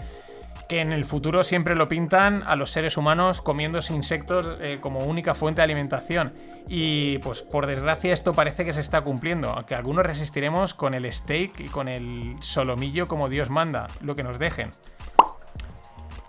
que 0.69 0.81
en 0.81 0.93
el 0.93 1.03
futuro 1.03 1.43
siempre 1.43 1.73
lo 1.73 1.87
pintan 1.87 2.43
a 2.45 2.55
los 2.55 2.69
seres 2.69 2.95
humanos 2.95 3.41
comiendo 3.41 3.79
insectos 3.89 4.55
eh, 4.61 4.77
como 4.79 4.99
única 4.99 5.33
fuente 5.33 5.61
de 5.61 5.63
alimentación. 5.63 6.31
Y 6.67 7.17
pues 7.17 7.41
por 7.41 7.65
desgracia 7.65 8.13
esto 8.13 8.33
parece 8.33 8.65
que 8.65 8.71
se 8.71 8.81
está 8.81 9.01
cumpliendo, 9.01 9.49
aunque 9.49 9.73
algunos 9.73 10.05
resistiremos 10.05 10.75
con 10.75 10.93
el 10.93 11.11
steak 11.11 11.59
y 11.61 11.69
con 11.69 11.87
el 11.87 12.35
solomillo 12.41 13.07
como 13.07 13.29
Dios 13.29 13.49
manda, 13.49 13.87
lo 14.01 14.15
que 14.15 14.21
nos 14.21 14.37
dejen. 14.37 14.69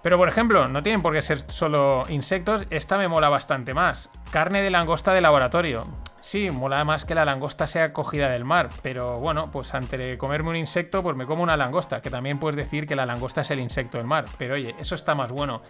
Pero 0.02 0.16
por 0.16 0.28
ejemplo, 0.28 0.66
no 0.68 0.82
tienen 0.82 1.02
por 1.02 1.12
qué 1.12 1.20
ser 1.20 1.40
solo 1.50 2.04
insectos, 2.08 2.66
esta 2.70 2.96
me 2.96 3.08
mola 3.08 3.28
bastante 3.28 3.74
más. 3.74 4.10
Carne 4.30 4.62
de 4.62 4.70
langosta 4.70 5.12
de 5.12 5.20
laboratorio. 5.20 5.86
Sí, 6.22 6.50
mola 6.50 6.84
más 6.84 7.04
que 7.04 7.14
la 7.14 7.24
langosta 7.24 7.66
sea 7.66 7.92
cogida 7.92 8.28
del 8.28 8.44
mar, 8.44 8.68
pero 8.82 9.18
bueno, 9.18 9.50
pues 9.50 9.74
antes 9.74 9.98
de 9.98 10.18
comerme 10.18 10.50
un 10.50 10.56
insecto, 10.56 11.02
pues 11.02 11.16
me 11.16 11.26
como 11.26 11.42
una 11.42 11.56
langosta, 11.56 12.00
que 12.02 12.10
también 12.10 12.38
puedes 12.38 12.56
decir 12.56 12.86
que 12.86 12.96
la 12.96 13.06
langosta 13.06 13.40
es 13.40 13.50
el 13.50 13.60
insecto 13.60 13.98
del 13.98 14.06
mar, 14.06 14.26
pero 14.36 14.54
oye, 14.54 14.74
eso 14.78 14.94
está 14.94 15.14
más 15.14 15.32
bueno. 15.32 15.62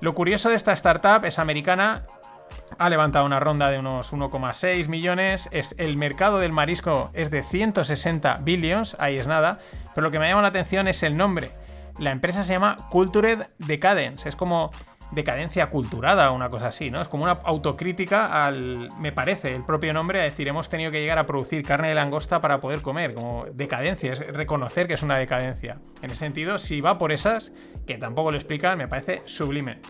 Lo 0.00 0.14
curioso 0.14 0.48
de 0.48 0.54
esta 0.54 0.72
startup 0.72 1.24
es 1.26 1.38
americana, 1.38 2.06
ha 2.78 2.88
levantado 2.88 3.26
una 3.26 3.40
ronda 3.40 3.70
de 3.70 3.78
unos 3.78 4.12
1,6 4.12 4.88
millones, 4.88 5.48
es, 5.52 5.74
el 5.76 5.98
mercado 5.98 6.38
del 6.38 6.52
marisco 6.52 7.10
es 7.12 7.30
de 7.30 7.42
160 7.42 8.40
billions, 8.42 8.96
ahí 8.98 9.18
es 9.18 9.26
nada, 9.26 9.58
pero 9.94 10.06
lo 10.06 10.10
que 10.10 10.18
me 10.18 10.28
llama 10.28 10.42
la 10.42 10.48
atención 10.48 10.88
es 10.88 11.02
el 11.02 11.16
nombre. 11.16 11.50
La 12.00 12.12
empresa 12.12 12.42
se 12.42 12.54
llama 12.54 12.78
Cultured 12.88 13.48
Decadence, 13.58 14.26
es 14.26 14.34
como 14.34 14.70
decadencia 15.10 15.68
culturada 15.68 16.30
o 16.30 16.34
una 16.34 16.48
cosa 16.48 16.68
así, 16.68 16.90
¿no? 16.90 16.98
Es 17.02 17.08
como 17.08 17.24
una 17.24 17.32
autocrítica 17.44 18.46
al, 18.46 18.88
me 18.98 19.12
parece, 19.12 19.54
el 19.54 19.66
propio 19.66 19.92
nombre, 19.92 20.18
a 20.18 20.22
decir, 20.22 20.48
hemos 20.48 20.70
tenido 20.70 20.90
que 20.90 21.00
llegar 21.02 21.18
a 21.18 21.26
producir 21.26 21.62
carne 21.62 21.88
de 21.88 21.94
langosta 21.94 22.40
para 22.40 22.58
poder 22.58 22.80
comer, 22.80 23.12
como 23.12 23.44
decadencia, 23.52 24.14
es 24.14 24.20
reconocer 24.20 24.86
que 24.86 24.94
es 24.94 25.02
una 25.02 25.18
decadencia. 25.18 25.76
En 26.00 26.10
ese 26.10 26.20
sentido, 26.20 26.58
si 26.58 26.80
va 26.80 26.96
por 26.96 27.12
esas, 27.12 27.52
que 27.86 27.98
tampoco 27.98 28.30
lo 28.30 28.38
explican, 28.38 28.78
me 28.78 28.88
parece 28.88 29.20
sublime. 29.26 29.80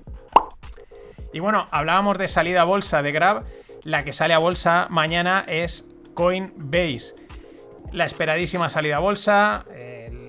Y 1.32 1.38
bueno, 1.38 1.68
hablábamos 1.70 2.18
de 2.18 2.26
salida 2.26 2.62
a 2.62 2.64
bolsa 2.64 3.02
de 3.02 3.12
Grab, 3.12 3.44
la 3.84 4.02
que 4.02 4.12
sale 4.12 4.34
a 4.34 4.38
bolsa 4.38 4.88
mañana 4.90 5.44
es 5.46 5.86
Coinbase. 6.14 7.14
La 7.92 8.04
esperadísima 8.04 8.68
salida 8.68 8.96
a 8.96 9.00
bolsa, 9.00 9.64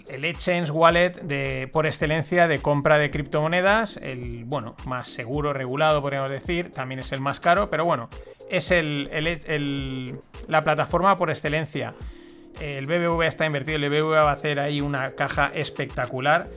el 0.09 0.25
exchange 0.25 0.71
wallet 0.71 1.11
de, 1.21 1.69
por 1.71 1.85
excelencia 1.85 2.47
de 2.47 2.59
compra 2.59 2.97
de 2.97 3.11
criptomonedas, 3.11 3.97
el 3.97 4.45
bueno, 4.45 4.75
más 4.85 5.09
seguro, 5.09 5.53
regulado, 5.53 6.01
podríamos 6.01 6.29
decir, 6.29 6.71
también 6.71 6.99
es 6.99 7.11
el 7.11 7.21
más 7.21 7.39
caro, 7.39 7.69
pero 7.69 7.85
bueno, 7.85 8.09
es 8.49 8.71
el, 8.71 10.19
la 10.47 10.61
plataforma 10.61 11.15
por 11.15 11.29
excelencia. 11.29 11.93
El 12.59 12.85
BBVA 12.85 13.27
está 13.27 13.45
invertido, 13.45 13.77
el 13.77 13.89
BBVA 13.89 14.23
va 14.23 14.31
a 14.31 14.33
hacer 14.33 14.59
ahí 14.59 14.81
una 14.81 15.11
caja 15.11 15.51
espectacular. 15.53 16.47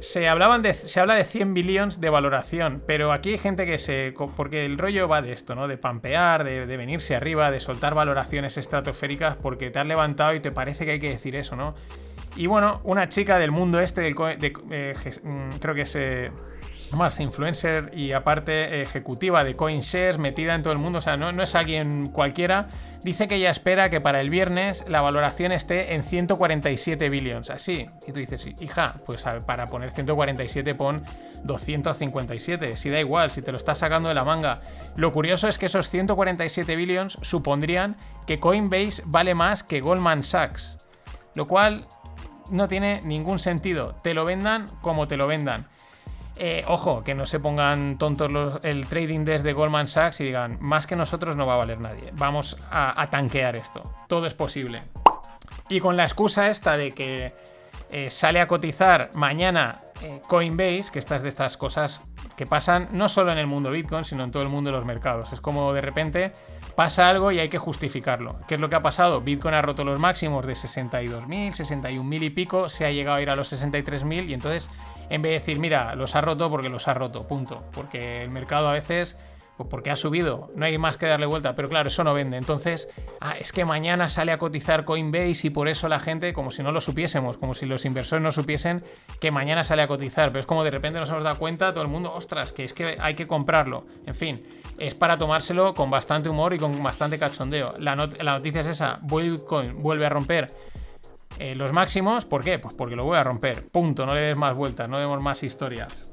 Se, 0.00 0.28
hablaban 0.28 0.60
de, 0.60 0.74
se 0.74 1.00
habla 1.00 1.14
de 1.14 1.24
100 1.24 1.54
billones 1.54 2.00
de 2.00 2.10
valoración, 2.10 2.82
pero 2.86 3.12
aquí 3.12 3.30
hay 3.30 3.38
gente 3.38 3.64
que 3.64 3.78
se... 3.78 4.12
Porque 4.36 4.66
el 4.66 4.76
rollo 4.76 5.08
va 5.08 5.22
de 5.22 5.32
esto, 5.32 5.54
¿no? 5.54 5.68
De 5.68 5.78
pampear, 5.78 6.44
de, 6.44 6.66
de 6.66 6.76
venirse 6.76 7.14
arriba, 7.14 7.50
de 7.50 7.60
soltar 7.60 7.94
valoraciones 7.94 8.58
estratosféricas 8.58 9.36
porque 9.36 9.70
te 9.70 9.78
has 9.78 9.86
levantado 9.86 10.34
y 10.34 10.40
te 10.40 10.50
parece 10.50 10.84
que 10.84 10.92
hay 10.92 11.00
que 11.00 11.10
decir 11.10 11.34
eso, 11.34 11.56
¿no? 11.56 11.74
Y 12.36 12.46
bueno, 12.46 12.80
una 12.84 13.08
chica 13.08 13.38
del 13.38 13.50
mundo 13.50 13.80
este, 13.80 14.02
del, 14.02 14.14
eh, 14.70 14.94
mm, 15.22 15.56
creo 15.58 15.74
que 15.74 15.82
es 15.82 15.96
eh, 15.96 16.30
más 16.92 17.18
influencer 17.18 17.90
y 17.94 18.12
aparte 18.12 18.82
ejecutiva 18.82 19.42
de 19.42 19.56
CoinShares, 19.56 20.18
metida 20.18 20.54
en 20.54 20.62
todo 20.62 20.72
el 20.72 20.78
mundo, 20.78 20.98
o 20.98 21.02
sea, 21.02 21.16
no, 21.16 21.32
no, 21.32 21.42
es 21.42 21.54
alguien 21.54 22.08
cualquiera, 22.08 22.68
dice 23.02 23.26
que 23.26 23.36
ella 23.36 23.50
espera 23.50 23.88
que 23.88 24.00
para 24.00 24.20
el 24.20 24.28
viernes 24.28 24.84
la 24.86 25.00
valoración 25.00 25.50
esté 25.50 25.94
en 25.94 26.04
147 26.04 27.08
billions, 27.08 27.50
así. 27.50 27.88
Y 28.06 28.12
tú 28.12 28.20
dices, 28.20 28.46
hija, 28.60 28.96
pues 29.06 29.24
para 29.46 29.66
poner 29.66 29.90
147 29.90 30.74
pon 30.74 31.02
257, 31.44 32.76
si 32.76 32.90
da 32.90 33.00
igual, 33.00 33.30
si 33.30 33.40
te 33.40 33.50
lo 33.50 33.58
estás 33.58 33.78
sacando 33.78 34.08
de 34.08 34.14
la 34.14 34.24
manga. 34.24 34.60
Lo 34.96 35.12
curioso 35.12 35.48
es 35.48 35.58
que 35.58 35.66
esos 35.66 35.88
147 35.88 36.76
billions 36.76 37.18
supondrían 37.22 37.96
que 38.26 38.38
Coinbase 38.38 39.02
vale 39.06 39.34
más 39.34 39.62
que 39.62 39.80
Goldman 39.80 40.22
Sachs. 40.22 40.76
Lo 41.34 41.46
cual 41.46 41.86
no 42.50 42.68
tiene 42.68 43.00
ningún 43.04 43.38
sentido. 43.38 43.94
Te 44.02 44.14
lo 44.14 44.24
vendan 44.24 44.66
como 44.80 45.08
te 45.08 45.16
lo 45.16 45.26
vendan. 45.26 45.66
Eh, 46.38 46.64
ojo, 46.68 47.02
que 47.02 47.14
no 47.14 47.24
se 47.24 47.40
pongan 47.40 47.96
tontos 47.96 48.60
el 48.62 48.86
trading 48.86 49.24
desk 49.24 49.44
de 49.44 49.54
Goldman 49.54 49.88
Sachs 49.88 50.20
y 50.20 50.24
digan, 50.24 50.58
más 50.60 50.86
que 50.86 50.94
nosotros 50.94 51.34
no 51.34 51.46
va 51.46 51.54
a 51.54 51.58
valer 51.58 51.80
nadie. 51.80 52.12
Vamos 52.14 52.58
a, 52.70 53.00
a 53.00 53.08
tanquear 53.08 53.56
esto. 53.56 53.94
Todo 54.06 54.26
es 54.26 54.34
posible. 54.34 54.82
Y 55.68 55.80
con 55.80 55.96
la 55.96 56.04
excusa 56.04 56.48
esta 56.50 56.76
de 56.76 56.92
que 56.92 57.32
eh, 57.90 58.10
sale 58.10 58.40
a 58.40 58.46
cotizar 58.46 59.10
mañana 59.14 59.80
eh, 60.02 60.20
Coinbase, 60.26 60.90
que 60.92 60.98
estas 60.98 61.22
de 61.22 61.28
estas 61.28 61.56
cosas 61.56 62.00
que 62.36 62.44
pasan 62.44 62.88
no 62.92 63.08
solo 63.08 63.32
en 63.32 63.38
el 63.38 63.46
mundo 63.46 63.70
Bitcoin, 63.70 64.04
sino 64.04 64.24
en 64.24 64.30
todo 64.30 64.42
el 64.42 64.48
mundo 64.48 64.70
de 64.70 64.76
los 64.76 64.84
mercados. 64.84 65.32
Es 65.32 65.40
como 65.40 65.72
de 65.72 65.80
repente 65.80 66.32
pasa 66.76 67.08
algo 67.08 67.32
y 67.32 67.40
hay 67.40 67.48
que 67.48 67.58
justificarlo. 67.58 68.36
¿Qué 68.46 68.54
es 68.54 68.60
lo 68.60 68.68
que 68.68 68.76
ha 68.76 68.82
pasado? 68.82 69.20
Bitcoin 69.20 69.54
ha 69.54 69.62
roto 69.62 69.84
los 69.84 69.98
máximos 69.98 70.46
de 70.46 70.52
62.000, 70.52 71.26
61.000 71.26 72.22
y 72.22 72.30
pico, 72.30 72.68
se 72.68 72.84
ha 72.84 72.90
llegado 72.90 73.16
a 73.16 73.22
ir 73.22 73.30
a 73.30 73.36
los 73.36 73.52
63.000 73.52 74.28
y 74.28 74.34
entonces 74.34 74.70
en 75.08 75.22
vez 75.22 75.30
de 75.30 75.38
decir, 75.38 75.58
mira, 75.58 75.94
los 75.94 76.14
ha 76.14 76.20
roto 76.20 76.50
porque 76.50 76.68
los 76.68 76.86
ha 76.88 76.94
roto, 76.94 77.26
punto. 77.26 77.64
Porque 77.72 78.22
el 78.22 78.30
mercado 78.30 78.68
a 78.68 78.72
veces 78.72 79.18
pues 79.56 79.70
porque 79.70 79.90
ha 79.90 79.96
subido, 79.96 80.50
no 80.54 80.66
hay 80.66 80.76
más 80.76 80.98
que 80.98 81.06
darle 81.06 81.24
vuelta, 81.24 81.54
pero 81.54 81.68
claro, 81.68 81.88
eso 81.88 82.04
no 82.04 82.12
vende. 82.12 82.36
Entonces, 82.36 82.88
ah, 83.20 83.36
es 83.40 83.52
que 83.52 83.64
mañana 83.64 84.10
sale 84.10 84.32
a 84.32 84.38
cotizar 84.38 84.84
Coinbase 84.84 85.46
y 85.46 85.50
por 85.50 85.68
eso 85.68 85.88
la 85.88 85.98
gente, 85.98 86.34
como 86.34 86.50
si 86.50 86.62
no 86.62 86.72
lo 86.72 86.80
supiésemos, 86.82 87.38
como 87.38 87.54
si 87.54 87.64
los 87.64 87.86
inversores 87.86 88.22
no 88.22 88.32
supiesen 88.32 88.84
que 89.18 89.30
mañana 89.30 89.64
sale 89.64 89.82
a 89.82 89.88
cotizar, 89.88 90.28
pero 90.28 90.40
es 90.40 90.46
como 90.46 90.62
de 90.62 90.70
repente 90.70 91.00
nos 91.00 91.08
hemos 91.08 91.22
dado 91.22 91.38
cuenta 91.38 91.72
todo 91.72 91.82
el 91.82 91.88
mundo, 91.88 92.12
ostras, 92.12 92.52
que 92.52 92.64
es 92.64 92.74
que 92.74 92.98
hay 93.00 93.14
que 93.14 93.26
comprarlo. 93.26 93.86
En 94.04 94.14
fin, 94.14 94.42
es 94.78 94.94
para 94.94 95.18
tomárselo 95.18 95.74
con 95.74 95.90
bastante 95.90 96.28
humor 96.28 96.54
y 96.54 96.58
con 96.58 96.82
bastante 96.82 97.18
cachondeo. 97.18 97.70
La, 97.78 97.96
not- 97.96 98.20
la 98.22 98.32
noticia 98.32 98.60
es 98.60 98.66
esa, 98.66 98.98
Bitcoin 99.02 99.82
vuelve 99.82 100.06
a 100.06 100.08
romper 100.08 100.50
eh, 101.38 101.54
los 101.54 101.72
máximos, 101.72 102.24
¿por 102.24 102.42
qué? 102.42 102.58
Pues 102.58 102.74
porque 102.74 102.96
lo 102.96 103.04
voy 103.04 103.18
a 103.18 103.24
romper, 103.24 103.68
punto, 103.68 104.06
no 104.06 104.14
le 104.14 104.20
des 104.20 104.36
más 104.36 104.54
vueltas, 104.54 104.88
no 104.88 104.98
demos 104.98 105.22
más 105.22 105.42
historias. 105.42 106.12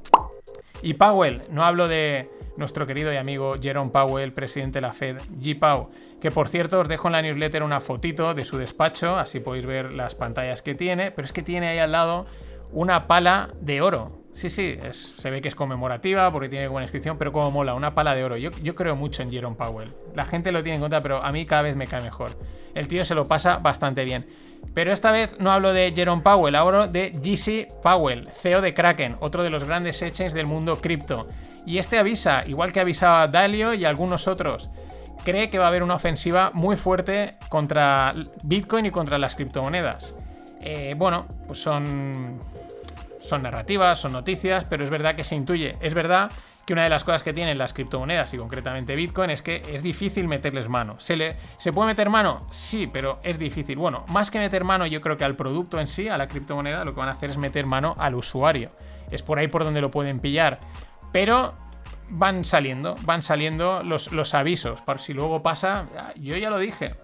Y 0.82 0.94
Powell, 0.94 1.44
no 1.48 1.64
hablo 1.64 1.88
de 1.88 2.30
nuestro 2.58 2.86
querido 2.86 3.10
y 3.12 3.16
amigo 3.16 3.54
Jerome 3.60 3.90
Powell, 3.90 4.32
presidente 4.32 4.78
de 4.78 4.82
la 4.82 4.92
Fed, 4.92 5.16
G. 5.40 5.58
Powell, 5.58 5.88
que 6.20 6.30
por 6.30 6.48
cierto 6.48 6.80
os 6.80 6.88
dejo 6.88 7.08
en 7.08 7.12
la 7.12 7.22
newsletter 7.22 7.62
una 7.62 7.80
fotito 7.80 8.34
de 8.34 8.44
su 8.44 8.58
despacho, 8.58 9.16
así 9.16 9.40
podéis 9.40 9.64
ver 9.64 9.94
las 9.94 10.14
pantallas 10.14 10.60
que 10.60 10.74
tiene, 10.74 11.10
pero 11.10 11.24
es 11.24 11.32
que 11.32 11.42
tiene 11.42 11.68
ahí 11.68 11.78
al 11.78 11.92
lado 11.92 12.26
una 12.70 13.06
pala 13.06 13.54
de 13.60 13.80
oro. 13.80 14.23
Sí, 14.34 14.50
sí, 14.50 14.76
se 14.90 15.30
ve 15.30 15.40
que 15.40 15.48
es 15.48 15.54
conmemorativa 15.54 16.30
porque 16.32 16.48
tiene 16.48 16.66
buena 16.66 16.84
inscripción, 16.84 17.16
pero 17.16 17.32
como 17.32 17.52
mola, 17.52 17.74
una 17.74 17.94
pala 17.94 18.14
de 18.16 18.24
oro. 18.24 18.36
Yo, 18.36 18.50
yo 18.62 18.74
creo 18.74 18.96
mucho 18.96 19.22
en 19.22 19.30
Jerome 19.30 19.56
Powell. 19.56 19.94
La 20.14 20.24
gente 20.24 20.50
lo 20.50 20.62
tiene 20.62 20.74
en 20.74 20.80
cuenta, 20.80 21.00
pero 21.00 21.22
a 21.22 21.30
mí 21.30 21.46
cada 21.46 21.62
vez 21.62 21.76
me 21.76 21.86
cae 21.86 22.02
mejor. 22.02 22.32
El 22.74 22.88
tío 22.88 23.04
se 23.04 23.14
lo 23.14 23.26
pasa 23.26 23.58
bastante 23.58 24.04
bien. 24.04 24.26
Pero 24.74 24.92
esta 24.92 25.12
vez 25.12 25.38
no 25.38 25.52
hablo 25.52 25.72
de 25.72 25.92
Jerome 25.94 26.22
Powell, 26.22 26.56
hablo 26.56 26.88
de 26.88 27.10
GC 27.10 27.80
Powell, 27.80 28.26
CEO 28.26 28.60
de 28.60 28.74
Kraken, 28.74 29.16
otro 29.20 29.44
de 29.44 29.50
los 29.50 29.64
grandes 29.64 30.02
exchanges 30.02 30.34
del 30.34 30.46
mundo 30.46 30.76
cripto. 30.76 31.28
Y 31.64 31.78
este 31.78 31.98
avisa, 31.98 32.44
igual 32.46 32.72
que 32.72 32.80
avisaba 32.80 33.28
Dalio 33.28 33.72
y 33.72 33.84
algunos 33.84 34.26
otros, 34.26 34.70
cree 35.24 35.48
que 35.48 35.58
va 35.58 35.66
a 35.66 35.68
haber 35.68 35.82
una 35.82 35.94
ofensiva 35.94 36.50
muy 36.54 36.76
fuerte 36.76 37.36
contra 37.48 38.14
Bitcoin 38.42 38.86
y 38.86 38.90
contra 38.90 39.18
las 39.18 39.34
criptomonedas. 39.34 40.14
Eh, 40.60 40.94
bueno, 40.96 41.26
pues 41.46 41.60
son 41.60 42.40
son 43.24 43.42
narrativas, 43.42 43.98
son 43.98 44.12
noticias, 44.12 44.64
pero 44.64 44.84
es 44.84 44.90
verdad 44.90 45.16
que 45.16 45.24
se 45.24 45.34
intuye. 45.34 45.76
Es 45.80 45.94
verdad 45.94 46.30
que 46.66 46.72
una 46.72 46.84
de 46.84 46.88
las 46.88 47.04
cosas 47.04 47.22
que 47.22 47.32
tienen 47.32 47.58
las 47.58 47.72
criptomonedas 47.72 48.32
y 48.34 48.38
concretamente 48.38 48.94
Bitcoin 48.94 49.30
es 49.30 49.42
que 49.42 49.62
es 49.68 49.82
difícil 49.82 50.28
meterles 50.28 50.68
mano. 50.68 50.98
¿Se, 50.98 51.16
le, 51.16 51.36
¿Se 51.56 51.72
puede 51.72 51.88
meter 51.88 52.10
mano? 52.10 52.46
Sí, 52.50 52.88
pero 52.90 53.18
es 53.22 53.38
difícil. 53.38 53.76
Bueno, 53.76 54.04
más 54.08 54.30
que 54.30 54.38
meter 54.38 54.64
mano, 54.64 54.86
yo 54.86 55.00
creo 55.00 55.16
que 55.16 55.24
al 55.24 55.36
producto 55.36 55.80
en 55.80 55.86
sí, 55.86 56.08
a 56.08 56.16
la 56.16 56.28
criptomoneda, 56.28 56.84
lo 56.84 56.94
que 56.94 57.00
van 57.00 57.08
a 57.08 57.12
hacer 57.12 57.30
es 57.30 57.38
meter 57.38 57.66
mano 57.66 57.94
al 57.98 58.14
usuario. 58.14 58.70
Es 59.10 59.22
por 59.22 59.38
ahí 59.38 59.48
por 59.48 59.64
donde 59.64 59.80
lo 59.80 59.90
pueden 59.90 60.20
pillar. 60.20 60.60
Pero 61.12 61.54
van 62.08 62.44
saliendo, 62.44 62.96
van 63.02 63.22
saliendo 63.22 63.80
los, 63.82 64.12
los 64.12 64.34
avisos. 64.34 64.80
Por 64.82 65.00
si 65.00 65.12
luego 65.12 65.42
pasa, 65.42 65.86
yo 66.16 66.36
ya 66.36 66.50
lo 66.50 66.58
dije. 66.58 66.94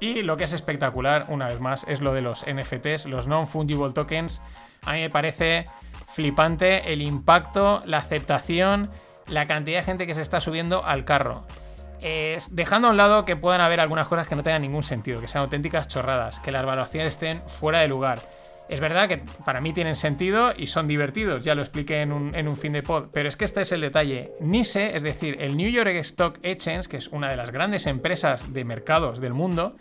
Y 0.00 0.22
lo 0.22 0.36
que 0.36 0.44
es 0.44 0.52
espectacular, 0.52 1.26
una 1.28 1.46
vez 1.46 1.60
más, 1.60 1.84
es 1.86 2.00
lo 2.00 2.14
de 2.14 2.22
los 2.22 2.46
NFTs, 2.46 3.04
los 3.06 3.28
non-fungible 3.28 3.92
tokens. 3.92 4.40
A 4.84 4.92
mí 4.92 5.00
me 5.00 5.10
parece 5.10 5.64
flipante 6.12 6.92
el 6.92 7.02
impacto, 7.02 7.82
la 7.86 7.98
aceptación, 7.98 8.90
la 9.26 9.46
cantidad 9.46 9.78
de 9.78 9.84
gente 9.84 10.06
que 10.06 10.14
se 10.14 10.22
está 10.22 10.40
subiendo 10.40 10.84
al 10.84 11.04
carro. 11.04 11.46
Dejando 12.50 12.88
a 12.88 12.90
un 12.92 12.96
lado 12.96 13.24
que 13.24 13.36
puedan 13.36 13.60
haber 13.60 13.78
algunas 13.80 14.08
cosas 14.08 14.26
que 14.26 14.34
no 14.34 14.42
tengan 14.42 14.62
ningún 14.62 14.82
sentido, 14.82 15.20
que 15.20 15.28
sean 15.28 15.44
auténticas 15.44 15.86
chorradas, 15.86 16.40
que 16.40 16.50
las 16.50 16.62
evaluaciones 16.62 17.12
estén 17.12 17.42
fuera 17.46 17.80
de 17.80 17.88
lugar. 17.88 18.20
Es 18.70 18.80
verdad 18.80 19.08
que 19.08 19.18
para 19.44 19.60
mí 19.60 19.72
tienen 19.72 19.96
sentido 19.96 20.52
y 20.56 20.68
son 20.68 20.86
divertidos, 20.86 21.44
ya 21.44 21.56
lo 21.56 21.60
expliqué 21.60 22.02
en 22.02 22.12
un, 22.12 22.34
en 22.36 22.46
un 22.46 22.56
fin 22.56 22.72
de 22.72 22.84
pod, 22.84 23.08
pero 23.12 23.28
es 23.28 23.36
que 23.36 23.44
este 23.44 23.62
es 23.62 23.72
el 23.72 23.80
detalle. 23.80 24.32
NISE, 24.40 24.94
es 24.96 25.02
decir, 25.02 25.36
el 25.40 25.56
New 25.56 25.68
York 25.68 25.90
Stock 25.96 26.38
Exchange, 26.42 26.86
que 26.86 26.96
es 26.96 27.08
una 27.08 27.28
de 27.28 27.36
las 27.36 27.50
grandes 27.50 27.86
empresas 27.86 28.52
de 28.52 28.64
mercados 28.64 29.20
del 29.20 29.34
mundo, 29.34 29.76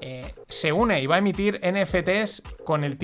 eh, 0.00 0.34
se 0.48 0.72
une 0.72 1.00
y 1.00 1.06
va 1.06 1.16
a 1.16 1.18
emitir 1.18 1.60
NFTs 1.62 2.42
con 2.64 2.84
el 2.84 2.98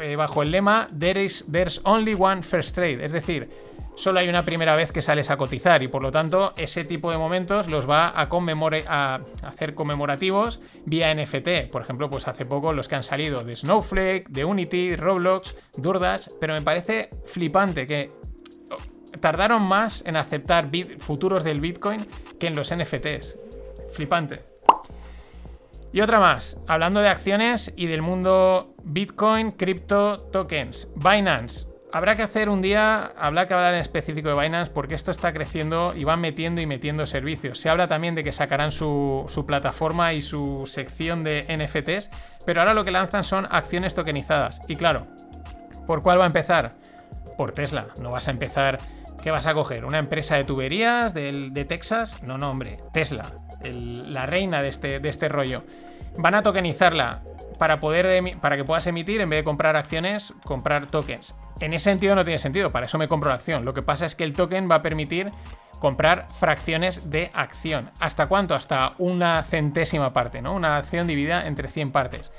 eh, 0.00 0.16
bajo 0.16 0.42
el 0.42 0.50
lema 0.50 0.88
There 0.98 1.22
is, 1.22 1.44
There's 1.50 1.80
only 1.84 2.16
one 2.18 2.42
first 2.42 2.74
trade, 2.74 3.04
es 3.04 3.12
decir, 3.12 3.48
solo 3.94 4.20
hay 4.20 4.28
una 4.28 4.44
primera 4.44 4.74
vez 4.74 4.90
que 4.90 5.02
sales 5.02 5.30
a 5.30 5.36
cotizar 5.36 5.82
y 5.82 5.88
por 5.88 6.02
lo 6.02 6.10
tanto 6.10 6.52
ese 6.56 6.84
tipo 6.84 7.10
de 7.10 7.18
momentos 7.18 7.68
los 7.68 7.88
va 7.88 8.08
a, 8.08 8.28
a 8.88 9.20
hacer 9.46 9.74
conmemorativos 9.74 10.60
vía 10.84 11.14
NFT. 11.14 11.70
Por 11.70 11.82
ejemplo, 11.82 12.10
pues 12.10 12.26
hace 12.26 12.44
poco 12.44 12.72
los 12.72 12.88
que 12.88 12.96
han 12.96 13.04
salido 13.04 13.44
de 13.44 13.54
Snowflake, 13.54 14.28
de 14.28 14.44
Unity, 14.44 14.96
Roblox, 14.96 15.56
DoorDash, 15.76 16.28
pero 16.40 16.54
me 16.54 16.62
parece 16.62 17.10
flipante 17.24 17.86
que 17.86 18.10
tardaron 19.20 19.62
más 19.62 20.02
en 20.06 20.16
aceptar 20.16 20.70
futuros 20.98 21.44
del 21.44 21.60
Bitcoin 21.60 22.04
que 22.38 22.48
en 22.48 22.56
los 22.56 22.74
NFTs. 22.74 23.38
Flipante. 23.92 24.53
Y 25.94 26.00
otra 26.00 26.18
más, 26.18 26.58
hablando 26.66 26.98
de 26.98 27.08
acciones 27.08 27.72
y 27.76 27.86
del 27.86 28.02
mundo 28.02 28.74
Bitcoin, 28.82 29.52
cripto, 29.52 30.16
tokens. 30.16 30.88
Binance. 30.96 31.68
Habrá 31.92 32.16
que 32.16 32.24
hacer 32.24 32.48
un 32.48 32.62
día, 32.62 33.12
habrá 33.16 33.46
que 33.46 33.54
hablar 33.54 33.74
en 33.74 33.78
específico 33.78 34.28
de 34.28 34.42
Binance 34.42 34.72
porque 34.72 34.96
esto 34.96 35.12
está 35.12 35.32
creciendo 35.32 35.94
y 35.96 36.02
van 36.02 36.20
metiendo 36.20 36.60
y 36.60 36.66
metiendo 36.66 37.06
servicios. 37.06 37.60
Se 37.60 37.70
habla 37.70 37.86
también 37.86 38.16
de 38.16 38.24
que 38.24 38.32
sacarán 38.32 38.72
su, 38.72 39.44
plataforma 39.46 40.14
y 40.14 40.20
su 40.20 40.64
sección 40.66 41.22
de 41.22 41.46
NFTs, 41.48 42.10
pero 42.44 42.60
ahora 42.60 42.74
lo 42.74 42.84
que 42.84 42.90
lanzan 42.90 43.22
son 43.22 43.46
acciones 43.48 43.94
tokenizadas. 43.94 44.62
Y 44.66 44.74
claro, 44.74 45.06
¿por 45.86 46.02
cuál 46.02 46.18
va 46.18 46.24
a 46.24 46.26
empezar? 46.26 46.74
Por 47.38 47.52
Tesla. 47.52 47.86
No 48.02 48.10
vas 48.10 48.26
a 48.26 48.32
empezar. 48.32 48.78
¿Qué 49.22 49.30
vas 49.30 49.46
a 49.46 49.54
coger? 49.54 49.84
¿Una 49.84 49.98
empresa 49.98 50.34
de 50.34 50.42
tuberías 50.42 51.14
del- 51.14 51.54
de 51.54 51.64
Texas? 51.64 52.20
No, 52.24 52.36
no, 52.36 52.50
hombre. 52.50 52.78
Tesla. 52.92 53.26
La 53.64 54.26
reina 54.26 54.62
de 54.62 54.68
este, 54.68 55.00
de 55.00 55.08
este 55.08 55.28
rollo. 55.28 55.64
Van 56.16 56.34
a 56.34 56.42
tokenizarla 56.42 57.22
para, 57.58 57.80
poder 57.80 58.38
para 58.40 58.56
que 58.56 58.64
puedas 58.64 58.86
emitir, 58.86 59.20
en 59.20 59.30
vez 59.30 59.40
de 59.40 59.44
comprar 59.44 59.76
acciones, 59.76 60.34
comprar 60.44 60.86
tokens. 60.86 61.36
En 61.60 61.72
ese 61.72 61.84
sentido 61.84 62.14
no 62.14 62.24
tiene 62.24 62.38
sentido. 62.38 62.70
Para 62.70 62.86
eso 62.86 62.98
me 62.98 63.08
compro 63.08 63.28
la 63.28 63.36
acción. 63.36 63.64
Lo 63.64 63.74
que 63.74 63.82
pasa 63.82 64.06
es 64.06 64.14
que 64.14 64.24
el 64.24 64.32
token 64.32 64.70
va 64.70 64.76
a 64.76 64.82
permitir 64.82 65.30
comprar 65.80 66.26
fracciones 66.30 67.10
de 67.10 67.30
acción. 67.34 67.90
¿Hasta 68.00 68.26
cuánto? 68.26 68.54
Hasta 68.54 68.94
una 68.98 69.42
centésima 69.42 70.12
parte, 70.12 70.40
¿no? 70.40 70.54
Una 70.54 70.76
acción 70.76 71.06
dividida 71.06 71.46
entre 71.46 71.68
100 71.68 71.92
partes. 71.92 72.32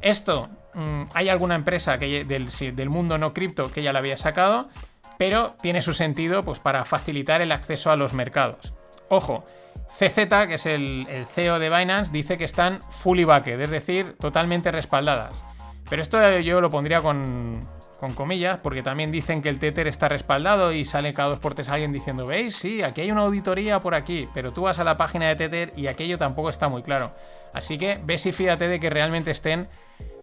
Esto, 0.00 0.48
mm, 0.74 1.02
hay 1.14 1.28
alguna 1.28 1.54
empresa 1.54 1.98
que, 1.98 2.24
del, 2.24 2.48
del 2.76 2.90
mundo 2.90 3.18
no 3.18 3.32
cripto 3.32 3.70
que 3.70 3.82
ya 3.82 3.92
la 3.92 4.00
había 4.00 4.16
sacado, 4.16 4.68
pero 5.16 5.54
tiene 5.62 5.80
su 5.80 5.94
sentido 5.94 6.42
pues, 6.42 6.58
para 6.58 6.84
facilitar 6.84 7.40
el 7.42 7.52
acceso 7.52 7.90
a 7.90 7.96
los 7.96 8.12
mercados. 8.12 8.74
Ojo, 9.08 9.44
CZ, 9.88 10.46
que 10.48 10.54
es 10.54 10.66
el, 10.66 11.06
CEO 11.26 11.58
de 11.58 11.68
Binance, 11.68 12.12
dice 12.12 12.38
que 12.38 12.44
están 12.44 12.80
fully 12.82 13.24
backed, 13.24 13.60
es 13.60 13.70
decir, 13.70 14.14
totalmente 14.18 14.70
respaldadas. 14.70 15.44
Pero 15.88 16.02
esto 16.02 16.38
yo 16.38 16.60
lo 16.60 16.70
pondría 16.70 17.00
con, 17.00 17.68
comillas, 18.16 18.58
porque 18.58 18.82
también 18.82 19.12
dicen 19.12 19.42
que 19.42 19.48
el 19.48 19.58
Tether 19.60 19.86
está 19.86 20.08
respaldado 20.08 20.72
y 20.72 20.84
sale 20.84 21.12
cada 21.12 21.28
dos 21.28 21.38
por 21.38 21.54
tres 21.54 21.68
alguien 21.68 21.92
diciendo, 21.92 22.26
veis, 22.26 22.56
sí, 22.56 22.82
aquí 22.82 23.02
hay 23.02 23.12
una 23.12 23.22
auditoría 23.22 23.80
por 23.80 23.94
aquí, 23.94 24.28
pero 24.34 24.52
tú 24.52 24.62
vas 24.62 24.78
a 24.78 24.84
la 24.84 24.96
página 24.96 25.28
de 25.28 25.36
Tether 25.36 25.72
y 25.76 25.86
aquello 25.86 26.18
tampoco 26.18 26.48
está 26.48 26.68
muy 26.68 26.82
claro. 26.82 27.14
Así 27.52 27.78
que 27.78 28.00
ves 28.02 28.26
y 28.26 28.32
fíjate 28.32 28.66
de 28.66 28.80
que 28.80 28.90
realmente 28.90 29.30
estén 29.30 29.68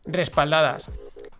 respaldadas. 0.05 0.91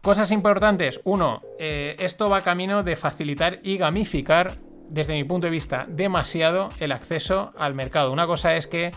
Cosas 0.01 0.31
importantes. 0.31 1.01
Uno, 1.03 1.41
eh, 1.59 1.97
esto 1.99 2.29
va 2.29 2.41
camino 2.41 2.83
de 2.83 2.95
facilitar 2.95 3.59
y 3.63 3.77
gamificar, 3.77 4.53
desde 4.89 5.13
mi 5.13 5.23
punto 5.23 5.47
de 5.47 5.51
vista, 5.51 5.85
demasiado 5.87 6.69
el 6.79 6.91
acceso 6.91 7.53
al 7.57 7.73
mercado. 7.75 8.11
Una 8.11 8.27
cosa 8.27 8.55
es 8.55 8.67
que 8.67 8.91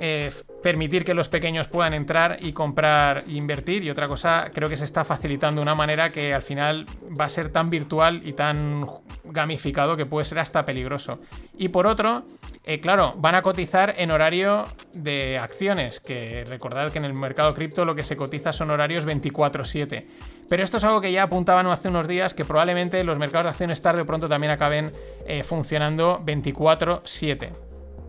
eh, 0.00 0.30
permitir 0.62 1.04
que 1.04 1.14
los 1.14 1.28
pequeños 1.28 1.68
puedan 1.68 1.94
entrar 1.94 2.38
y 2.40 2.52
comprar 2.52 3.24
e 3.26 3.32
invertir. 3.32 3.84
Y 3.84 3.90
otra 3.90 4.08
cosa, 4.08 4.50
creo 4.52 4.68
que 4.68 4.76
se 4.76 4.84
está 4.84 5.04
facilitando 5.04 5.60
de 5.60 5.62
una 5.62 5.74
manera 5.74 6.10
que 6.10 6.34
al 6.34 6.42
final 6.42 6.86
va 7.18 7.26
a 7.26 7.28
ser 7.28 7.50
tan 7.50 7.70
virtual 7.70 8.22
y 8.24 8.32
tan 8.32 8.86
gamificado 9.24 9.96
que 9.96 10.06
puede 10.06 10.24
ser 10.24 10.38
hasta 10.38 10.64
peligroso. 10.64 11.20
Y 11.56 11.68
por 11.68 11.86
otro, 11.86 12.24
eh, 12.64 12.80
claro, 12.80 13.14
van 13.16 13.36
a 13.36 13.42
cotizar 13.42 13.94
en 13.96 14.10
horario 14.10 14.64
de 14.92 15.38
acciones, 15.38 16.00
que 16.00 16.44
recordad 16.44 16.90
que 16.90 16.98
en 16.98 17.04
el 17.04 17.14
mercado 17.14 17.54
cripto 17.54 17.84
lo 17.84 17.94
que 17.94 18.04
se 18.04 18.16
cotiza 18.16 18.52
son 18.52 18.70
horarios 18.70 19.06
24/7. 19.06 20.06
Pero 20.48 20.62
esto 20.62 20.76
es 20.76 20.84
algo 20.84 21.00
que 21.00 21.12
ya 21.12 21.24
apuntaban 21.24 21.66
hace 21.66 21.88
unos 21.88 22.08
días, 22.08 22.34
que 22.34 22.44
probablemente 22.44 23.02
los 23.04 23.18
mercados 23.18 23.44
de 23.44 23.50
acciones 23.50 23.80
tarde 23.80 24.02
o 24.02 24.06
pronto 24.06 24.28
también 24.28 24.52
acaben 24.52 24.90
eh, 25.26 25.42
funcionando 25.42 26.20
24/7. 26.24 27.52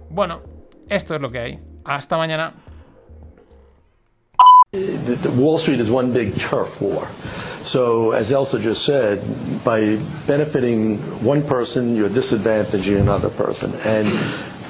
Bueno, 0.09 0.41
esto 0.89 1.15
es 1.15 1.21
lo 1.21 1.29
que 1.29 1.39
hay. 1.39 1.59
Hasta 1.87 2.17
mañana. 2.17 2.51
Wall 5.37 5.57
Street 5.57 5.79
is 5.79 5.89
one 5.89 6.11
big 6.11 6.35
turf 6.37 6.81
war. 6.81 7.07
So, 7.63 8.11
as 8.11 8.29
Elsa 8.29 8.59
just 8.59 8.83
said, 8.83 9.23
by 9.63 9.95
benefiting 10.27 10.97
one 11.23 11.43
person, 11.43 11.95
you're 11.95 12.09
disadvantaging 12.09 12.99
another 12.99 13.29
person. 13.29 13.73
And 13.85 14.09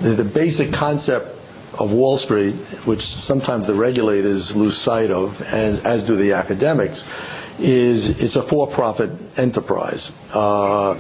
the, 0.01 0.11
the 0.11 0.23
basic 0.23 0.71
concept 0.71 1.35
of 1.79 1.91
Wall 1.91 2.17
Street, 2.17 2.53
which 2.85 3.01
sometimes 3.01 3.65
the 3.65 3.73
regulators 3.73 4.55
lose 4.55 4.77
sight 4.77 5.09
of, 5.09 5.41
and 5.51 5.83
as 5.87 6.03
do 6.03 6.15
the 6.15 6.33
academics, 6.33 7.03
is 7.59 8.21
it's 8.21 8.35
a 8.35 8.41
for-profit 8.41 9.11
enterprise. 9.37 10.11
Uh, 10.33 10.95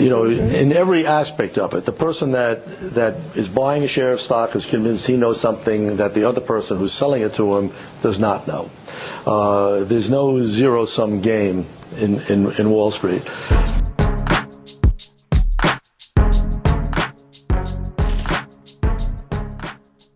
you 0.00 0.08
know, 0.08 0.24
in 0.24 0.72
every 0.72 1.06
aspect 1.06 1.58
of 1.58 1.74
it, 1.74 1.84
the 1.84 1.92
person 1.92 2.32
that 2.32 2.66
that 2.94 3.14
is 3.36 3.48
buying 3.48 3.82
a 3.82 3.88
share 3.88 4.12
of 4.12 4.20
stock 4.20 4.54
is 4.56 4.64
convinced 4.64 5.06
he 5.06 5.16
knows 5.16 5.40
something 5.40 5.96
that 5.96 6.14
the 6.14 6.24
other 6.24 6.40
person 6.40 6.78
who's 6.78 6.92
selling 6.92 7.22
it 7.22 7.34
to 7.34 7.56
him 7.56 7.70
does 8.02 8.18
not 8.18 8.46
know. 8.46 8.70
Uh, 9.26 9.84
there's 9.84 10.10
no 10.10 10.42
zero-sum 10.42 11.20
game 11.20 11.66
in, 11.96 12.20
in, 12.28 12.50
in 12.58 12.70
Wall 12.70 12.90
Street. 12.90 13.22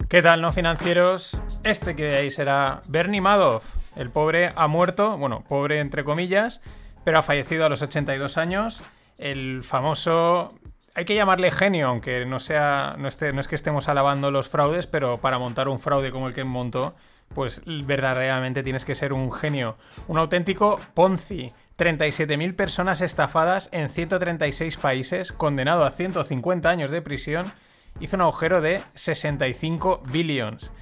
¿Qué 0.09 0.23
tal, 0.23 0.41
no 0.41 0.51
financieros? 0.51 1.41
Este 1.63 1.95
que 1.95 2.09
veis 2.09 2.37
será 2.37 2.81
Bernie 2.89 3.21
Madoff. 3.21 3.86
El 3.97 4.11
pobre 4.11 4.53
ha 4.55 4.69
muerto, 4.69 5.17
bueno, 5.17 5.43
pobre 5.49 5.81
entre 5.81 6.05
comillas, 6.05 6.61
pero 7.05 7.19
ha 7.19 7.23
fallecido 7.23 7.65
a 7.65 7.69
los 7.69 7.83
82 7.83 8.37
años. 8.37 8.83
El 9.19 9.65
famoso. 9.65 10.55
Hay 10.95 11.05
que 11.05 11.15
llamarle 11.15 11.51
genio, 11.51 11.89
aunque 11.89 12.25
no 12.27 12.39
sea. 12.39 12.97
No, 12.99 13.09
esté, 13.09 13.33
no 13.33 13.41
es 13.41 13.49
que 13.49 13.57
estemos 13.57 13.89
alabando 13.89 14.31
los 14.31 14.49
fraudes, 14.49 14.87
pero 14.87 15.19
para 15.19 15.39
montar 15.39 15.69
un 15.69 15.81
fraude 15.81 16.11
como 16.11 16.29
el 16.29 16.35
que 16.35 16.45
montó, 16.45 16.95
pues 17.35 17.63
verdaderamente 17.65 18.63
tienes 18.63 18.85
que 18.85 18.95
ser 18.95 19.13
un 19.13 19.33
genio. 19.33 19.77
Un 20.09 20.19
auténtico 20.19 20.79
Ponzi. 20.95 21.53
37.000 21.79 22.57
personas 22.57 23.03
estafadas 23.03 23.69
en 23.71 23.91
136 23.91 24.79
países, 24.79 25.33
condenado 25.33 25.85
a 25.85 25.91
150 25.91 26.71
años 26.71 26.91
de 26.91 27.03
prisión, 27.03 27.53
hizo 28.01 28.17
un 28.17 28.23
agujero 28.23 28.63
de 28.63 28.81
65 28.95 30.03
billions. 30.11 30.73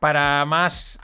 Para 0.00 0.44
más 0.44 1.00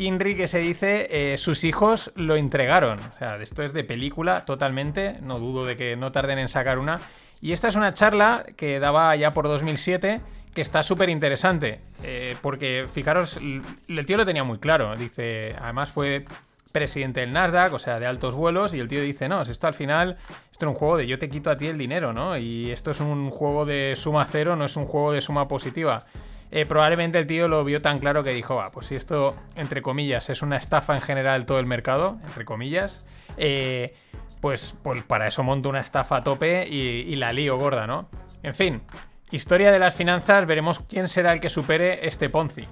Inri 0.00 0.34
que 0.36 0.48
se 0.48 0.58
dice, 0.58 1.08
eh, 1.10 1.36
sus 1.38 1.64
hijos 1.64 2.12
lo 2.14 2.36
entregaron. 2.36 2.98
O 2.98 3.12
sea, 3.18 3.34
esto 3.34 3.62
es 3.62 3.72
de 3.72 3.84
película 3.84 4.44
totalmente, 4.44 5.18
no 5.22 5.38
dudo 5.38 5.64
de 5.64 5.76
que 5.76 5.96
no 5.96 6.10
tarden 6.12 6.38
en 6.38 6.48
sacar 6.48 6.78
una. 6.78 7.00
Y 7.42 7.52
esta 7.52 7.68
es 7.68 7.76
una 7.76 7.94
charla 7.94 8.44
que 8.56 8.80
daba 8.80 9.14
ya 9.16 9.32
por 9.32 9.48
2007, 9.48 10.20
que 10.54 10.62
está 10.62 10.82
súper 10.82 11.08
interesante, 11.08 11.80
eh, 12.02 12.36
porque 12.42 12.86
fijaros, 12.92 13.38
el 13.38 14.06
tío 14.06 14.16
lo 14.16 14.26
tenía 14.26 14.44
muy 14.44 14.58
claro, 14.58 14.94
dice, 14.96 15.54
además 15.58 15.90
fue 15.90 16.24
presidente 16.72 17.20
del 17.20 17.32
Nasdaq, 17.32 17.72
o 17.72 17.78
sea, 17.78 17.98
de 17.98 18.06
altos 18.06 18.34
vuelos, 18.34 18.74
y 18.74 18.78
el 18.78 18.88
tío 18.88 19.02
dice, 19.02 19.28
no, 19.28 19.42
esto 19.42 19.66
al 19.66 19.74
final, 19.74 20.16
esto 20.52 20.66
es 20.66 20.70
un 20.70 20.74
juego 20.74 20.96
de 20.96 21.06
yo 21.06 21.18
te 21.18 21.28
quito 21.28 21.50
a 21.50 21.56
ti 21.56 21.66
el 21.66 21.78
dinero, 21.78 22.12
¿no? 22.12 22.36
Y 22.36 22.70
esto 22.70 22.90
es 22.90 23.00
un 23.00 23.30
juego 23.30 23.64
de 23.64 23.94
suma 23.96 24.26
cero, 24.26 24.56
no 24.56 24.64
es 24.64 24.76
un 24.76 24.86
juego 24.86 25.12
de 25.12 25.20
suma 25.20 25.48
positiva. 25.48 26.04
Eh, 26.52 26.66
probablemente 26.66 27.18
el 27.18 27.26
tío 27.26 27.46
lo 27.46 27.62
vio 27.64 27.80
tan 27.80 28.00
claro 28.00 28.24
que 28.24 28.30
dijo, 28.30 28.56
va, 28.56 28.72
pues 28.72 28.86
si 28.86 28.96
esto, 28.96 29.36
entre 29.54 29.82
comillas, 29.82 30.30
es 30.30 30.42
una 30.42 30.56
estafa 30.56 30.94
en 30.96 31.00
general 31.00 31.46
todo 31.46 31.60
el 31.60 31.66
mercado, 31.66 32.18
entre 32.24 32.44
comillas, 32.44 33.06
eh, 33.36 33.94
pues, 34.40 34.74
pues, 34.82 35.04
para 35.04 35.28
eso 35.28 35.44
monto 35.44 35.68
una 35.68 35.80
estafa 35.80 36.16
a 36.16 36.24
tope 36.24 36.66
y, 36.68 37.14
la 37.16 37.32
lío 37.32 37.56
gorda, 37.56 37.86
¿no? 37.86 38.08
En 38.42 38.54
fin, 38.54 38.82
historia 39.30 39.70
de 39.70 39.78
las 39.78 39.94
finanzas, 39.94 40.44
veremos 40.46 40.80
quién 40.80 41.06
será 41.08 41.32
el 41.32 41.40
que 41.40 41.50
supere 41.50 42.06
este 42.08 42.28
Ponzi. 42.28 42.64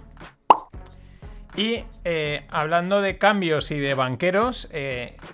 Y 1.55 1.85
eh, 2.05 2.47
hablando 2.51 3.01
de 3.01 3.19
cambios 3.19 3.71
y 3.71 3.79
de 3.79 3.95
banqueros, 3.95 4.69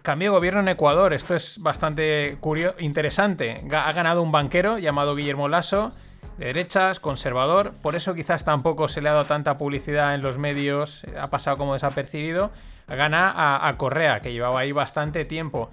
cambio 0.03 0.30
de 0.30 0.36
gobierno 0.36 0.61
en 0.61 0.68
Ecuador. 0.68 1.12
Esto 1.12 1.34
es 1.34 1.59
bastante 1.61 2.38
curioso, 2.40 2.76
interesante. 2.78 3.59
Ha 3.70 3.92
ganado 3.92 4.22
un 4.22 4.32
banquero 4.32 4.78
llamado 4.78 5.14
Guillermo 5.16 5.49
Lasso 5.49 5.92
de 6.38 6.46
derechas, 6.46 7.00
conservador, 7.00 7.72
por 7.82 7.96
eso 7.96 8.14
quizás 8.14 8.44
tampoco 8.44 8.88
se 8.88 9.00
le 9.00 9.08
ha 9.08 9.12
dado 9.12 9.24
tanta 9.24 9.56
publicidad 9.56 10.14
en 10.14 10.22
los 10.22 10.38
medios, 10.38 11.04
ha 11.20 11.28
pasado 11.28 11.56
como 11.56 11.74
desapercibido, 11.74 12.50
gana 12.88 13.30
a, 13.30 13.68
a 13.68 13.76
Correa, 13.76 14.20
que 14.20 14.32
llevaba 14.32 14.60
ahí 14.60 14.72
bastante 14.72 15.24
tiempo. 15.24 15.70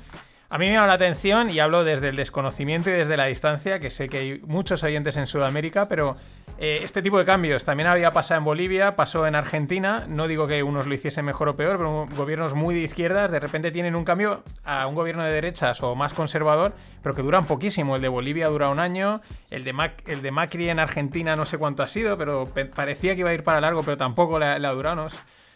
A 0.52 0.58
mí 0.58 0.66
me 0.68 0.74
llama 0.74 0.88
la 0.88 0.94
atención 0.96 1.50
y 1.50 1.62
hablo 1.62 1.86
desde 1.86 2.10
el 2.10 2.18
desconocimiento 2.18 2.90
y 2.90 2.94
desde 2.94 3.16
la 3.16 3.28
distancia, 3.28 3.80
que 3.80 3.90
sé 3.90 4.10
que 4.10 4.18
hay 4.18 4.42
muchos 4.46 4.84
oyentes 4.84 5.16
en 5.16 5.26
Sudamérica, 5.26 5.88
pero 5.88 6.14
eh, 6.58 6.82
este 6.84 7.02
tipo 7.02 7.18
de 7.18 7.24
cambios 7.24 7.64
también 7.64 7.88
había 7.88 8.12
pasado 8.12 8.40
en 8.40 8.44
Bolivia, 8.44 8.98
pasó 8.98 9.26
en 9.26 9.36
Argentina, 9.36 10.08
no 10.10 10.28
digo 10.28 10.48
que 10.48 10.62
unos 10.62 10.88
lo 10.88 10.94
hiciesen 10.94 11.24
mejor 11.24 11.48
o 11.48 11.56
peor, 11.56 11.78
pero 11.78 12.06
gobiernos 12.18 12.54
muy 12.54 12.76
de 12.76 12.82
izquierdas 12.82 13.32
de 13.32 13.40
repente 13.40 13.72
tienen 13.72 13.96
un 13.96 14.04
cambio 14.04 14.44
a 14.66 14.88
un 14.88 14.96
gobierno 14.96 15.24
de 15.24 15.32
derechas 15.32 15.82
o 15.84 15.96
más 15.96 16.12
conservador, 16.12 16.74
pero 17.02 17.16
que 17.16 17.22
duran 17.22 17.46
poquísimo. 17.46 17.96
El 17.96 18.02
de 18.02 18.10
Bolivia 18.10 18.50
dura 18.50 18.68
un 18.68 18.82
año, 18.82 19.22
el 19.52 19.64
de, 19.64 19.74
el 20.08 20.22
de 20.22 20.32
Macri 20.32 20.68
en 20.68 20.80
Argentina 20.80 21.34
no 21.38 21.46
sé 21.46 21.60
cuánto 21.60 21.82
ha 21.82 21.88
sido, 21.88 22.18
pero 22.18 22.46
parecía 22.76 23.14
que 23.14 23.22
iba 23.22 23.30
a 23.30 23.34
ir 23.34 23.44
para 23.44 23.62
largo, 23.62 23.84
pero 23.84 23.96
tampoco 23.96 24.38
la, 24.38 24.56
ha 24.56 24.72
durado. 24.74 25.08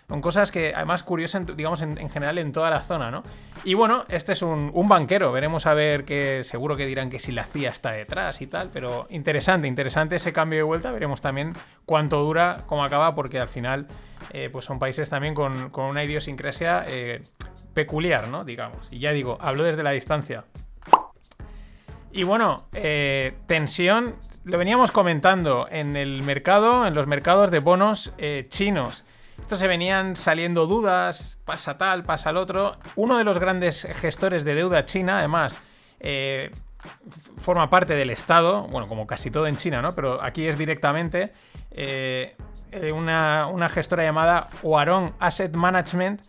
Son 0.07 0.21
cosas 0.21 0.51
que, 0.51 0.73
además, 0.75 1.01
curiosas, 1.01 1.43
digamos, 1.55 1.81
en, 1.81 2.09
general 2.09 2.37
en 2.37 2.51
toda 2.51 2.69
la 2.69 2.83
zona, 2.83 3.09
¿no? 3.09 3.23
Y 3.63 3.73
bueno, 3.73 4.05
este 4.07 4.33
es 4.33 4.43
un, 4.43 4.71
banquero. 4.87 5.31
Veremos 5.31 5.65
a 5.65 5.73
ver 5.73 6.05
que 6.05 6.43
seguro 6.43 6.77
que 6.77 6.85
dirán 6.85 7.09
que 7.09 7.19
si 7.19 7.31
la 7.31 7.43
CIA 7.43 7.71
está 7.71 7.89
detrás 7.89 8.39
y 8.41 8.47
tal, 8.47 8.69
pero 8.71 9.07
interesante, 9.09 9.67
interesante 9.67 10.17
ese 10.17 10.31
cambio 10.31 10.59
de 10.59 10.63
vuelta. 10.63 10.91
Veremos 10.91 11.21
también 11.21 11.53
cuánto 11.85 12.21
dura, 12.21 12.57
cómo 12.67 12.83
acaba, 12.83 13.15
porque 13.15 13.39
al 13.39 13.47
final, 13.47 13.87
eh, 14.29 14.49
pues 14.51 14.65
son 14.65 14.77
países 14.77 15.09
también 15.09 15.33
con, 15.33 15.71
una 15.75 16.03
idiosincrasia 16.03 16.85
eh, 16.87 17.23
peculiar, 17.73 18.27
¿no? 18.27 18.45
Digamos. 18.45 18.93
Y 18.93 18.99
ya 18.99 19.11
digo, 19.11 19.39
hablo 19.41 19.63
desde 19.63 19.81
la 19.81 19.91
distancia. 19.91 20.45
Y 22.11 22.23
bueno, 22.23 22.67
eh, 22.73 23.33
tensión, 23.47 24.15
lo 24.43 24.59
veníamos 24.59 24.91
comentando 24.91 25.67
en 25.71 25.95
el 25.95 26.21
mercado, 26.21 26.85
en 26.85 26.93
los 26.93 27.07
mercados 27.07 27.49
de 27.49 27.57
bonos 27.57 28.13
chinos. 28.49 29.03
Esto 29.45 29.57
se 29.57 29.67
venían 29.67 30.15
saliendo 30.15 30.65
dudas, 30.65 31.37
pasa 31.45 31.77
tal, 31.77 32.03
pasa 32.03 32.31
el 32.31 32.37
otro. 32.37 32.71
Uno 32.95 33.19
de 33.19 33.23
los 33.23 33.37
grandes 33.37 33.83
gestores 34.01 34.43
de 34.43 34.55
deuda 34.55 34.85
china, 34.85 35.19
además, 35.19 35.59
eh, 35.99 36.49
forma 37.37 37.69
parte 37.69 37.93
del 37.93 38.09
Estado, 38.09 38.63
bueno, 38.63 38.87
como 38.87 39.05
casi 39.05 39.29
todo 39.29 39.45
en 39.45 39.57
China, 39.57 39.83
¿no? 39.83 39.93
Pero 39.93 40.19
aquí 40.23 40.47
es 40.47 40.57
directamente 40.57 41.31
eh, 41.69 42.35
eh, 42.71 42.91
una, 42.91 43.45
una, 43.45 43.69
gestora 43.69 44.03
llamada 44.03 44.49
Huarong 44.63 45.13
Asset 45.19 45.55
Management. 45.55 46.23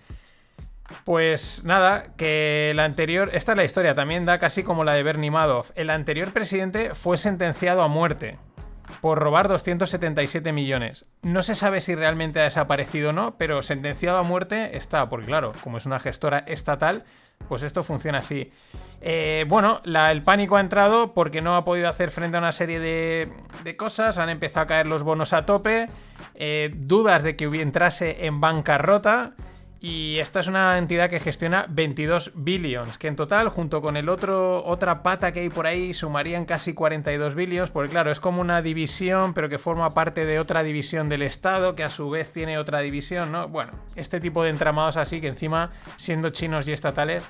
Pues 1.07 1.65
nada, 1.65 2.09
que 2.19 2.75
la 2.77 2.85
anterior, 2.85 3.31
esta 3.33 3.53
es 3.53 3.57
la 3.57 3.65
historia, 3.65 3.95
también 3.95 4.27
da 4.27 4.39
casi 4.39 4.63
como 4.63 4.85
la 4.85 4.93
de 4.93 5.03
Bernie 5.03 5.31
Madoff. 5.31 5.71
El 5.75 5.89
anterior 5.89 6.35
presidente 6.35 6.95
fue 6.95 7.17
sentenciado 7.17 7.81
a 7.81 7.89
muerte 7.89 8.37
por 9.01 9.19
robar 9.19 9.49
277 9.49 10.53
millones. 10.53 11.05
No 11.23 11.43
se 11.43 11.55
sabe 11.55 11.81
si 11.81 11.95
realmente 11.95 12.41
ha 12.41 12.45
desaparecido 12.45 13.11
o 13.11 13.13
no, 13.13 13.37
pero 13.37 13.63
sentenciado 13.63 14.19
a 14.19 14.23
muerte 14.23 14.77
está, 14.77 15.09
porque 15.09 15.27
claro, 15.27 15.53
como 15.63 15.79
es 15.79 15.87
una 15.87 15.99
gestora 15.99 16.39
estatal, 16.47 17.05
pues 17.49 17.63
esto 17.63 17.83
funciona 17.83 18.19
así. 18.19 18.53
Eh, 19.01 19.45
bueno, 19.49 19.81
el 19.85 20.23
pánico 20.23 20.57
ha 20.57 20.61
entrado 20.61 21.15
porque 21.15 21.43
no 21.43 21.57
ha 21.57 21.65
podido 21.65 21.89
hacer 21.89 22.11
frente 22.11 22.37
a 22.37 22.41
una 22.41 22.53
serie 22.53 22.81
de, 22.81 23.77
cosas, 23.77 24.19
han 24.19 24.31
empezado 24.31 24.65
a 24.65 24.67
caer 24.67 24.87
los 24.87 25.03
bonos 25.03 25.33
a 25.33 25.47
tope, 25.47 25.89
eh, 26.35 26.71
dudas 26.75 27.23
de 27.23 27.37
que 27.37 27.45
entrase 27.45 28.27
en 28.27 28.41
bancarrota. 28.41 29.35
Y 29.79 30.19
esta 30.21 30.41
es 30.41 30.47
una 30.47 30.79
entidad 30.79 31.11
que 31.11 31.21
gestiona 31.21 31.67
22 31.69 32.33
billions, 32.35 32.97
que 32.97 33.09
en 33.09 33.17
total, 33.17 33.51
junto 33.51 33.83
con 33.83 33.99
el 33.99 34.09
otro, 34.09 34.65
otra 34.65 35.03
pata 35.03 35.33
que 35.33 35.41
hay 35.41 35.51
por 35.51 35.67
ahí, 35.67 35.93
sumarían 35.93 36.47
casi 36.47 36.73
42 36.73 37.35
billions, 37.35 37.71
porque 37.71 37.91
claro, 37.91 38.11
es 38.11 38.19
como 38.19 38.41
una 38.41 38.63
división, 38.63 39.35
pero 39.35 39.51
que 39.51 39.59
forma 39.59 39.93
parte 39.93 40.25
de 40.25 40.39
otra 40.39 40.63
división 40.63 41.11
del 41.11 41.21
Estado, 41.21 41.75
que 41.75 41.85
a 41.85 41.91
su 41.91 42.09
vez 42.09 42.33
tiene 42.33 42.57
otra 42.57 42.81
división, 42.81 43.33
¿no? 43.33 43.49
Bueno, 43.49 43.73
este 43.97 44.19
tipo 44.19 44.43
de 44.43 44.51
entramados 44.51 44.97
así, 44.97 45.21
que 45.21 45.29
encima, 45.29 45.73
siendo 45.99 46.31
chinos 46.31 46.67
y 46.69 46.73
estatales, 46.73 47.29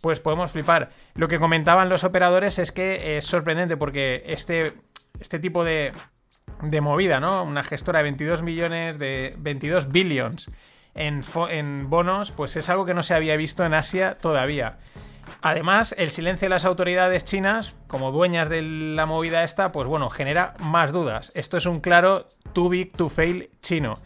pues 0.00 0.18
podemos 0.18 0.50
flipar. 0.50 0.90
Lo 1.14 1.28
que 1.28 1.38
comentaban 1.38 1.88
los 1.88 2.02
operadores 2.02 2.58
es 2.58 2.72
que 2.72 3.16
es 3.16 3.24
sorprendente 3.26 3.76
porque 3.76 4.24
este, 4.26 4.72
este 5.20 5.38
tipo 5.38 5.62
de, 5.62 5.92
de 6.62 6.80
movida, 6.80 7.20
¿no? 7.20 7.44
Una 7.44 7.62
gestora 7.62 8.00
de 8.00 8.04
22 8.04 8.42
millones, 8.42 8.98
de 8.98 9.36
22 9.38 9.92
billions 9.92 10.50
en, 10.96 11.24
en 11.50 11.90
bonos, 11.90 12.32
pues 12.32 12.56
es 12.56 12.68
algo 12.68 12.86
que 12.86 12.94
no 12.94 13.02
se 13.02 13.14
había 13.14 13.36
visto 13.36 13.64
en 13.64 13.74
Asia 13.74 14.18
todavía. 14.18 14.78
Además, 15.42 15.94
el 15.98 16.10
silencio 16.10 16.46
de 16.46 16.50
las 16.50 16.64
autoridades 16.64 17.24
chinas, 17.24 17.74
como 17.88 18.12
dueñas 18.12 18.48
de 18.48 18.62
la 18.62 19.06
movida 19.06 19.44
esta, 19.44 19.72
pues 19.72 19.86
bueno, 19.88 20.08
genera 20.10 20.54
más 20.60 20.92
dudas. 20.92 21.32
Esto 21.34 21.56
es 21.56 21.66
un 21.66 21.80
claro 21.80 22.26
too 22.52 22.68
big 22.68 22.92
to 22.92 23.08
fail 23.08 23.50
chino. 23.60 23.98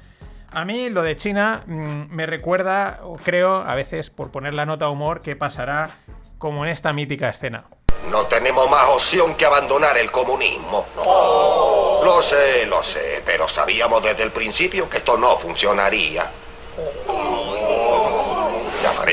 A 0.53 0.65
mí 0.65 0.91
lo 0.91 1.03
de 1.03 1.17
China 1.17 1.63
mmm, 1.67 2.07
me 2.11 2.27
recuerda, 2.27 3.01
o 3.05 3.17
creo, 3.17 3.57
a 3.57 3.75
veces 3.75 4.11
por 4.11 4.31
poner 4.31 4.55
la 4.55 4.67
nota 4.67 4.89
humor, 4.89 5.21
que 5.21 5.37
pasará 5.37 5.91
como 6.39 6.65
en 6.65 6.73
esta 6.73 6.93
mítica 6.93 7.29
escena. 7.29 7.65
No 8.11 8.23
tenemos 8.25 8.69
más 8.71 8.89
opción 8.89 9.35
que 9.37 9.45
abandonar 9.45 9.97
el 9.99 10.11
comunismo. 10.11 10.87
Oh. 10.97 12.01
Lo 12.03 12.23
sé, 12.23 12.67
lo 12.67 12.83
sé, 12.83 13.23
pero 13.27 13.47
sabíamos 13.47 14.03
desde 14.03 14.23
el 14.23 14.33
principio 14.33 14.89
que 14.89 14.97
esto 14.97 15.19
no 15.19 15.37
funcionaría. 15.37 16.23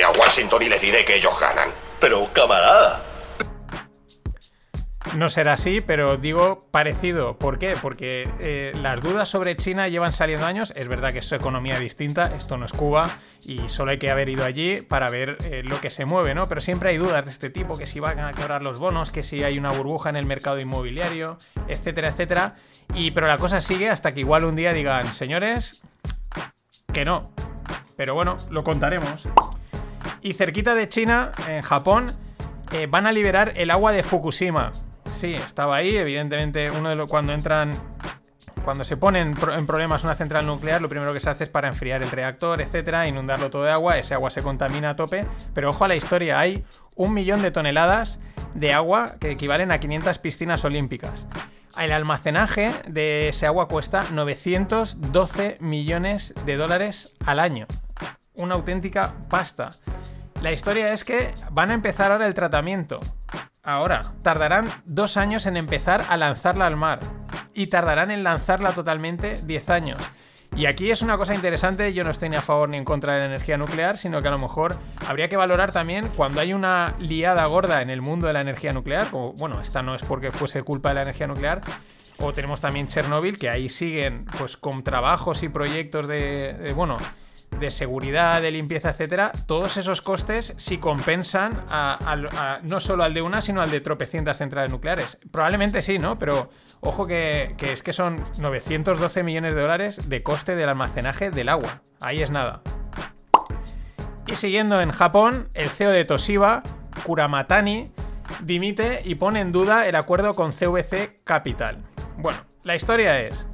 A 0.03 0.11
Washington 0.11 0.63
y 0.63 0.69
les 0.69 0.81
diré 0.81 1.03
que 1.05 1.15
ellos 1.15 1.39
ganan. 1.39 1.69
Pero, 1.99 2.31
camarada. 2.33 3.03
No 5.15 5.29
será 5.29 5.53
así, 5.53 5.81
pero 5.81 6.17
digo 6.17 6.67
parecido. 6.69 7.37
¿Por 7.37 7.59
qué? 7.59 7.75
Porque 7.81 8.29
eh, 8.39 8.73
las 8.81 9.01
dudas 9.01 9.29
sobre 9.29 9.55
China 9.55 9.87
llevan 9.87 10.11
saliendo 10.11 10.45
años. 10.45 10.73
Es 10.75 10.87
verdad 10.87 11.13
que 11.13 11.19
es 11.19 11.25
su 11.25 11.35
economía 11.35 11.79
distinta, 11.79 12.35
esto 12.35 12.57
no 12.57 12.65
es 12.65 12.73
Cuba 12.73 13.09
y 13.45 13.69
solo 13.69 13.91
hay 13.91 13.99
que 13.99 14.11
haber 14.11 14.29
ido 14.29 14.43
allí 14.43 14.81
para 14.81 15.09
ver 15.09 15.37
eh, 15.45 15.63
lo 15.63 15.79
que 15.79 15.89
se 15.89 16.05
mueve, 16.05 16.35
¿no? 16.35 16.49
Pero 16.49 16.61
siempre 16.61 16.89
hay 16.89 16.97
dudas 16.97 17.25
de 17.25 17.31
este 17.31 17.49
tipo, 17.49 17.77
que 17.77 17.85
si 17.85 17.99
van 17.99 18.19
a 18.19 18.33
quebrar 18.33 18.61
los 18.61 18.79
bonos, 18.79 19.11
que 19.11 19.23
si 19.23 19.43
hay 19.43 19.57
una 19.57 19.71
burbuja 19.71 20.09
en 20.09 20.17
el 20.17 20.25
mercado 20.25 20.59
inmobiliario, 20.59 21.37
etcétera, 21.67 22.09
etcétera. 22.09 22.55
Y 22.93 23.11
pero 23.11 23.27
la 23.27 23.37
cosa 23.37 23.61
sigue 23.61 23.89
hasta 23.89 24.13
que 24.13 24.19
igual 24.19 24.43
un 24.43 24.55
día 24.55 24.73
digan, 24.73 25.13
señores, 25.13 25.83
que 26.93 27.05
no. 27.05 27.31
Pero 27.95 28.13
bueno, 28.13 28.35
lo 28.51 28.63
contaremos. 28.63 29.27
Y 30.21 30.33
cerquita 30.33 30.75
de 30.75 30.89
China, 30.89 31.31
en 31.47 31.61
Japón, 31.61 32.07
eh, 32.71 32.87
van 32.89 33.07
a 33.07 33.11
liberar 33.11 33.53
el 33.55 33.71
agua 33.71 33.91
de 33.91 34.03
Fukushima. 34.03 34.71
Sí, 35.05 35.33
estaba 35.33 35.77
ahí, 35.77 35.97
evidentemente, 35.97 36.69
cuando 37.07 37.33
entran 37.33 37.73
cuando 38.67 38.83
se 38.83 38.97
pone 38.97 39.21
en, 39.21 39.33
problemas 39.33 40.03
una 40.03 40.13
central 40.13 40.45
nuclear, 40.45 40.81
lo 40.81 40.89
primero 40.89 41.13
que 41.13 41.21
se 41.21 41.29
hace 41.29 41.45
es 41.45 41.49
para 41.49 41.69
enfriar 41.69 42.03
el 42.03 42.11
reactor, 42.11 42.59
etcétera, 42.59 43.07
inundarlo 43.07 43.49
todo 43.49 43.63
de 43.63 43.71
agua, 43.71 43.97
ese 43.97 44.13
agua 44.13 44.29
se 44.29 44.41
contamina 44.41 44.89
a 44.89 44.95
tope. 44.97 45.25
Pero 45.53 45.69
ojo 45.69 45.85
a 45.85 45.87
la 45.87 45.95
historia, 45.95 46.37
hay 46.37 46.65
un 46.93 47.13
millón 47.13 47.41
de 47.41 47.51
toneladas 47.51 48.19
de 48.55 48.73
agua 48.73 49.15
que 49.21 49.31
equivalen 49.31 49.71
a 49.71 49.79
500 49.79 50.19
piscinas 50.19 50.65
olímpicas. 50.65 51.27
El 51.79 51.93
almacenaje 51.93 52.73
de 52.89 53.29
ese 53.29 53.45
agua 53.45 53.69
cuesta 53.69 54.03
912 54.11 55.59
millones 55.61 56.33
de 56.45 56.57
dólares 56.57 57.15
al 57.25 57.39
año. 57.39 57.67
Una 58.37 58.55
auténtica 58.55 59.13
pasta. 59.29 59.69
La 60.41 60.51
historia 60.51 60.93
es 60.93 61.03
que 61.03 61.33
van 61.51 61.71
a 61.71 61.73
empezar 61.73 62.11
ahora 62.11 62.27
el 62.27 62.33
tratamiento. 62.35 62.99
Ahora, 63.63 64.01
tardarán 64.21 64.69
dos 64.85 65.17
años 65.17 65.45
en 65.47 65.57
empezar 65.57 66.05
a 66.07 66.17
lanzarla 66.17 66.67
al 66.67 66.77
mar. 66.77 66.99
Y 67.53 67.67
tardarán 67.67 68.11
en 68.11 68.23
lanzarla 68.23 68.73
totalmente 68.73 69.41
10 69.43 69.69
años. 69.69 69.97
Y 70.55 70.67
aquí 70.67 70.89
es 70.91 71.01
una 71.01 71.17
cosa 71.17 71.35
interesante, 71.35 71.93
yo 71.93 72.03
no 72.03 72.11
estoy 72.11 72.29
ni 72.29 72.35
a 72.35 72.41
favor 72.41 72.69
ni 72.69 72.77
en 72.77 72.85
contra 72.85 73.13
de 73.13 73.19
la 73.19 73.25
energía 73.25 73.57
nuclear, 73.57 73.97
sino 73.97 74.21
que 74.21 74.27
a 74.27 74.31
lo 74.31 74.37
mejor 74.37 74.75
habría 75.07 75.27
que 75.27 75.37
valorar 75.37 75.71
también 75.71 76.07
cuando 76.15 76.39
hay 76.39 76.53
una 76.53 76.95
liada 76.99 77.45
gorda 77.45 77.81
en 77.81 77.89
el 77.89 78.01
mundo 78.01 78.27
de 78.27 78.33
la 78.33 78.41
energía 78.41 78.73
nuclear, 78.73 79.09
como, 79.11 79.33
bueno, 79.33 79.61
esta 79.61 79.83
no 79.83 79.93
es 79.93 80.03
porque 80.03 80.31
fuese 80.31 80.63
culpa 80.63 80.89
de 80.89 80.95
la 80.95 81.01
energía 81.01 81.27
nuclear, 81.27 81.61
o 82.17 82.33
tenemos 82.33 82.61
también 82.61 82.87
Chernobyl, 82.87 83.37
que 83.37 83.49
ahí 83.49 83.69
siguen 83.69 84.25
pues 84.37 84.57
con 84.57 84.83
trabajos 84.83 85.43
y 85.43 85.49
proyectos 85.49 86.07
de, 86.07 86.53
de 86.53 86.73
bueno, 86.73 86.97
de 87.51 87.71
seguridad, 87.71 88.41
de 88.41 88.51
limpieza, 88.51 88.89
etcétera, 88.89 89.31
todos 89.45 89.77
esos 89.77 90.01
costes 90.01 90.53
si 90.57 90.77
compensan 90.77 91.63
a, 91.69 92.59
no 92.63 92.79
solo 92.79 93.03
al 93.03 93.13
de 93.13 93.21
una, 93.21 93.41
sino 93.41 93.61
al 93.61 93.71
de 93.71 93.81
tropecientas 93.81 94.37
centrales 94.37 94.71
nucleares. 94.71 95.17
Probablemente 95.31 95.81
sí, 95.81 95.99
¿no? 95.99 96.17
Pero 96.17 96.49
ojo 96.81 97.07
que, 97.07 97.55
que, 97.57 97.73
es 97.73 97.83
que 97.83 97.93
son 97.93 98.23
912 98.39 99.23
millones 99.23 99.55
de 99.55 99.61
dólares 99.61 100.09
de 100.09 100.23
coste 100.23 100.55
del 100.55 100.69
almacenaje 100.69 101.31
del 101.31 101.49
agua. 101.49 101.81
Ahí 101.99 102.21
es 102.21 102.31
nada. 102.31 102.61
Y 104.27 104.35
siguiendo 104.35 104.81
en 104.81 104.91
Japón, 104.91 105.49
el 105.53 105.69
CEO 105.69 105.91
de 105.91 106.03
Toshiba, 106.05 106.61
Kuramatani, 107.03 107.91
dimite 108.41 109.01
y 109.05 109.15
pone 109.15 109.39
en 109.39 109.51
duda 109.51 109.87
el 109.87 109.95
acuerdo 109.95 110.35
con 110.35 110.51
CVC 110.51 111.21
Capital. 111.23 111.85
Bueno, 112.17 112.39
la 112.63 112.75
historia 112.75 113.21
es 113.21 113.47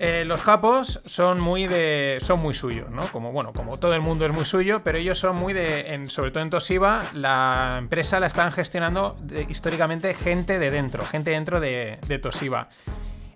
eh, 0.00 0.24
los 0.24 0.42
japos 0.42 1.00
son 1.04 1.40
muy 1.40 1.66
de. 1.66 2.18
son 2.20 2.40
muy 2.40 2.54
suyos, 2.54 2.88
¿no? 2.90 3.06
Como, 3.08 3.32
bueno, 3.32 3.52
como 3.52 3.78
todo 3.78 3.94
el 3.94 4.00
mundo 4.00 4.24
es 4.24 4.32
muy 4.32 4.44
suyo, 4.44 4.82
pero 4.84 4.98
ellos 4.98 5.18
son 5.18 5.36
muy 5.36 5.52
de. 5.52 5.94
En, 5.94 6.06
sobre 6.06 6.30
todo 6.30 6.42
en 6.42 6.50
Toshiba, 6.50 7.02
la 7.14 7.76
empresa 7.78 8.20
la 8.20 8.28
están 8.28 8.52
gestionando 8.52 9.16
de, 9.20 9.46
históricamente 9.48 10.14
gente 10.14 10.58
de 10.58 10.70
dentro, 10.70 11.04
gente 11.04 11.32
dentro 11.32 11.58
de, 11.58 11.98
de 12.06 12.18
Toshiba. 12.18 12.68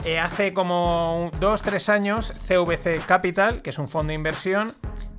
Eh, 0.04 0.18
hace 0.18 0.52
como 0.52 1.30
dos, 1.38 1.62
tres 1.62 1.88
años, 1.88 2.32
CVC 2.48 3.06
Capital, 3.06 3.62
que 3.62 3.70
es 3.70 3.78
un 3.78 3.86
fondo 3.86 4.08
de 4.08 4.14
inversión, 4.14 4.72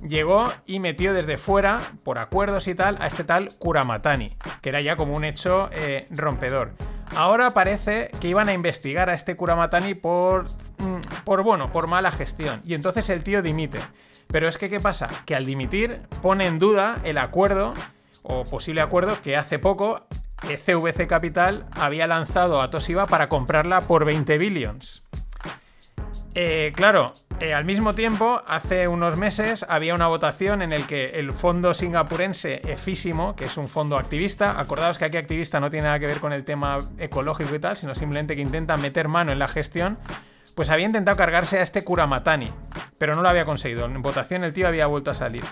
llegó 0.06 0.52
y 0.66 0.78
metió 0.78 1.14
desde 1.14 1.38
fuera, 1.38 1.80
por 2.02 2.18
acuerdos 2.18 2.68
y 2.68 2.74
tal, 2.74 2.98
a 3.00 3.06
este 3.06 3.24
tal 3.24 3.48
Kuramatani, 3.58 4.36
que 4.60 4.68
era 4.68 4.82
ya 4.82 4.96
como 4.96 5.16
un 5.16 5.24
hecho 5.24 5.70
eh, 5.72 6.06
rompedor. 6.10 6.72
Ahora 7.16 7.52
parece 7.52 8.10
que 8.20 8.28
iban 8.28 8.50
a 8.50 8.52
investigar 8.52 9.08
a 9.08 9.14
este 9.14 9.36
Kuramatani 9.36 9.94
por, 9.94 10.44
por, 11.24 11.42
bueno, 11.42 11.72
por 11.72 11.86
mala 11.86 12.10
gestión. 12.10 12.60
Y 12.66 12.74
entonces 12.74 13.08
el 13.08 13.22
tío 13.22 13.40
dimite. 13.40 13.78
Pero 14.26 14.48
es 14.48 14.58
que, 14.58 14.68
¿qué 14.68 14.80
pasa? 14.80 15.08
Que 15.24 15.34
al 15.34 15.46
dimitir 15.46 16.02
pone 16.20 16.46
en 16.46 16.58
duda 16.58 17.00
el 17.04 17.16
acuerdo 17.16 17.72
o 18.22 18.42
posible 18.44 18.82
acuerdo 18.82 19.16
que 19.22 19.36
hace 19.36 19.58
poco 19.58 20.06
CVC 20.42 21.06
Capital 21.06 21.66
había 21.72 22.06
lanzado 22.06 22.60
a 22.60 22.70
Toshiba 22.70 23.06
para 23.06 23.28
comprarla 23.28 23.80
por 23.80 24.04
20 24.04 24.38
billions. 24.38 25.02
Eh, 26.34 26.72
claro, 26.74 27.12
eh, 27.40 27.54
al 27.54 27.64
mismo 27.64 27.94
tiempo, 27.94 28.42
hace 28.46 28.88
unos 28.88 29.16
meses 29.16 29.64
había 29.68 29.94
una 29.94 30.08
votación 30.08 30.62
en 30.62 30.72
el 30.72 30.86
que 30.86 31.10
el 31.10 31.32
fondo 31.32 31.74
singapurense 31.74 32.60
Efísimo, 32.64 33.36
que 33.36 33.44
es 33.44 33.56
un 33.56 33.68
fondo 33.68 33.96
activista, 33.96 34.58
acordaos 34.58 34.98
que 34.98 35.04
aquí 35.04 35.16
activista 35.16 35.60
no 35.60 35.70
tiene 35.70 35.86
nada 35.86 35.98
que 35.98 36.06
ver 36.06 36.20
con 36.20 36.32
el 36.32 36.44
tema 36.44 36.78
ecológico 36.98 37.54
y 37.54 37.58
tal, 37.60 37.76
sino 37.76 37.94
simplemente 37.94 38.34
que 38.34 38.42
intenta 38.42 38.76
meter 38.76 39.06
mano 39.06 39.30
en 39.30 39.38
la 39.38 39.46
gestión, 39.46 39.98
pues 40.56 40.70
había 40.70 40.86
intentado 40.86 41.16
cargarse 41.16 41.58
a 41.58 41.62
este 41.62 41.84
Kuramatani, 41.84 42.48
pero 42.98 43.14
no 43.14 43.22
lo 43.22 43.28
había 43.28 43.44
conseguido. 43.44 43.86
En 43.86 44.02
votación 44.02 44.44
el 44.44 44.52
tío 44.52 44.66
había 44.66 44.86
vuelto 44.86 45.10
a 45.10 45.14
salir. 45.14 45.44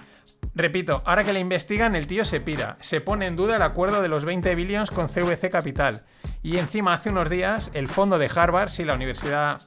Repito, 0.55 1.03
ahora 1.07 1.25
que 1.25 1.33
le 1.33 1.41
investigan, 1.41 1.95
el 1.95 2.07
tío 2.07 2.25
se 2.25 2.41
pira. 2.41 2.77
Se 2.81 3.01
pone 3.01 3.27
en 3.27 3.37
duda 3.37 3.57
el 3.57 3.63
acuerdo 3.63 4.03
de 4.03 4.09
los 4.09 4.25
20 4.25 4.55
billions 4.55 4.91
con 4.91 5.09
CVC 5.09 5.51
Capital. 5.51 6.05
Y 6.43 6.59
encima, 6.59 6.93
hace 6.93 7.11
unos 7.11 7.31
días, 7.31 7.71
el 7.73 7.89
fondo 7.89 8.19
de 8.19 8.31
Harvard, 8.35 8.69
sí, 8.69 8.85
la 8.85 8.95
universidad 8.95 9.63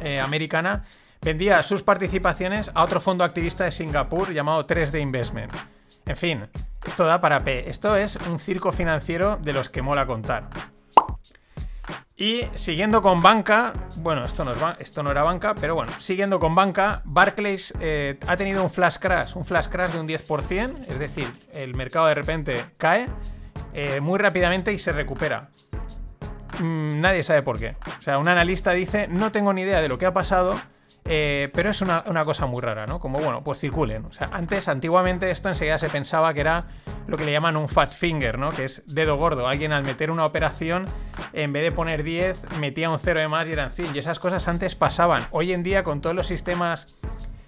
eh, 0.00 0.20
americana, 0.20 0.84
vendía 1.22 1.62
sus 1.62 1.82
participaciones 1.82 2.70
a 2.74 2.82
otro 2.82 3.00
fondo 3.00 3.22
activista 3.22 3.64
de 3.64 3.72
Singapur 3.72 4.32
llamado 4.32 4.66
3D 4.66 5.00
Investment. 5.00 5.52
En 6.04 6.16
fin, 6.16 6.48
esto 6.84 7.04
da 7.04 7.20
para 7.20 7.44
P. 7.44 7.70
Esto 7.70 7.96
es 7.96 8.16
un 8.28 8.38
circo 8.38 8.72
financiero 8.72 9.36
de 9.36 9.52
los 9.52 9.68
que 9.68 9.82
mola 9.82 10.06
contar. 10.06 10.48
Y 12.20 12.42
siguiendo 12.56 13.00
con 13.00 13.22
banca, 13.22 13.72
bueno, 13.98 14.24
esto 14.24 14.44
no, 14.44 15.10
era 15.10 15.22
banca, 15.22 15.54
pero 15.54 15.76
bueno, 15.76 15.92
siguiendo 16.00 16.40
con 16.40 16.52
banca, 16.52 17.00
Barclays 17.04 17.72
eh, 17.78 18.18
ha 18.26 18.36
tenido 18.36 18.64
un 18.64 18.70
flash 18.70 18.96
crash, 18.98 19.36
un 19.36 19.44
flash 19.44 19.68
crash 19.68 19.92
de 19.92 20.00
un 20.00 20.08
10%, 20.08 20.86
es 20.88 20.98
decir, 20.98 21.32
el 21.52 21.76
mercado 21.76 22.08
de 22.08 22.14
repente 22.14 22.64
cae 22.76 23.06
eh, 23.72 24.00
muy 24.00 24.18
rápidamente 24.18 24.72
y 24.72 24.80
se 24.80 24.90
recupera. 24.90 25.50
Mm, 26.58 27.00
nadie 27.00 27.22
sabe 27.22 27.42
por 27.42 27.56
qué. 27.56 27.76
O 27.98 28.02
sea, 28.02 28.18
un 28.18 28.26
analista 28.26 28.72
dice, 28.72 29.06
no 29.06 29.30
tengo 29.30 29.52
ni 29.52 29.60
idea 29.60 29.80
de 29.80 29.88
lo 29.88 29.96
que 29.96 30.06
ha 30.06 30.12
pasado, 30.12 30.60
eh, 31.10 31.50
pero 31.54 31.70
es 31.70 31.80
una, 31.80 32.04
una, 32.06 32.22
cosa 32.24 32.44
muy 32.44 32.60
rara, 32.60 32.86
¿no? 32.86 33.00
Como, 33.00 33.18
bueno, 33.18 33.42
pues 33.42 33.58
circulen. 33.58 34.04
O 34.04 34.12
sea, 34.12 34.28
antes, 34.32 34.68
antiguamente, 34.68 35.30
esto 35.30 35.48
enseguida 35.48 35.78
se 35.78 35.88
pensaba 35.88 36.34
que 36.34 36.40
era 36.40 36.66
lo 37.06 37.16
que 37.16 37.24
le 37.24 37.32
llaman 37.32 37.56
un 37.56 37.68
fat 37.68 37.90
finger, 37.90 38.38
¿no? 38.38 38.50
Que 38.50 38.64
es 38.64 38.82
dedo 38.86 39.16
gordo. 39.16 39.48
Alguien 39.48 39.72
al 39.72 39.84
meter 39.84 40.10
una 40.10 40.26
operación, 40.26 40.84
en 41.32 41.52
vez 41.52 41.62
de 41.62 41.72
poner 41.72 42.02
10, 42.02 42.58
metía 42.60 42.90
un 42.90 42.98
0 42.98 43.20
de 43.20 43.28
más 43.28 43.48
y 43.48 43.52
eran 43.52 43.70
100. 43.70 43.96
Y 43.96 43.98
esas 43.98 44.18
cosas 44.18 44.46
antes 44.48 44.74
pasaban. 44.74 45.26
Hoy 45.30 45.52
en 45.52 45.62
día, 45.62 45.82
con 45.82 46.02
todos 46.02 46.14
los 46.14 46.26
sistemas 46.26 46.98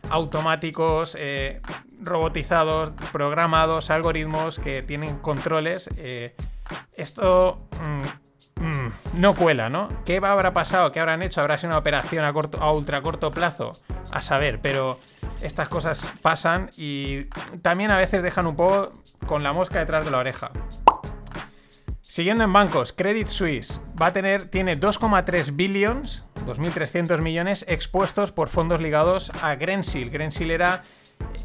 automáticos, 0.09 1.15
eh, 1.19 1.61
robotizados, 2.01 2.93
programados, 3.13 3.91
algoritmos 3.91 4.59
que 4.59 4.83
tienen 4.83 5.19
controles, 5.19 5.91
eh, 5.99 6.35
esto... 6.95 7.69
Mmm, 7.83 8.30
mmm, 8.61 9.21
no 9.21 9.35
cuela, 9.35 9.69
¿no? 9.69 9.89
¿Qué 10.05 10.19
habrá 10.23 10.53
pasado? 10.53 10.93
¿Qué 10.93 11.01
habrán 11.01 11.23
hecho? 11.23 11.41
¿Habrá 11.41 11.59
sido 11.59 11.71
una 11.71 11.79
operación 11.79 12.25
a, 12.25 12.33
corto, 12.33 12.59
a 12.63 12.73
ultra 12.73 13.03
corto 13.03 13.31
plazo? 13.31 13.73
A 14.13 14.21
saber, 14.21 14.61
pero 14.61 14.99
estas 15.43 15.69
cosas 15.69 16.13
pasan 16.23 16.71
y 16.77 17.25
también 17.63 17.91
a 17.91 17.97
veces 17.97 18.23
dejan 18.23 18.47
un 18.47 18.57
poco 18.57 18.93
con 19.27 19.43
la 19.43 19.53
mosca 19.53 19.79
detrás 19.79 20.05
de 20.05 20.11
la 20.11 20.19
oreja. 20.19 20.51
Siguiendo 22.01 22.43
en 22.45 22.53
bancos, 22.53 22.93
Credit 22.93 23.29
Suisse 23.29 23.81
va 24.01 24.07
a 24.07 24.13
tener, 24.13 24.49
tiene 24.49 24.79
2,3 24.79 25.55
billions, 25.55 26.27
2.300 26.47 27.21
millones 27.21 27.65
expuestos 27.69 28.33
por 28.33 28.49
fondos 28.49 28.81
ligados 28.81 29.31
a 29.43 29.55
Grensil. 29.55 30.11
Grensil 30.11 30.51
era 30.51 30.83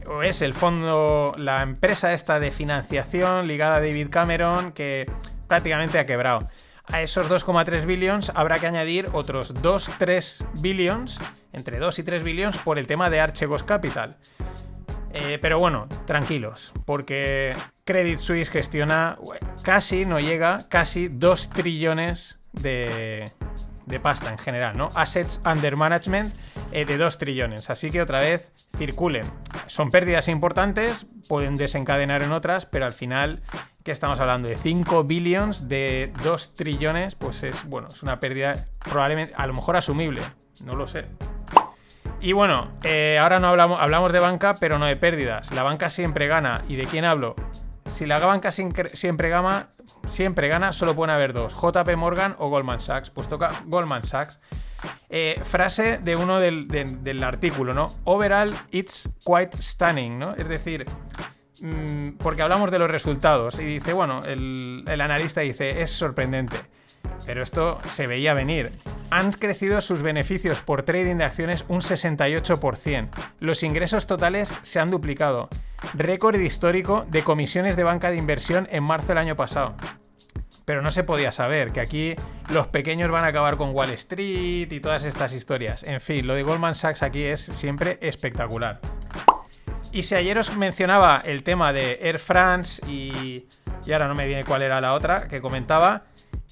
o 0.07 0.23
es 0.23 0.41
el 0.41 0.53
fondo, 0.53 1.35
la 1.37 1.61
empresa 1.61 2.13
esta 2.13 2.39
de 2.39 2.51
financiación 2.51 3.47
ligada 3.47 3.75
a 3.75 3.79
David 3.79 4.07
Cameron 4.09 4.71
que 4.71 5.09
prácticamente 5.47 5.99
ha 5.99 6.05
quebrado. 6.05 6.49
A 6.87 7.01
esos 7.01 7.29
2,3 7.29 7.85
billions 7.85 8.31
habrá 8.35 8.59
que 8.59 8.67
añadir 8.67 9.09
otros 9.13 9.53
2-3 9.55 10.45
billions, 10.61 11.19
entre 11.51 11.79
2 11.79 11.99
y 11.99 12.03
3 12.03 12.23
billions 12.23 12.57
por 12.57 12.77
el 12.77 12.87
tema 12.87 13.09
de 13.09 13.19
Archegos 13.19 13.63
Capital. 13.63 14.17
Eh, 15.13 15.39
pero 15.41 15.59
bueno, 15.59 15.87
tranquilos, 16.05 16.73
porque 16.85 17.55
Credit 17.85 18.19
Suisse 18.19 18.49
gestiona 18.49 19.17
casi, 19.63 20.05
no 20.05 20.19
llega, 20.19 20.67
casi 20.67 21.07
2 21.07 21.49
trillones 21.51 22.37
de, 22.51 23.31
de 23.85 23.99
pasta 23.99 24.31
en 24.31 24.37
general, 24.37 24.77
¿no? 24.77 24.89
Assets 24.95 25.41
under 25.45 25.77
management 25.77 26.33
eh, 26.71 26.85
de 26.85 26.97
2 26.97 27.17
trillones. 27.17 27.69
Así 27.69 27.91
que 27.91 28.01
otra 28.01 28.19
vez, 28.19 28.51
circulen. 28.77 29.25
Son 29.67 29.89
pérdidas 29.89 30.27
importantes, 30.27 31.05
pueden 31.29 31.55
desencadenar 31.55 32.21
en 32.21 32.31
otras, 32.31 32.65
pero 32.65 32.85
al 32.85 32.93
final, 32.93 33.41
¿qué 33.85 33.91
estamos 33.91 34.19
hablando? 34.19 34.49
De 34.49 34.55
5 34.55 35.03
billions, 35.03 35.69
de 35.69 36.11
2 36.23 36.55
trillones, 36.55 37.13
pues 37.13 37.43
es, 37.43 37.65
bueno, 37.65 37.87
es 37.87 38.01
una 38.01 38.19
pérdida 38.19 38.55
probablemente, 38.79 39.33
a 39.37 39.45
lo 39.45 39.53
mejor 39.53 39.77
asumible, 39.77 40.23
no 40.63 40.75
lo 40.75 40.87
sé. 40.87 41.05
Y 42.19 42.33
bueno, 42.33 42.71
eh, 42.83 43.19
ahora 43.21 43.39
no 43.39 43.47
hablamos, 43.47 43.79
hablamos 43.79 44.11
de 44.11 44.19
banca, 44.19 44.55
pero 44.59 44.79
no 44.79 44.87
de 44.87 44.95
pérdidas. 44.95 45.51
La 45.51 45.61
banca 45.61 45.91
siempre 45.91 46.25
gana. 46.25 46.63
¿Y 46.67 46.75
de 46.75 46.85
quién 46.85 47.05
hablo? 47.05 47.35
Si 47.85 48.07
la 48.07 48.17
banca 48.17 48.51
siempre 48.51 49.29
gana, 49.29 49.69
siempre 50.07 50.47
gana, 50.47 50.73
solo 50.73 50.95
pueden 50.95 51.13
haber 51.13 51.33
dos, 51.33 51.53
JP 51.53 51.95
Morgan 51.95 52.35
o 52.39 52.49
Goldman 52.49 52.81
Sachs. 52.81 53.11
Pues 53.11 53.29
toca 53.29 53.51
Goldman 53.65 54.03
Sachs. 54.03 54.39
Eh, 55.09 55.39
frase 55.43 55.99
de 55.99 56.15
uno 56.15 56.39
del, 56.39 57.23
artículo, 57.23 57.75
¿no? 57.75 57.85
Overall, 58.05 58.55
it's 58.71 59.07
quite 59.23 59.55
stunning, 59.57 60.17
¿no? 60.17 60.33
Es 60.35 60.47
decir, 60.47 60.85
mm, 61.61 62.17
porque 62.17 62.41
hablamos 62.41 62.71
de 62.71 62.79
los 62.79 62.89
resultados 62.89 63.59
y 63.59 63.65
dice, 63.65 63.93
bueno, 63.93 64.21
el, 64.25 64.83
el 64.87 65.01
analista 65.01 65.41
dice, 65.41 65.81
es 65.81 65.91
sorprendente. 65.91 66.57
Pero 67.25 67.43
esto 67.43 67.79
se 67.85 68.07
veía 68.07 68.33
venir. 68.33 68.71
Han 69.09 69.31
crecido 69.31 69.81
sus 69.81 70.01
beneficios 70.01 70.61
por 70.61 70.83
trading 70.83 71.17
de 71.17 71.23
acciones 71.23 71.65
un 71.67 71.81
68%. 71.81 73.09
Los 73.39 73.63
ingresos 73.63 74.07
totales 74.07 74.59
se 74.63 74.79
han 74.79 74.91
duplicado. 74.91 75.49
Récord 75.93 76.39
histórico 76.39 77.05
de 77.09 77.23
comisiones 77.23 77.75
de 77.75 77.83
banca 77.83 78.11
de 78.11 78.17
inversión 78.17 78.67
en 78.71 78.83
marzo 78.83 79.09
del 79.09 79.19
año 79.19 79.35
pasado. 79.35 79.75
Pero 80.65 80.81
no 80.81 80.91
se 80.91 81.03
podía 81.03 81.31
saber 81.31 81.71
que 81.71 81.79
aquí 81.79 82.15
los 82.49 82.67
pequeños 82.67 83.11
van 83.11 83.23
a 83.23 83.27
acabar 83.27 83.55
con 83.55 83.75
Wall 83.75 83.91
Street 83.91 84.71
y 84.71 84.79
todas 84.79 85.05
estas 85.05 85.33
historias. 85.33 85.83
En 85.83 86.01
fin, 86.01 86.25
lo 86.25 86.33
de 86.33 86.43
Goldman 86.43 86.73
Sachs 86.73 87.03
aquí 87.03 87.23
es 87.23 87.41
siempre 87.41 87.99
espectacular. 88.01 88.81
Y 89.95 90.03
si 90.03 90.13
ayer 90.13 90.37
os 90.37 90.53
mencionaba 90.57 91.21
el 91.23 91.41
tema 91.41 91.71
de 91.71 91.99
Air 92.01 92.19
France 92.19 92.81
y, 92.85 93.45
y 93.85 93.91
ahora 93.93 94.09
no 94.09 94.13
me 94.13 94.27
viene 94.27 94.43
cuál 94.43 94.61
era 94.61 94.81
la 94.81 94.93
otra 94.93 95.29
que 95.29 95.39
comentaba, 95.39 96.03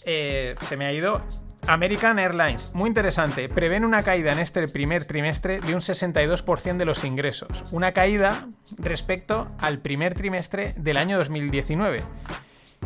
eh, 0.05 0.55
se 0.61 0.77
me 0.77 0.85
ha 0.85 0.93
ido. 0.93 1.21
American 1.67 2.19
Airlines, 2.19 2.73
muy 2.73 2.87
interesante, 2.87 3.49
prevén 3.49 3.83
una 3.83 4.01
caída 4.01 4.31
en 4.31 4.39
este 4.39 4.65
primer 4.69 5.03
trimestre 5.03 5.59
de 5.59 5.75
un 5.75 5.81
62% 5.81 6.77
de 6.77 6.85
los 6.85 7.03
ingresos, 7.03 7.65
una 7.73 7.91
caída 7.91 8.47
respecto 8.77 9.51
al 9.59 9.79
primer 9.79 10.13
trimestre 10.13 10.73
del 10.77 10.95
año 10.95 11.17
2019. 11.17 12.01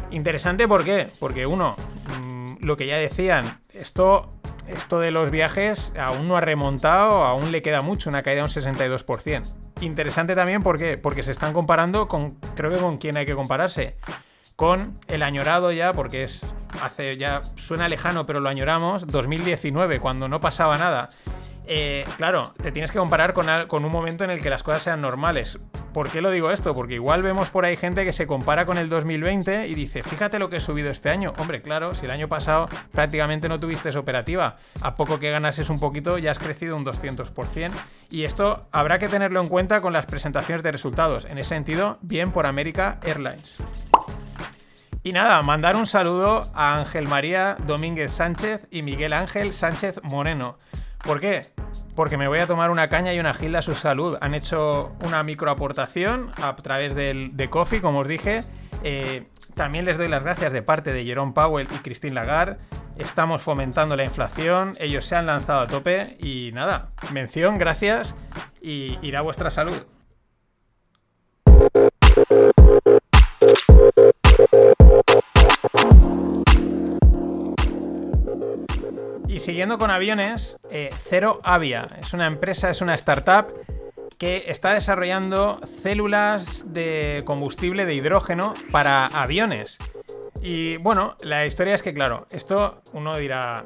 Interesante, 0.09 0.67
¿por 0.67 0.83
qué? 0.83 1.07
Porque 1.19 1.45
uno, 1.45 1.75
mm, 2.19 2.65
lo 2.65 2.75
que 2.77 2.87
ya 2.87 2.97
decían, 2.97 3.61
esto, 3.73 4.33
esto 4.67 4.99
de 4.99 5.11
los 5.11 5.31
viajes 5.31 5.93
aún 5.99 6.27
no 6.27 6.37
ha 6.37 6.41
remontado, 6.41 7.23
aún 7.23 7.51
le 7.51 7.61
queda 7.61 7.81
mucho, 7.81 8.09
una 8.09 8.23
caída 8.23 8.43
de 8.43 8.43
un 8.43 8.49
62%. 8.49 9.55
Interesante 9.81 10.35
también, 10.35 10.63
¿por 10.63 10.77
qué? 10.77 10.97
Porque 10.97 11.23
se 11.23 11.31
están 11.31 11.53
comparando 11.53 12.07
con, 12.07 12.35
creo 12.55 12.71
que 12.71 12.77
con 12.77 12.97
quién 12.97 13.17
hay 13.17 13.25
que 13.25 13.35
compararse 13.35 13.95
con 14.57 14.99
el 15.07 15.21
añorado 15.21 15.71
ya, 15.71 15.93
porque 15.93 16.23
es 16.23 16.55
hace 16.81 17.15
ya 17.15 17.41
suena 17.55 17.87
lejano, 17.87 18.25
pero 18.25 18.39
lo 18.39 18.49
añoramos, 18.49 19.05
2019, 19.05 19.99
cuando 19.99 20.27
no 20.27 20.41
pasaba 20.41 20.79
nada. 20.79 21.09
Eh, 21.67 22.05
claro, 22.17 22.53
te 22.61 22.71
tienes 22.71 22.91
que 22.91 22.97
comparar 22.97 23.33
con, 23.33 23.85
un 23.85 23.91
momento 23.91 24.23
en 24.23 24.31
el 24.31 24.41
que 24.41 24.49
las 24.49 24.63
cosas 24.63 24.81
sean 24.81 24.99
normales. 24.99 25.59
¿Por 25.93 26.09
qué 26.09 26.21
lo 26.21 26.31
digo 26.31 26.49
esto? 26.49 26.73
Porque 26.73 26.95
igual 26.95 27.21
vemos 27.21 27.51
por 27.51 27.65
ahí 27.65 27.77
gente 27.77 28.03
que 28.03 28.13
se 28.13 28.25
compara 28.25 28.65
con 28.65 28.79
el 28.79 28.89
2020 28.89 29.67
y 29.67 29.75
dice, 29.75 30.01
fíjate 30.01 30.39
lo 30.39 30.49
que 30.49 30.57
he 30.57 30.59
subido 30.59 30.89
este 30.89 31.11
año. 31.11 31.33
Hombre, 31.37 31.61
claro, 31.61 31.93
si 31.93 32.05
el 32.05 32.11
año 32.11 32.27
pasado 32.27 32.67
prácticamente 32.91 33.49
no 33.49 33.59
tuviste 33.59 33.89
esa 33.89 33.99
operativa, 33.99 34.57
a 34.81 34.95
poco 34.95 35.19
que 35.19 35.29
ganases 35.29 35.69
un 35.69 35.79
poquito 35.79 36.17
ya 36.17 36.31
has 36.31 36.39
crecido 36.39 36.75
un 36.75 36.83
200%. 36.83 37.71
Y 38.09 38.23
esto 38.23 38.65
habrá 38.71 38.97
que 38.97 39.07
tenerlo 39.07 39.39
en 39.39 39.49
cuenta 39.49 39.81
con 39.81 39.93
las 39.93 40.07
presentaciones 40.07 40.63
de 40.63 40.71
resultados. 40.71 41.25
En 41.25 41.37
ese 41.37 41.49
sentido, 41.49 41.99
bien 42.01 42.31
por 42.31 42.47
America 42.47 42.99
Airlines. 43.03 43.59
Y 45.07 45.13
nada, 45.13 45.41
mandar 45.41 45.77
un 45.77 45.85
saludo 45.85 46.51
a 46.53 46.75
Ángel 46.75 47.07
María 47.07 47.55
Domínguez 47.65 48.11
Sánchez 48.11 48.67
y 48.71 48.81
Miguel 48.81 49.13
Ángel 49.13 49.53
Sánchez 49.53 50.01
Moreno. 50.03 50.59
¿Por 51.01 51.21
qué? 51.21 51.45
Porque 51.95 52.17
me 52.17 52.27
voy 52.27 52.39
a 52.39 52.45
tomar 52.45 52.71
una 52.71 52.89
caña 52.89 53.13
y 53.13 53.19
una 53.21 53.33
gilda 53.33 53.59
a 53.59 53.61
su 53.61 53.73
salud. 53.73 54.17
Han 54.19 54.33
hecho 54.33 54.91
una 55.05 55.23
microaportación 55.23 56.29
a 56.43 56.53
través 56.57 56.93
de 56.93 57.47
Coffee, 57.49 57.79
como 57.79 57.99
os 57.99 58.07
dije. 58.09 58.41
Eh, 58.83 59.29
también 59.55 59.85
les 59.85 59.97
doy 59.97 60.09
las 60.09 60.23
gracias 60.23 60.51
de 60.51 60.61
parte 60.61 60.91
de 60.91 61.05
Jerome 61.05 61.31
Powell 61.31 61.69
y 61.73 61.77
Christine 61.77 62.13
Lagarde. 62.13 62.57
Estamos 62.97 63.41
fomentando 63.41 63.95
la 63.95 64.03
inflación, 64.03 64.73
ellos 64.77 65.05
se 65.05 65.15
han 65.15 65.25
lanzado 65.25 65.61
a 65.61 65.67
tope 65.67 66.17
y 66.19 66.51
nada, 66.51 66.89
mención, 67.13 67.57
gracias 67.57 68.13
y 68.61 68.99
irá 69.01 69.19
a 69.19 69.21
vuestra 69.21 69.51
salud. 69.51 69.85
Y 79.37 79.39
siguiendo 79.39 79.77
con 79.77 79.91
aviones, 79.91 80.57
eh, 80.71 80.89
Cero 80.99 81.41
Avia 81.43 81.85
es 82.01 82.11
una 82.15 82.25
empresa, 82.25 82.71
es 82.71 82.81
una 82.81 82.95
startup 82.95 83.53
que 84.17 84.45
está 84.47 84.73
desarrollando 84.73 85.61
células 85.83 86.73
de 86.73 87.21
combustible 87.23 87.85
de 87.85 87.93
hidrógeno 87.93 88.55
para 88.71 89.05
aviones. 89.05 89.77
Y 90.41 90.77
bueno, 90.77 91.17
la 91.21 91.45
historia 91.45 91.75
es 91.75 91.83
que, 91.83 91.93
claro, 91.93 92.25
esto 92.31 92.81
uno 92.93 93.15
dirá, 93.15 93.63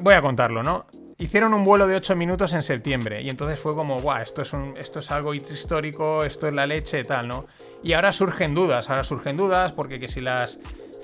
voy 0.00 0.14
a 0.14 0.20
contarlo, 0.20 0.64
¿no? 0.64 0.86
Hicieron 1.16 1.54
un 1.54 1.64
vuelo 1.64 1.86
de 1.86 1.94
8 1.94 2.16
minutos 2.16 2.52
en 2.52 2.64
septiembre 2.64 3.22
y 3.22 3.30
entonces 3.30 3.60
fue 3.60 3.76
como, 3.76 4.00
guau, 4.00 4.20
esto 4.20 4.42
es, 4.42 4.52
esto 4.78 4.98
es 4.98 5.12
algo 5.12 5.32
histórico, 5.32 6.24
esto 6.24 6.48
es 6.48 6.54
la 6.54 6.66
leche, 6.66 7.04
tal, 7.04 7.28
¿no? 7.28 7.46
Y 7.84 7.92
ahora 7.92 8.10
surgen 8.10 8.52
dudas, 8.52 8.90
ahora 8.90 9.04
surgen 9.04 9.36
dudas 9.36 9.70
porque 9.70 10.00
que 10.00 10.08
si 10.08 10.20
las 10.20 10.58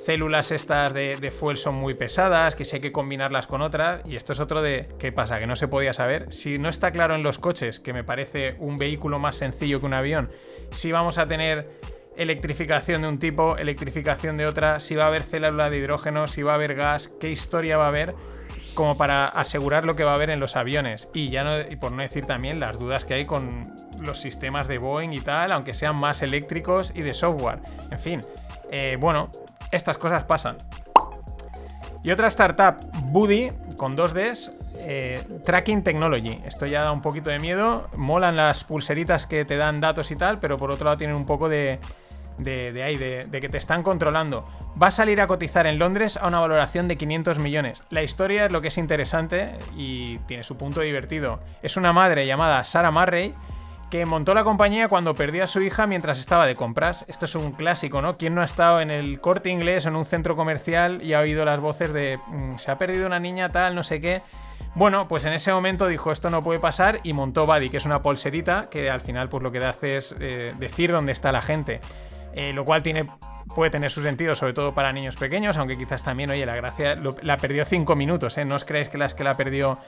células 0.04 0.50
estas 0.50 0.92
de, 0.94 1.30
fuel 1.30 1.56
son 1.56 1.76
muy 1.76 1.94
pesadas, 1.94 2.54
que 2.54 2.64
si 2.64 2.76
hay 2.76 2.82
que 2.82 2.92
combinarlas 2.92 3.46
con 3.46 3.62
otras. 3.62 4.02
Y 4.06 4.16
esto 4.16 4.32
es 4.32 4.40
otro 4.40 4.62
de 4.62 4.88
qué 4.98 5.12
pasa, 5.12 5.38
que 5.38 5.46
no 5.46 5.56
se 5.56 5.68
podía 5.68 5.92
saber. 5.92 6.32
Si 6.32 6.58
no 6.58 6.68
está 6.68 6.90
claro 6.90 7.14
en 7.14 7.22
los 7.22 7.38
coches, 7.38 7.80
que 7.80 7.92
me 7.92 8.04
parece 8.04 8.56
un 8.58 8.76
vehículo 8.76 9.18
más 9.18 9.36
sencillo 9.36 9.80
que 9.80 9.86
un 9.86 9.94
avión, 9.94 10.30
si 10.70 10.92
vamos 10.92 11.18
a 11.18 11.26
tener 11.26 11.80
electrificación 12.16 13.02
de 13.02 13.08
un 13.08 13.18
tipo, 13.18 13.56
electrificación 13.56 14.36
de 14.36 14.46
otra, 14.46 14.80
si 14.80 14.94
va 14.94 15.04
a 15.04 15.06
haber 15.08 15.22
célula 15.22 15.70
de 15.70 15.78
hidrógeno, 15.78 16.26
si 16.26 16.42
va 16.42 16.52
a 16.52 16.54
haber 16.56 16.74
gas, 16.74 17.10
qué 17.20 17.30
historia 17.30 17.76
va 17.76 17.86
a 17.86 17.88
haber 17.88 18.14
como 18.74 18.96
para 18.96 19.26
asegurar 19.26 19.84
lo 19.84 19.96
que 19.96 20.04
va 20.04 20.12
a 20.12 20.14
haber 20.14 20.30
en 20.30 20.40
los 20.40 20.56
aviones. 20.56 21.08
Y 21.14 21.30
ya 21.30 21.44
no, 21.44 21.60
y 21.60 21.76
por 21.76 21.92
no 21.92 22.02
decir 22.02 22.24
también 22.24 22.60
las 22.60 22.78
dudas 22.78 23.04
que 23.04 23.14
hay 23.14 23.24
con 23.24 23.74
los 24.02 24.20
sistemas 24.20 24.68
de 24.68 24.78
Boeing 24.78 25.12
y 25.12 25.20
tal, 25.20 25.52
aunque 25.52 25.74
sean 25.74 25.96
más 25.96 26.22
eléctricos 26.22 26.92
y 26.94 27.02
de 27.02 27.14
software. 27.14 27.60
En 27.90 27.98
fin, 27.98 28.20
eh, 28.70 28.96
bueno, 28.98 29.30
estas 29.72 29.98
cosas 29.98 30.24
pasan. 30.24 30.58
Y 32.04 32.10
otra 32.10 32.28
startup, 32.28 32.76
Buddy, 33.06 33.50
con 33.76 33.96
dos 33.96 34.12
Ds, 34.14 34.52
eh, 34.76 35.22
Tracking 35.44 35.82
Technology. 35.82 36.40
Esto 36.44 36.66
ya 36.66 36.82
da 36.82 36.92
un 36.92 37.02
poquito 37.02 37.30
de 37.30 37.38
miedo. 37.38 37.88
Molan 37.96 38.36
las 38.36 38.64
pulseritas 38.64 39.26
que 39.26 39.44
te 39.44 39.56
dan 39.56 39.80
datos 39.80 40.10
y 40.10 40.16
tal, 40.16 40.38
pero 40.38 40.56
por 40.56 40.70
otro 40.70 40.84
lado 40.84 40.96
tienen 40.96 41.16
un 41.16 41.26
poco 41.26 41.48
de, 41.48 41.78
de, 42.38 42.82
ahí, 42.82 42.96
de, 42.96 43.26
de, 43.28 43.40
que 43.40 43.48
te 43.48 43.58
están 43.58 43.82
controlando. 43.82 44.46
Va 44.80 44.88
a 44.88 44.90
salir 44.90 45.20
a 45.20 45.26
cotizar 45.28 45.66
en 45.66 45.78
Londres 45.78 46.16
a 46.16 46.26
una 46.26 46.40
valoración 46.40 46.88
de 46.88 46.96
500 46.96 47.38
millones. 47.38 47.84
La 47.90 48.02
historia 48.02 48.46
es 48.46 48.52
lo 48.52 48.60
que 48.60 48.68
es 48.68 48.78
interesante 48.78 49.56
y 49.76 50.18
tiene 50.26 50.42
su 50.42 50.56
punto 50.56 50.80
divertido. 50.80 51.40
Es 51.62 51.76
una 51.76 51.92
madre 51.92 52.26
llamada 52.26 52.64
Sarah 52.64 52.90
Murray 52.90 53.34
que 53.92 54.06
montó 54.06 54.32
la 54.32 54.42
compañía 54.42 54.88
cuando 54.88 55.14
perdió 55.14 55.44
a 55.44 55.46
su 55.46 55.60
hija 55.60 55.86
mientras 55.86 56.18
estaba 56.18 56.46
de 56.46 56.54
compras. 56.54 57.04
Esto 57.08 57.26
es 57.26 57.34
un 57.34 57.52
clásico, 57.52 58.00
¿no? 58.00 58.16
¿Quién 58.16 58.34
no 58.34 58.40
ha 58.40 58.46
estado 58.46 58.80
en 58.80 58.90
el 58.90 59.20
corte 59.20 59.50
inglés 59.50 59.84
o 59.84 59.90
en 59.90 59.96
un 59.96 60.06
centro 60.06 60.34
comercial 60.34 61.02
y 61.02 61.12
ha 61.12 61.20
oído 61.20 61.44
las 61.44 61.60
voces 61.60 61.92
de 61.92 62.18
mm, 62.26 62.56
se 62.56 62.70
ha 62.70 62.78
perdido 62.78 63.06
una 63.06 63.20
niña 63.20 63.50
tal, 63.50 63.74
no 63.74 63.84
sé 63.84 64.00
qué? 64.00 64.22
Bueno, 64.74 65.08
pues 65.08 65.26
en 65.26 65.34
ese 65.34 65.52
momento 65.52 65.88
dijo 65.88 66.10
esto 66.10 66.30
no 66.30 66.42
puede 66.42 66.58
pasar 66.58 67.00
y 67.02 67.12
montó 67.12 67.44
Buddy, 67.44 67.68
que 67.68 67.76
es 67.76 67.84
una 67.84 68.00
pulserita 68.00 68.70
que 68.70 68.88
al 68.88 69.02
final 69.02 69.28
pues 69.28 69.42
lo 69.42 69.52
que 69.52 69.58
hace 69.58 69.98
es 69.98 70.14
eh, 70.18 70.54
decir 70.58 70.90
dónde 70.90 71.12
está 71.12 71.30
la 71.30 71.42
gente. 71.42 71.80
Eh, 72.32 72.54
lo 72.54 72.64
cual 72.64 72.82
tiene 72.82 73.04
puede 73.54 73.70
tener 73.70 73.90
su 73.90 74.02
sentido, 74.02 74.34
sobre 74.34 74.54
todo 74.54 74.72
para 74.72 74.90
niños 74.94 75.16
pequeños, 75.16 75.58
aunque 75.58 75.76
quizás 75.76 76.02
también, 76.02 76.30
oye, 76.30 76.46
la 76.46 76.56
gracia 76.56 76.98
la 77.20 77.36
perdió 77.36 77.66
cinco 77.66 77.94
minutos, 77.94 78.38
¿eh? 78.38 78.46
No 78.46 78.54
os 78.54 78.64
creéis 78.64 78.88
que 78.88 78.96
las 78.96 79.14
que 79.14 79.24
la 79.24 79.34
perdió 79.34 79.78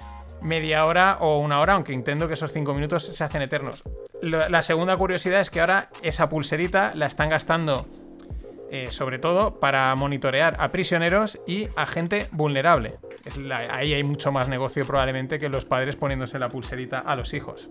media 0.41 0.85
hora 0.87 1.19
o 1.21 1.39
una 1.39 1.61
hora, 1.61 1.75
aunque 1.75 1.93
entiendo 1.93 2.29
que 2.29 2.35
esos 2.35 2.53
cinco 2.53 2.75
minutos 2.75 3.05
se 3.05 3.25
hacen 3.25 3.43
eternos. 3.43 3.83
la 4.23 4.63
segunda 4.63 4.97
curiosidad 4.97 5.41
es 5.41 5.51
que 5.51 5.61
ahora 5.61 5.91
esa 6.03 6.29
pulserita 6.29 6.93
la 6.95 7.07
están 7.07 7.31
gastando 7.31 7.87
eh, 8.77 8.91
sobre 8.91 9.21
todo 9.21 9.61
para 9.61 9.95
monitorear 9.95 10.57
a 10.59 10.73
prisioneros 10.73 11.39
y 11.47 11.69
a 11.77 11.87
gente 11.87 12.27
vulnerable. 12.33 12.99
ahí 13.71 13.95
hay 13.95 14.03
mucho 14.03 14.33
más 14.33 14.49
negocio 14.49 14.85
probablemente 14.85 15.39
que 15.39 15.49
los 15.49 15.65
padres 15.65 15.95
poniéndose 15.95 16.41
la 16.41 16.49
pulserita 16.49 16.99
a 16.99 17.15
los 17.15 17.35
hijos. 17.35 17.71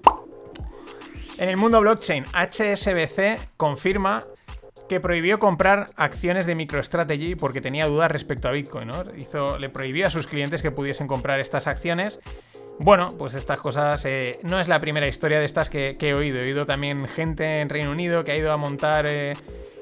En 1.38 1.50
el 1.50 1.58
mundo 1.58 1.82
blockchain, 1.82 2.24
HSBC 2.24 3.50
confirma 3.58 4.24
que 4.88 5.02
prohibió 5.02 5.40
comprar 5.40 5.88
acciones 5.98 6.46
de 6.46 6.56
MicroStrategy 6.56 7.36
porque 7.36 7.60
tenía 7.60 7.88
dudas 7.88 8.10
respecto 8.10 8.48
a 8.48 8.52
Bitcoin. 8.52 8.90
Hizo, 9.18 9.58
le 9.58 9.68
prohibió 9.68 10.08
a 10.08 10.10
sus 10.10 10.26
clientes 10.26 10.62
que 10.62 10.72
pudiesen 10.72 11.08
comprar 11.08 11.42
estas 11.42 11.68
acciones. 11.68 12.22
Bueno, 12.80 13.10
pues 13.18 13.34
estas 13.34 13.60
cosas 13.60 14.04
eh, 14.06 14.40
no 14.44 14.60
es 14.60 14.68
la 14.68 14.80
primera 14.80 15.08
historia 15.08 15.40
de 15.40 15.46
estas 15.46 15.70
que, 15.70 15.96
he 16.00 16.14
oído. 16.14 16.40
He 16.40 16.44
oído 16.44 16.66
también 16.66 17.08
gente 17.08 17.62
en 17.62 17.70
Reino 17.70 17.92
Unido 17.92 18.24
que 18.24 18.32
ha 18.32 18.38
ido 18.38 18.52
a 18.52 18.58
montar... 18.58 19.06
Eh, 19.08 19.34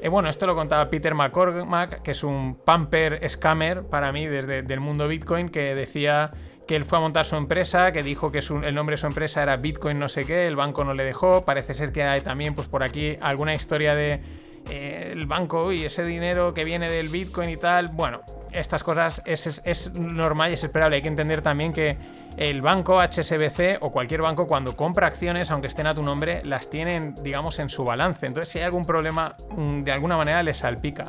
eh, 0.02 0.10
bueno, 0.10 0.30
esto 0.30 0.48
lo 0.48 0.56
contaba 0.56 0.90
Peter 0.90 1.14
McCormack, 1.14 2.02
que 2.02 2.12
es 2.12 2.24
un 2.24 2.56
pamper 2.56 3.22
scammer 3.30 3.84
para 3.84 4.12
mí 4.12 4.26
desde 4.26 4.74
el 4.74 4.80
mundo 4.80 5.08
Bitcoin, 5.08 5.50
que 5.50 5.76
decía 5.76 6.32
que 6.68 6.76
él 6.76 6.86
fue 6.86 6.98
a 6.98 7.02
montar 7.02 7.26
su 7.26 7.36
empresa, 7.36 7.92
que 7.92 8.02
dijo 8.02 8.32
que 8.32 8.40
el 8.40 8.74
nombre 8.74 8.94
de 8.94 8.98
su 8.98 9.06
empresa 9.06 9.44
era 9.44 9.58
Bitcoin 9.58 10.00
no 10.00 10.10
sé 10.10 10.26
qué, 10.26 10.48
el 10.48 10.56
banco 10.56 10.84
no 10.84 10.94
le 10.94 11.04
dejó. 11.04 11.46
Parece 11.46 11.74
ser 11.74 11.92
que 11.92 12.04
hay 12.04 12.22
también, 12.22 12.56
pues 12.56 12.68
por 12.68 12.82
aquí, 12.82 13.18
alguna 13.22 13.54
historia 13.54 13.94
de 13.94 14.22
eh, 14.70 15.10
el 15.12 15.26
banco 15.26 15.72
y 15.72 15.86
ese 15.86 16.04
dinero 16.04 16.54
que 16.54 16.64
viene 16.64 16.90
del 16.90 17.10
Bitcoin 17.10 17.50
y 17.50 17.58
tal. 17.58 17.90
Bueno, 17.90 18.22
estas 18.52 18.84
cosas 18.84 19.22
es, 19.26 19.92
normal 19.94 20.52
y 20.52 20.54
es 20.56 20.64
esperable. 20.64 20.98
Hay 20.98 21.02
que 21.02 21.08
entender 21.08 21.42
también 21.42 21.74
que 21.74 21.98
el 22.38 22.62
banco 22.62 23.00
HSBC 23.02 23.78
o 23.82 23.92
cualquier 23.92 24.22
banco 24.22 24.48
cuando 24.48 24.76
compra 24.76 25.08
acciones, 25.08 25.52
aunque 25.52 25.68
estén 25.68 25.88
a 25.88 25.96
tu 25.96 26.04
nombre, 26.04 26.42
las 26.44 26.70
tienen, 26.70 27.16
digamos, 27.24 27.60
en 27.60 27.70
su 27.70 27.84
balance. 27.84 28.26
Entonces, 28.26 28.52
si 28.52 28.60
hay 28.60 28.66
algún 28.66 28.86
problema, 28.86 29.36
mm, 29.56 29.84
de 29.84 29.92
alguna 29.92 30.18
manera 30.18 30.44
les 30.44 30.58
salpica. 30.58 31.06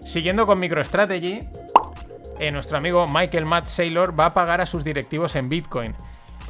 Siguiendo 0.00 0.46
con 0.46 0.58
MicroStrategy, 0.60 1.48
eh, 2.38 2.50
nuestro 2.50 2.78
amigo 2.78 3.06
Michael 3.06 3.46
Matt 3.46 3.66
Saylor 3.66 4.18
va 4.18 4.26
a 4.26 4.34
pagar 4.34 4.60
a 4.60 4.66
sus 4.66 4.84
directivos 4.84 5.36
en 5.36 5.48
Bitcoin. 5.48 5.94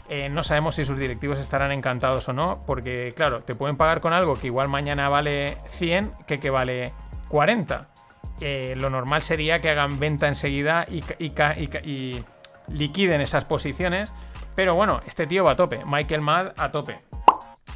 Eh, 0.08 0.28
no 0.28 0.42
sabemos 0.42 0.74
si 0.74 0.84
sus 0.84 0.98
directivos 0.98 1.38
estarán 1.38 1.72
encantados 1.72 2.28
o 2.28 2.32
no, 2.32 2.62
porque 2.66 3.12
claro, 3.16 3.42
te 3.44 3.54
pueden 3.54 3.76
pagar 3.76 4.00
con 4.00 4.12
algo 4.12 4.34
que 4.34 4.48
igual 4.48 4.68
mañana 4.68 5.08
vale 5.08 5.56
100 5.68 6.12
que 6.26 6.40
que 6.40 6.50
vale 6.50 6.92
40. 7.28 7.91
Eh, 8.40 8.74
lo 8.76 8.90
normal 8.90 9.22
sería 9.22 9.60
que 9.60 9.70
hagan 9.70 9.98
venta 9.98 10.28
enseguida 10.28 10.86
y, 10.90 11.02
y, 11.18 12.24
liquiden 12.68 13.20
esas 13.20 13.44
posiciones. 13.44 14.12
Pero 14.54 14.74
bueno, 14.74 15.00
este 15.06 15.26
tío 15.26 15.44
va 15.44 15.52
a 15.52 15.56
tope, 15.56 15.84
Michael 15.84 16.20
Mad 16.20 16.52
a 16.56 16.70
tope. 16.70 17.00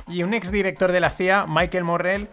Y 0.09 0.23
un 0.23 0.35
ex 0.35 0.51
director 0.51 0.93
de 0.93 1.01
la 1.01 1.11
CIA, 1.11 1.47
Michael 1.49 1.85
Morrell, 1.85 2.29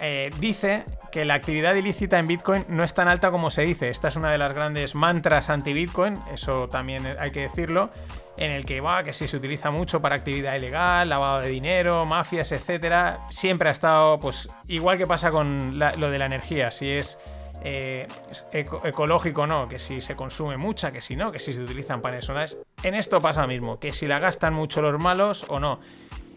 eh, 0.00 0.30
dice 0.38 0.84
que 1.12 1.24
la 1.24 1.34
actividad 1.34 1.74
ilícita 1.74 2.18
en 2.18 2.26
Bitcoin 2.26 2.64
no 2.68 2.82
es 2.82 2.94
tan 2.94 3.06
alta 3.06 3.30
como 3.30 3.50
se 3.50 3.62
dice. 3.62 3.88
Esta 3.90 4.08
es 4.08 4.16
una 4.16 4.32
de 4.32 4.38
las 4.38 4.54
grandes 4.54 4.94
mantras 4.94 5.50
anti-Bitcoin, 5.50 6.14
eso 6.32 6.68
también 6.68 7.06
hay 7.20 7.30
que 7.30 7.42
decirlo, 7.42 7.90
en 8.38 8.50
el 8.50 8.64
que 8.64 8.80
va, 8.80 9.04
que 9.04 9.12
sí 9.12 9.28
se 9.28 9.36
utiliza 9.36 9.70
mucho 9.70 10.00
para 10.00 10.16
actividad 10.16 10.56
ilegal, 10.56 11.08
lavado 11.08 11.40
de 11.40 11.50
dinero, 11.50 12.06
mafias, 12.06 12.50
etcétera. 12.50 13.20
Siempre 13.28 13.68
ha 13.68 13.72
estado, 13.72 14.18
pues, 14.18 14.48
igual 14.66 14.96
que 14.96 15.06
pasa 15.06 15.30
con 15.30 15.78
lo 15.78 16.10
de 16.10 16.18
la 16.18 16.26
energía, 16.26 16.70
si 16.70 16.90
es 16.90 17.18
eh, 17.64 18.06
ecológico 18.52 19.46
no, 19.46 19.68
que 19.68 19.78
si 19.78 20.00
se 20.00 20.16
consume 20.16 20.56
mucha, 20.56 20.92
que 20.92 21.00
si 21.00 21.16
no, 21.16 21.32
que 21.32 21.38
si 21.38 21.54
se 21.54 21.62
utilizan 21.62 22.00
paneles 22.00 22.26
solares. 22.26 22.58
En 22.82 22.94
esto 22.94 23.20
pasa 23.20 23.42
lo 23.42 23.48
mismo, 23.48 23.78
que 23.78 23.92
si 23.92 24.06
la 24.06 24.18
gastan 24.18 24.54
mucho 24.54 24.82
los 24.82 25.00
malos 25.00 25.46
o 25.48 25.60
no. 25.60 25.80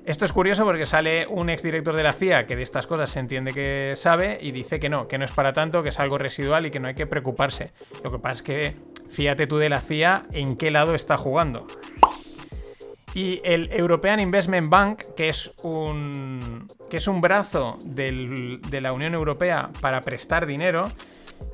Esto 0.06 0.24
es 0.26 0.32
curioso 0.32 0.66
porque 0.66 0.86
sale 0.86 1.26
un 1.26 1.50
exdirector 1.50 1.96
de 1.96 2.04
la 2.04 2.14
CIA 2.14 2.46
que 2.46 2.56
de 2.56 2.62
estas 2.62 2.86
cosas 2.86 3.10
se 3.10 3.20
entiende 3.20 3.54
que 3.54 3.94
sabe 3.96 4.38
y 4.40 4.52
dice 4.52 4.80
que 4.80 4.88
no, 4.88 5.08
que 5.08 5.18
no 5.18 5.26
es 5.26 5.32
para 5.32 5.52
tanto, 5.52 5.82
que 5.82 5.90
es 5.90 6.00
algo 6.00 6.20
residual 6.20 6.68
y 6.68 6.72
que 6.72 6.80
no 6.80 6.88
hay 6.88 6.94
que 6.94 7.08
preocuparse. 7.08 7.74
Lo 8.04 8.12
que 8.12 8.20
pasa 8.20 8.34
es 8.34 8.42
que 8.44 8.76
fíjate 9.10 9.48
tú 9.48 9.58
de 9.58 9.70
la 9.70 9.82
CIA 9.82 10.28
en 10.32 10.58
qué 10.58 10.70
lado 10.70 10.94
está 10.94 11.18
jugando. 11.18 11.66
Y 13.16 13.40
el 13.46 13.70
European 13.72 14.20
Investment 14.20 14.70
Bank, 14.70 15.04
que 15.16 15.30
es 15.30 15.54
un, 15.64 16.68
que 16.90 16.98
es 16.98 17.08
un 17.08 17.22
brazo 17.22 17.78
de 17.86 18.80
la 18.82 18.92
Unión 18.92 19.14
Europea 19.14 19.70
para 19.80 20.02
prestar 20.02 20.46
dinero, 20.46 20.92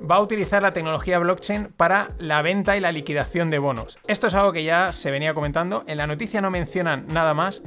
va 0.10 0.16
a 0.16 0.22
utilizar 0.22 0.64
la 0.64 0.72
tecnología 0.72 1.20
blockchain 1.20 1.68
para 1.78 2.10
la 2.18 2.42
venta 2.42 2.78
y 2.78 2.80
la 2.80 2.92
liquidación 2.92 3.52
de 3.52 3.60
bonos. 3.60 4.00
Esto 4.08 4.26
es 4.26 4.34
algo 4.34 4.54
que 4.54 4.64
ya 4.64 4.92
se 4.92 5.12
venía 5.12 5.36
comentando. 5.36 5.84
En 5.86 5.98
la 5.98 6.08
noticia 6.08 6.42
no 6.42 6.50
mencionan 6.50 7.06
nada 7.10 7.36
más, 7.36 7.62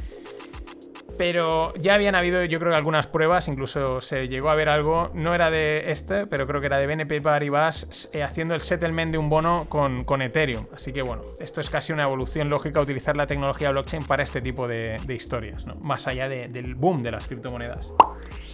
pero 1.17 1.75
ya 1.75 1.95
habían 1.95 2.15
habido, 2.15 2.45
yo 2.45 2.59
creo 2.59 2.73
que 2.73 2.77
algunas 2.77 3.07
pruebas, 3.07 3.49
incluso 3.49 4.01
se 4.01 4.29
llegó 4.29 4.51
a 4.51 4.55
ver 4.55 4.69
algo, 4.69 5.11
no 5.15 5.35
era 5.35 5.51
de 5.51 5.91
este, 5.91 6.27
pero 6.27 6.47
creo 6.47 6.61
que 6.61 6.67
era 6.67 6.79
de 6.79 6.87
BNP 6.87 7.21
Paribas 7.21 8.09
eh, 8.13 8.23
haciendo 8.23 8.55
el 8.55 8.61
settlement 8.61 9.13
de 9.13 9.19
un 9.19 9.29
bono 9.29 9.67
con, 9.69 10.23
Ethereum. 10.23 10.67
Así 10.75 10.93
que 10.93 11.03
bueno, 11.03 11.23
esto 11.39 11.61
es 11.61 11.71
casi 11.71 11.93
una 11.93 12.05
evolución 12.05 12.49
lógica 12.49 12.81
utilizar 12.81 13.17
la 13.17 13.27
tecnología 13.27 13.71
blockchain 13.71 14.05
para 14.05 14.23
este 14.23 14.41
tipo 14.41 14.69
de, 14.69 15.01
historias, 15.09 15.67
¿no? 15.67 15.75
más 15.77 16.07
allá 16.07 16.29
del 16.29 16.75
boom 16.75 17.03
de 17.03 17.11
las 17.11 17.27
criptomonedas. 17.27 17.93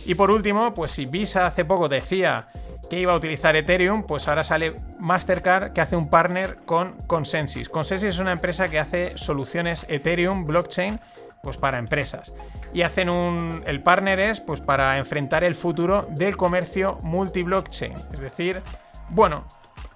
Y 0.05 0.15
por 0.15 0.31
último, 0.31 0.75
pues 0.75 0.91
si 0.91 1.07
Visa 1.07 1.47
hace 1.47 1.65
poco 1.65 1.89
decía 1.89 2.49
que 2.89 2.99
iba 2.99 3.13
a 3.13 3.17
utilizar 3.17 3.55
Ethereum, 3.55 4.03
pues 4.03 4.27
ahora 4.27 4.43
sale 4.43 4.75
Mastercard 4.99 5.73
que 5.73 5.81
hace 5.81 5.97
un 5.97 6.11
partner 6.11 6.59
con 6.65 6.97
Consensus. 7.07 7.69
Consensus 7.69 8.09
es 8.09 8.19
una 8.19 8.33
empresa 8.33 8.69
que 8.69 8.79
hace 8.79 9.17
soluciones 9.17 9.87
Ethereum, 9.89 10.45
blockchain, 10.45 10.99
pues 11.43 11.57
para 11.57 11.79
empresas. 11.79 12.35
Y 12.73 12.83
hacen 12.83 13.09
un. 13.09 13.63
El 13.67 13.83
partner 13.83 14.21
es 14.21 14.41
pues 14.41 14.61
para 14.61 14.99
enfrentar 14.99 15.45
el 15.45 15.55
futuro 15.55 16.07
del 16.11 16.37
comercio 16.37 16.99
multi-blockchain. 17.03 17.95
Es 18.13 18.21
decir, 18.21 18.63
bueno, 19.09 19.45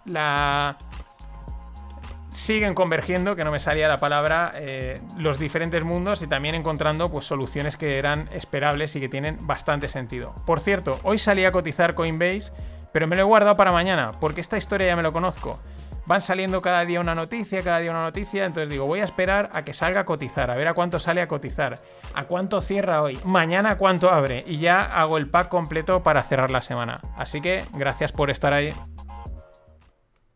la. 0.05 0.77
Siguen 2.31 2.75
convergiendo, 2.75 3.37
que 3.37 3.45
no 3.45 3.53
me 3.53 3.61
salía 3.61 3.87
la 3.87 3.99
palabra, 3.99 4.51
eh, 4.57 5.01
los 5.17 5.39
diferentes 5.39 5.85
mundos 5.85 6.21
y 6.21 6.27
también 6.27 6.57
encontrando 6.57 7.09
pues, 7.09 7.27
soluciones 7.27 7.77
que 7.77 7.97
eran 7.97 8.29
esperables 8.33 8.97
y 8.97 9.01
que 9.01 9.09
tienen 9.09 9.39
bastante 9.47 9.87
sentido. 9.87 10.35
Por 10.45 10.59
cierto, 10.59 10.99
hoy 11.05 11.19
salí 11.19 11.45
a 11.45 11.53
cotizar 11.53 11.95
Coinbase, 11.95 12.53
pero 12.91 13.07
me 13.07 13.15
lo 13.15 13.23
he 13.23 13.25
guardado 13.25 13.57
para 13.57 13.71
mañana, 13.71 14.11
porque 14.19 14.41
esta 14.41 14.59
historia 14.59 14.89
ya 14.89 14.97
me 14.97 15.05
lo 15.05 15.13
conozco 15.13 15.61
van 16.07 16.21
saliendo 16.21 16.61
cada 16.63 16.85
día 16.85 17.01
una 17.01 17.15
noticia, 17.15 17.63
cada 17.63 17.81
día 17.81 17.91
una 17.91 18.03
noticia, 18.03 18.45
entonces 18.45 18.69
digo, 18.69 18.87
voy 18.87 19.01
a 19.01 19.05
esperar 19.05 19.51
a 19.53 19.65
que 19.65 19.75
salga 19.75 20.01
a 20.01 20.05
cotizar, 20.05 20.51
a 20.51 20.57
ver 20.57 20.69
a 20.69 20.75
cuánto 20.75 20.99
sale 20.99 21.21
a 21.21 21.29
cotizar, 21.29 21.79
a 22.15 22.25
cuánto 22.25 22.61
cierra 22.61 23.03
hoy, 23.03 23.19
mañana 23.25 23.73
a 23.73 23.79
cuánto 23.79 24.11
abre 24.11 24.45
y 24.47 24.59
ya 24.59 24.85
hago 24.85 25.17
el 25.17 25.29
pack 25.29 25.49
completo 25.49 26.03
para 26.03 26.23
cerrar 26.23 26.51
la 26.51 26.63
semana. 26.63 27.01
Así 27.17 27.41
que 27.41 27.65
gracias 27.73 28.13
por 28.13 28.31
estar 28.31 28.53
ahí. 28.53 28.73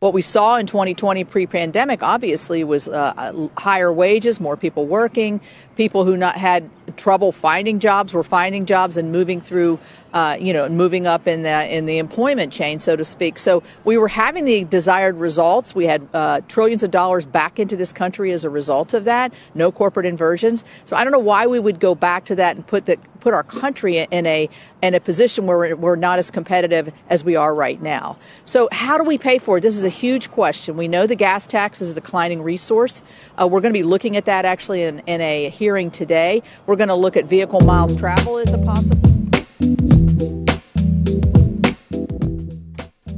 What 0.01 0.13
we 0.13 0.21
saw 0.21 0.55
in 0.55 0.65
2020 0.65 1.25
pre-pandemic 1.25 2.01
obviously 2.01 2.63
was 2.63 2.87
uh, 2.87 3.49
higher 3.57 3.91
wages, 3.91 4.39
more 4.39 4.55
people 4.55 4.85
working, 4.85 5.41
people 5.75 6.05
who 6.05 6.15
not 6.15 6.37
had 6.37 6.69
trouble 6.95 7.33
finding 7.33 7.79
jobs 7.79 8.13
were 8.13 8.23
finding 8.23 8.65
jobs 8.65 8.95
and 8.95 9.11
moving 9.11 9.41
through 9.41 9.77
uh, 10.13 10.37
you 10.39 10.53
know, 10.53 10.67
moving 10.69 11.07
up 11.07 11.27
in 11.27 11.43
the 11.43 11.75
in 11.75 11.85
the 11.85 11.97
employment 11.97 12.51
chain, 12.51 12.79
so 12.79 12.95
to 12.95 13.05
speak. 13.05 13.39
So 13.39 13.63
we 13.83 13.97
were 13.97 14.07
having 14.07 14.45
the 14.45 14.63
desired 14.63 15.15
results. 15.17 15.75
We 15.75 15.85
had 15.85 16.07
uh, 16.13 16.41
trillions 16.47 16.83
of 16.83 16.91
dollars 16.91 17.25
back 17.25 17.59
into 17.59 17.75
this 17.75 17.93
country 17.93 18.31
as 18.31 18.43
a 18.43 18.49
result 18.49 18.93
of 18.93 19.05
that. 19.05 19.33
No 19.55 19.71
corporate 19.71 20.05
inversions. 20.05 20.63
So 20.85 20.95
I 20.95 21.03
don't 21.03 21.13
know 21.13 21.19
why 21.19 21.47
we 21.47 21.59
would 21.59 21.79
go 21.79 21.95
back 21.95 22.25
to 22.25 22.35
that 22.35 22.55
and 22.55 22.65
put 22.65 22.85
that 22.85 22.99
put 23.19 23.33
our 23.33 23.43
country 23.43 23.97
in 23.97 24.25
a 24.25 24.49
in 24.81 24.93
a 24.93 24.99
position 24.99 25.45
where 25.45 25.75
we're 25.75 25.95
not 25.95 26.19
as 26.19 26.31
competitive 26.31 26.91
as 27.09 27.23
we 27.23 27.35
are 27.35 27.53
right 27.53 27.81
now. 27.81 28.17
So 28.45 28.69
how 28.71 28.97
do 28.97 29.03
we 29.03 29.17
pay 29.17 29.37
for 29.37 29.57
it? 29.57 29.61
This 29.61 29.75
is 29.75 29.83
a 29.83 29.89
huge 29.89 30.31
question. 30.31 30.77
We 30.77 30.87
know 30.87 31.05
the 31.05 31.15
gas 31.15 31.45
tax 31.45 31.81
is 31.81 31.91
a 31.91 31.93
declining 31.93 32.41
resource. 32.41 33.03
Uh, 33.39 33.47
we're 33.47 33.61
going 33.61 33.73
to 33.73 33.77
be 33.77 33.83
looking 33.83 34.15
at 34.15 34.25
that 34.25 34.45
actually 34.45 34.83
in, 34.83 34.99
in 34.99 35.21
a 35.21 35.49
hearing 35.49 35.91
today. 35.91 36.41
We're 36.65 36.77
going 36.77 36.89
to 36.89 36.95
look 36.95 37.17
at 37.17 37.25
vehicle 37.25 37.61
miles 37.61 37.97
travel 37.97 38.37
as 38.37 38.53
a 38.53 38.57
possible. 38.59 39.18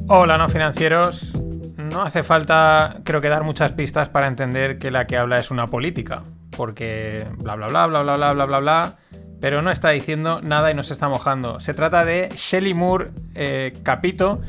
Hola, 0.08 0.38
no 0.38 0.50
financieros. 0.50 1.34
No 1.78 2.02
hace 2.02 2.24
falta, 2.24 3.02
creo 3.04 3.22
que, 3.22 3.30
dar 3.30 3.44
muchas 3.44 3.72
pistas 3.74 4.10
para 4.10 4.28
entender 4.28 4.78
que 4.78 4.92
la 4.92 5.08
que 5.08 5.18
habla 5.18 5.38
es 5.38 5.52
una 5.52 5.68
política. 5.68 6.24
Porque 6.56 7.28
bla 7.38 7.56
bla 7.56 7.68
bla 7.68 7.88
bla 7.88 8.02
bla 8.04 8.16
bla 8.18 8.34
bla 8.34 8.46
bla 8.46 8.60
bla. 8.60 8.98
Pero 9.40 9.62
no 9.62 9.72
está 9.72 9.90
diciendo 9.90 10.42
nada 10.42 10.72
y 10.72 10.74
no 10.74 10.84
se 10.84 10.94
está 10.94 11.10
mojando. 11.10 11.60
Se 11.60 11.74
trata 11.74 12.06
de 12.06 12.30
Shelly 12.36 12.74
Moore 12.74 13.12
eh, 13.34 13.74
Capito, 13.84 14.42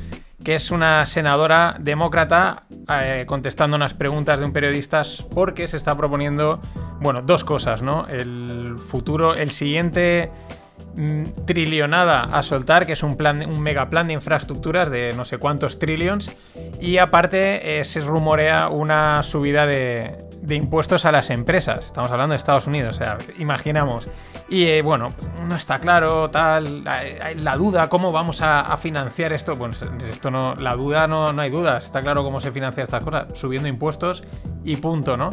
que 0.45 0.57
es 0.57 0.71
una 0.71 1.07
senadora 1.07 1.77
demócrata 1.79 2.65
eh, 2.89 3.25
contestando 3.27 3.77
unas 3.77 3.95
preguntas 3.95 4.39
de 4.39 4.45
un 4.45 4.53
periodista 4.53 5.03
porque 5.35 5.69
se 5.69 5.77
está 5.77 5.97
proponiendo, 5.97 6.61
bueno, 7.01 7.23
dos 7.23 7.45
cosas, 7.45 7.83
¿no? 7.83 8.07
El 8.09 8.77
futuro, 8.79 9.35
el 9.35 9.51
siguiente 9.51 10.31
mm, 10.95 11.45
trillonada 11.47 12.23
a 12.23 12.43
soltar, 12.43 12.87
que 12.87 12.93
es 12.93 13.03
un 13.03 13.17
plan, 13.17 13.49
un 13.49 13.61
mega 13.61 13.89
plan 13.91 14.07
de 14.07 14.15
infraestructuras 14.15 14.91
de 14.91 15.13
no 15.15 15.25
sé 15.25 15.39
cuántos 15.39 15.79
trillions. 15.79 16.37
Y 16.81 16.99
aparte 16.99 17.81
eh, 17.81 17.85
se 17.85 18.01
rumorea 18.01 18.69
una 18.69 19.23
subida 19.23 19.67
de, 19.67 20.29
impuestos 20.49 21.05
a 21.05 21.13
las 21.13 21.31
empresas. 21.31 21.87
Estamos 21.87 22.11
hablando 22.11 22.33
de 22.33 22.37
Estados 22.37 22.67
Unidos, 22.67 22.97
o 22.97 22.99
sea, 22.99 23.19
imaginamos. 23.39 24.09
Y 24.49 24.67
eh, 24.67 24.83
bueno, 24.83 25.11
pues, 25.11 25.29
no 25.49 25.57
está 25.57 25.79
claro, 25.79 26.31
tal, 26.31 26.85
la, 26.85 27.57
duda, 27.57 27.89
¿cómo 27.89 28.13
vamos 28.13 28.43
a, 28.43 28.61
a, 28.61 28.77
financiar 28.77 29.33
esto? 29.33 29.55
Pues 29.55 29.83
esto 30.11 30.31
no, 30.31 30.55
la 30.57 30.75
duda 30.75 31.07
no, 31.07 31.33
no 31.33 31.43
hay 31.43 31.51
dudas, 31.51 31.85
está 31.85 32.03
claro 32.03 32.23
cómo 32.23 32.41
se 32.41 32.51
financia 32.51 32.83
estas 32.83 33.05
cosas, 33.05 33.27
subiendo 33.35 33.69
impuestos 33.69 34.25
y 34.65 34.77
punto, 34.77 35.17
¿no? 35.17 35.31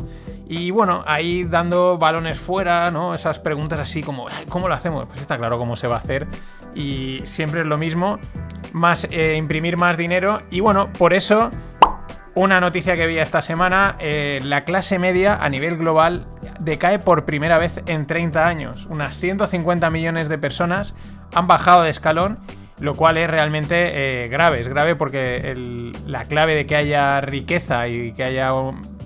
Y 0.52 0.72
bueno, 0.72 1.04
ahí 1.06 1.43
dando 1.43 2.00
balones 2.00 2.39
fuera, 2.39 2.89
¿no? 2.89 3.14
Esas 3.14 3.39
preguntas 3.39 3.80
así 3.80 4.02
como, 4.02 4.26
¿cómo 4.50 4.68
lo 4.68 4.74
hacemos? 4.74 5.06
Pues 5.06 5.22
está 5.22 5.38
claro 5.38 5.60
cómo 5.60 5.76
se 5.76 5.88
va 5.88 5.95
a 5.95 6.00
hacer. 6.00 6.28
Y 6.74 7.22
siempre 7.26 7.62
es 7.62 7.68
lo 7.68 7.78
mismo, 7.78 8.18
más 8.74 9.08
eh, 9.12 9.36
imprimir 9.38 9.78
más 9.78 9.95
dinero. 9.95 10.41
Y 10.50 10.62
bueno, 10.62 10.91
por 10.91 11.14
eso 11.14 11.52
una 12.34 12.60
noticia 12.60 12.95
que 12.95 13.06
vi 13.06 13.20
esta 13.20 13.43
semana, 13.43 13.95
eh, 14.00 14.39
la 14.43 14.64
clase 14.64 14.97
media 14.97 15.36
a 15.36 15.50
nivel 15.50 15.78
global 15.78 16.26
decae 16.60 16.97
por 16.97 17.26
primera 17.26 17.60
vez 17.60 17.82
en 17.86 18.08
30 18.08 18.47
años. 18.47 18.88
Unas 18.88 19.18
150 19.18 19.91
millones 19.91 20.30
de 20.30 20.39
personas 20.39 20.95
han 21.36 21.45
bajado 21.45 21.84
de 21.84 21.91
escalón, 21.91 22.39
lo 22.80 22.95
cual 22.95 23.18
es 23.18 23.30
realmente 23.30 24.24
eh, 24.24 24.28
grave. 24.30 24.62
Es 24.62 24.68
grave 24.68 24.95
porque 24.95 25.54
la 26.08 26.24
clave 26.24 26.56
de 26.56 26.66
que 26.66 26.76
haya 26.76 27.22
riqueza 27.22 27.88
y 27.88 28.14
que 28.14 28.24
haya 28.24 28.52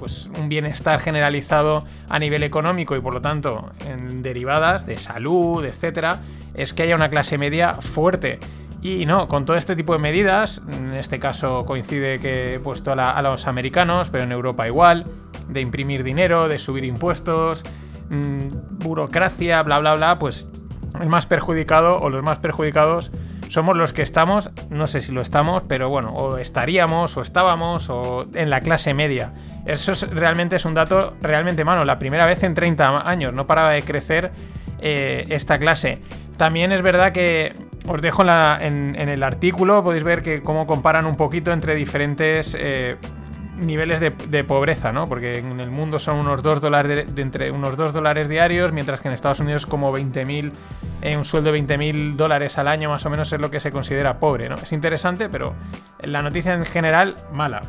pues, 0.03 0.29
un 0.37 0.49
bienestar 0.49 0.99
generalizado 0.99 1.85
a 2.09 2.19
nivel 2.19 2.43
económico 2.43 2.93
y 2.93 2.99
por 2.99 3.13
lo 3.13 3.21
tanto 3.21 3.71
en 3.87 4.21
derivadas 4.21 4.85
de 4.85 4.97
salud, 4.97 5.63
etcétera, 5.63 6.19
es 6.55 6.73
que 6.73 6.83
haya 6.83 6.97
una 6.97 7.09
clase 7.09 7.37
media 7.37 7.75
fuerte. 7.75 8.37
Y 8.81 9.05
no, 9.05 9.29
con 9.29 9.45
todo 9.45 9.55
este 9.55 9.77
tipo 9.77 9.93
de 9.93 9.99
medidas, 9.99 10.61
en 10.73 10.93
este 10.93 11.19
caso 11.19 11.63
coincide 11.63 12.19
que 12.19 12.55
he 12.55 12.59
puesto 12.59 12.91
a, 12.91 13.21
los 13.21 13.47
americanos, 13.47 14.09
pero 14.09 14.25
en 14.25 14.33
Europa 14.33 14.67
igual, 14.67 15.05
de 15.47 15.61
imprimir 15.61 16.03
dinero, 16.03 16.49
de 16.49 16.59
subir 16.59 16.83
impuestos, 16.83 17.63
mmm, 18.09 18.79
burocracia, 18.79 19.63
bla, 19.63 19.79
bla, 19.79 19.95
bla, 19.95 20.19
pues 20.19 20.49
el 20.99 21.07
más 21.07 21.27
perjudicado 21.27 21.97
o 21.97 22.09
los 22.09 22.23
más 22.23 22.39
perjudicados 22.39 23.09
somos 23.53 23.77
los 23.77 23.93
que 23.93 24.01
estamos, 24.01 24.49
no 24.71 24.87
sé 24.87 24.99
si 24.99 25.11
lo 25.11 25.21
estamos, 25.21 25.61
pero 25.67 25.87
bueno, 25.87 26.11
o 26.15 26.39
estaríamos, 26.39 27.15
o 27.17 27.21
estábamos, 27.21 27.87
o 27.87 28.25
en 28.33 28.49
la 28.49 28.61
clase 28.61 28.95
media. 28.95 29.31
Eso 29.67 29.91
es, 29.91 30.09
realmente 30.09 30.55
es 30.55 30.65
un 30.65 30.73
dato 30.73 31.13
realmente 31.21 31.63
malo. 31.63 31.85
La 31.85 31.99
primera 31.99 32.25
vez 32.25 32.41
en 32.41 32.55
30 32.55 33.07
años 33.07 33.31
no 33.31 33.45
paraba 33.45 33.69
de 33.69 33.83
crecer 33.83 34.31
eh, 34.79 35.25
esta 35.29 35.59
clase. 35.59 35.99
También 36.35 36.71
es 36.71 36.81
verdad 36.81 37.11
que 37.11 37.53
os 37.87 38.01
dejo 38.01 38.23
en, 38.23 38.95
el 38.95 39.21
artículo, 39.21 39.83
podéis 39.83 40.03
ver 40.03 40.23
que 40.23 40.41
cómo 40.41 40.65
comparan 40.65 41.05
un 41.05 41.15
poquito 41.15 41.51
entre 41.51 41.75
diferentes 41.75 42.57
eh, 42.59 42.97
niveles 43.65 43.99
de, 43.99 44.43
pobreza, 44.43 44.91
¿no? 44.91 45.07
Porque 45.07 45.39
en 45.39 45.59
el 45.59 45.71
mundo 45.71 45.99
son 45.99 46.17
unos 46.17 46.43
2 46.43 46.61
dólares, 46.61 47.15
de 47.15 47.21
entre 47.21 47.51
unos 47.51 47.77
2 47.77 47.93
dólares 47.93 48.29
diarios, 48.29 48.71
mientras 48.71 49.01
que 49.01 49.07
en 49.07 49.13
Estados 49.13 49.39
Unidos 49.39 49.65
como 49.65 49.95
20.000, 49.95 50.51
eh, 51.01 51.17
un 51.17 51.25
sueldo 51.25 51.51
de 51.51 51.59
20.000 51.61 52.15
dólares 52.15 52.57
al 52.57 52.67
año 52.67 52.89
más 52.89 53.05
o 53.05 53.09
menos 53.09 53.31
es 53.31 53.39
lo 53.39 53.49
que 53.49 53.59
se 53.59 53.71
considera 53.71 54.19
pobre, 54.19 54.49
¿no? 54.49 54.55
Es 54.55 54.71
interesante, 54.71 55.29
pero 55.29 55.53
la 56.01 56.21
noticia 56.21 56.53
en 56.53 56.65
general, 56.65 57.15
mala. 57.31 57.61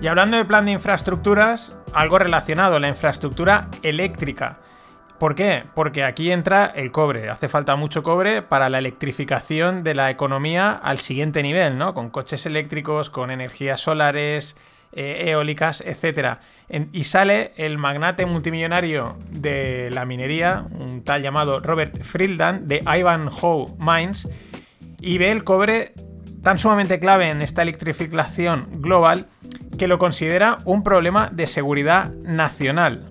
Y 0.00 0.06
hablando 0.06 0.36
de 0.36 0.44
plan 0.44 0.64
de 0.64 0.72
infraestructuras, 0.72 1.76
algo 1.92 2.18
relacionado, 2.18 2.78
la 2.78 2.88
infraestructura 2.88 3.68
eléctrica. 3.82 4.58
¿Por 5.20 5.34
qué? 5.34 5.64
Porque 5.74 6.02
aquí 6.02 6.32
entra 6.32 6.64
el 6.64 6.92
cobre. 6.92 7.28
Hace 7.28 7.50
falta 7.50 7.76
mucho 7.76 8.02
cobre 8.02 8.40
para 8.40 8.70
la 8.70 8.78
electrificación 8.78 9.84
de 9.84 9.94
la 9.94 10.08
economía 10.08 10.72
al 10.72 10.96
siguiente 10.96 11.42
nivel, 11.42 11.76
¿no? 11.76 11.92
Con 11.92 12.08
coches 12.08 12.46
eléctricos, 12.46 13.10
con 13.10 13.30
energías 13.30 13.82
solares, 13.82 14.56
eh, 14.92 15.24
eólicas, 15.26 15.82
etc. 15.82 16.38
Y 16.92 17.04
sale 17.04 17.52
el 17.58 17.76
magnate 17.76 18.24
multimillonario 18.24 19.18
de 19.28 19.90
la 19.92 20.06
minería, 20.06 20.64
un 20.70 21.04
tal 21.04 21.20
llamado 21.20 21.60
Robert 21.60 22.02
Friedland, 22.02 22.66
de 22.66 22.82
Ivanhoe 22.86 23.66
Mines, 23.78 24.26
y 25.02 25.18
ve 25.18 25.32
el 25.32 25.44
cobre 25.44 25.92
tan 26.42 26.58
sumamente 26.58 26.98
clave 26.98 27.28
en 27.28 27.42
esta 27.42 27.60
electrificación 27.60 28.80
global 28.80 29.26
que 29.78 29.86
lo 29.86 29.98
considera 29.98 30.60
un 30.64 30.82
problema 30.82 31.28
de 31.30 31.46
seguridad 31.46 32.10
nacional 32.22 33.09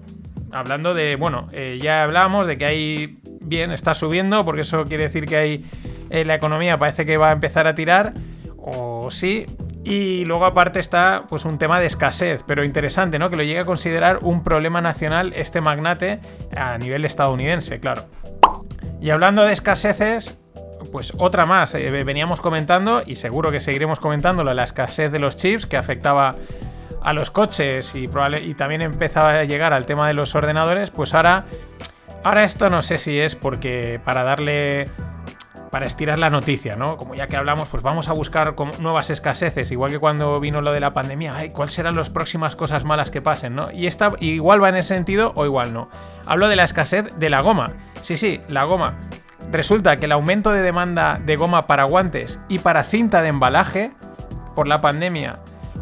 hablando 0.52 0.94
de, 0.94 1.16
bueno, 1.16 1.48
eh, 1.52 1.80
ya 1.82 2.04
hablábamos 2.04 2.48
de 2.48 2.58
que 2.58 2.66
hay, 2.66 3.20
bien, 3.42 3.72
está 3.72 3.94
subiendo, 3.94 4.46
porque 4.46 4.62
eso 4.62 4.86
quiere 4.86 5.04
decir 5.04 5.26
que 5.26 5.38
hay, 5.38 5.66
eh, 6.10 6.26
la 6.26 6.36
economía 6.36 6.78
parece 6.78 7.06
que 7.06 7.18
va 7.18 7.30
a 7.30 7.32
empezar 7.34 7.68
a 7.68 7.76
tirar, 7.76 8.14
o 8.58 9.10
sí, 9.12 9.46
y 9.84 10.26
luego 10.26 10.46
aparte 10.46 10.80
está 10.80 11.26
pues 11.30 11.46
un 11.46 11.58
tema 11.58 11.80
de 11.80 11.88
escasez, 11.88 12.44
pero 12.46 12.64
interesante, 12.64 13.18
¿no? 13.18 13.30
Que 13.30 13.38
lo 13.38 13.44
llegue 13.44 13.60
a 13.60 13.66
considerar 13.66 14.20
un 14.22 14.44
problema 14.44 14.82
nacional 14.82 15.34
este 15.36 15.62
magnate 15.62 16.20
a 16.56 16.78
nivel 16.78 17.06
estadounidense, 17.06 17.80
claro. 17.80 18.04
Y 19.02 19.12
hablando 19.12 19.46
de 19.46 19.54
escaseces, 19.54 20.38
pues 20.92 21.14
otra 21.18 21.46
más, 21.46 21.74
eh, 21.76 21.90
veníamos 22.04 22.42
comentando 22.42 23.04
y 23.06 23.16
seguro 23.16 23.52
que 23.52 23.60
seguiremos 23.60 24.00
comentándolo, 24.00 24.54
la 24.54 24.64
escasez 24.64 25.12
de 25.12 25.20
los 25.20 25.38
chips 25.38 25.66
que 25.66 25.78
afectaba 25.78 26.36
a 27.02 27.14
los 27.14 27.32
coches 27.32 27.96
y, 27.96 28.08
probable, 28.08 28.42
y 28.42 28.54
también 28.54 28.82
empezaba 28.82 29.32
a 29.32 29.44
llegar 29.44 29.74
al 29.74 29.86
tema 29.86 30.08
de 30.08 30.14
los 30.14 30.36
ordenadores, 30.36 30.92
pues 30.92 31.14
ahora, 31.14 31.46
ahora 32.24 32.44
esto 32.44 32.70
no 32.70 32.82
sé 32.82 32.98
si 32.98 33.20
es 33.20 33.36
porque 33.36 34.00
para 34.04 34.24
darle 34.24 34.88
para 35.70 35.86
estirar 35.86 36.18
la 36.18 36.30
noticia, 36.30 36.76
¿no? 36.76 36.98
Como 36.98 37.16
ya 37.16 37.28
que 37.28 37.38
hablamos, 37.38 37.70
pues 37.70 37.84
vamos 37.84 38.10
a 38.10 38.14
buscar 38.14 38.56
nuevas 38.80 39.10
escaseces, 39.10 39.72
igual 39.72 39.92
que 39.92 40.00
cuando 40.00 40.40
vino 40.40 40.62
lo 40.62 40.72
de 40.72 40.80
la 40.80 40.94
pandemia, 40.94 41.36
ay, 41.36 41.50
¿cuáles 41.50 41.74
serán 41.74 41.96
las 41.96 42.10
próximas 42.10 42.56
cosas 42.56 42.84
malas 42.84 43.12
que 43.12 43.22
pasen, 43.22 43.56
¿no? 43.56 43.72
Y 43.72 43.88
esta 43.88 44.14
igual 44.20 44.64
va 44.64 44.70
en 44.70 44.78
ese 44.78 44.96
sentido 44.96 45.32
o 45.36 45.46
igual 45.46 45.74
no. 45.74 45.90
Hablo 46.26 46.48
de 46.48 46.56
la 46.56 46.64
escasez 46.64 47.14
de 47.18 47.30
la 47.30 47.42
goma. 47.42 47.72
Sí, 48.02 48.18
sí, 48.18 48.42
la 48.48 48.64
goma. 48.64 48.96
Resulta 49.52 49.98
que 49.98 50.06
el 50.06 50.12
aumento 50.12 50.52
de 50.52 50.62
demanda 50.62 51.20
de 51.24 51.36
goma 51.36 51.66
para 51.68 51.84
guantes 51.84 52.40
y 52.50 52.60
para 52.60 52.84
cinta 52.84 53.22
de 53.22 53.30
embalaje 53.30 53.92
por 54.56 54.68
la 54.68 54.82
pandemia 54.82 55.40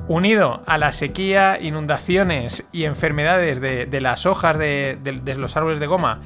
unido 0.08 0.64
a 0.66 0.78
la 0.78 0.92
sequía, 0.92 1.60
inundaciones 1.62 2.66
y 2.72 2.86
enfermedades 2.86 3.60
de, 3.62 4.02
las 4.02 4.26
hojas 4.26 4.58
de, 4.58 4.98
los 5.38 5.58
árboles 5.58 5.80
de 5.80 5.88
goma, 5.88 6.22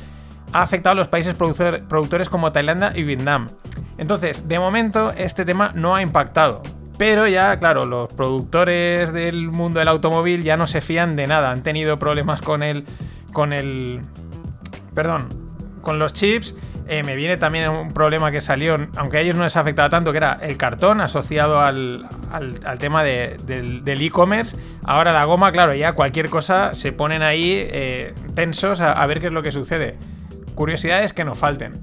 ha 0.53 0.61
afectado 0.61 0.93
a 0.93 0.95
los 0.95 1.07
países 1.07 1.34
productor, 1.36 1.88
productores 1.88 2.29
como 2.29 2.51
Tailandia 2.51 2.93
y 2.95 3.03
Vietnam. 3.03 3.47
Entonces, 3.97 4.47
de 4.47 4.59
momento, 4.59 5.11
este 5.15 5.45
tema 5.45 5.71
no 5.75 5.95
ha 5.95 6.01
impactado. 6.01 6.61
Pero 6.97 7.27
ya, 7.27 7.57
claro, 7.57 7.86
los 7.86 8.13
productores 8.13 9.11
del 9.11 9.49
mundo 9.49 9.79
del 9.79 9.88
automóvil 9.88 10.43
ya 10.43 10.57
no 10.57 10.67
se 10.67 10.82
fían 10.82 11.15
de 11.15 11.25
nada. 11.25 11.51
Han 11.51 11.63
tenido 11.63 11.97
problemas 11.97 12.41
con 12.41 12.61
el. 12.61 12.86
con 13.34 13.53
el. 13.53 14.01
Perdón. 14.93 15.27
con 15.82 15.97
los 15.97 16.13
chips 16.13 16.55
eh, 16.88 17.03
me 17.03 17.15
viene 17.15 17.38
también 17.38 17.69
un 17.69 17.89
problema 17.89 18.32
que 18.32 18.41
salió, 18.41 18.75
aunque 18.95 19.17
a 19.17 19.21
ellos 19.21 19.36
no 19.36 19.43
les 19.43 19.55
afectaba 19.55 19.89
tanto, 19.89 20.11
que 20.11 20.17
era 20.17 20.39
el 20.41 20.57
cartón 20.57 21.01
asociado 21.01 21.61
al, 21.61 22.07
al, 22.32 22.79
tema 22.79 23.03
de, 23.03 23.38
del 23.45 24.01
e-commerce. 24.01 24.57
Ahora 24.84 25.11
la 25.11 25.23
goma, 25.25 25.51
claro, 25.51 25.73
ya 25.73 25.93
cualquier 25.93 26.29
cosa 26.29 26.73
se 26.73 26.91
ponen 26.91 27.23
ahí 27.23 27.53
eh, 27.71 28.13
tensos 28.36 28.82
a, 28.82 28.93
a 28.93 29.07
ver 29.07 29.19
qué 29.19 29.27
es 29.27 29.34
lo 29.34 29.43
que 29.43 29.51
sucede. 29.51 29.95
Curiosidades 30.55 31.13
que 31.13 31.23
no 31.23 31.36
falten. 31.36 31.79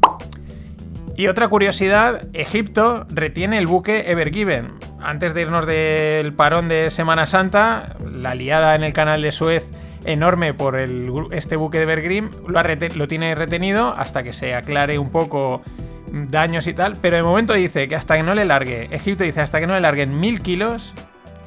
Y 1.17 1.27
otra 1.27 1.49
curiosidad, 1.49 2.29
Egipto 2.33 3.05
retiene 3.13 3.59
el 3.59 3.67
buque 3.67 4.11
Ever 4.11 4.31
Given. 4.31 4.75
Antes 5.01 5.35
de 5.35 5.43
irnos 5.43 5.67
del 5.67 6.33
parón 6.33 6.69
de 6.69 6.91
Semana 6.91 7.27
Santa, 7.27 7.97
la 8.09 8.37
liada 8.37 8.77
en 8.77 8.85
el 8.85 8.93
canal 8.93 9.23
de 9.23 9.33
Suez 9.33 9.69
enorme 10.05 10.55
por 10.55 10.79
este 10.79 11.57
buque 11.57 11.79
de 11.79 11.85
Evergreen, 11.85 12.31
lo, 12.47 13.09
tiene 13.09 13.35
retenido 13.35 13.95
hasta 13.97 14.23
que 14.23 14.33
se 14.33 14.55
aclare 14.55 14.99
un 14.99 15.11
poco 15.11 15.63
daños 16.11 16.67
y 16.67 16.75
tal, 16.75 16.97
pero 17.01 17.17
de 17.17 17.23
momento 17.23 17.53
dice 17.53 17.89
que 17.89 17.97
hasta 17.97 18.17
que 18.17 18.23
no 18.23 18.35
le 18.35 18.45
largue, 18.45 18.89
Egipto 18.91 19.25
dice 19.25 19.41
hasta 19.41 19.61
que 19.61 19.67
no 19.67 19.75
le 19.75 19.81
larguen 19.81 20.19
mil 20.19 20.41
kilos, 20.41 20.95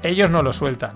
ellos 0.04 0.30
no 0.30 0.44
lo 0.44 0.54
sueltan. 0.54 0.92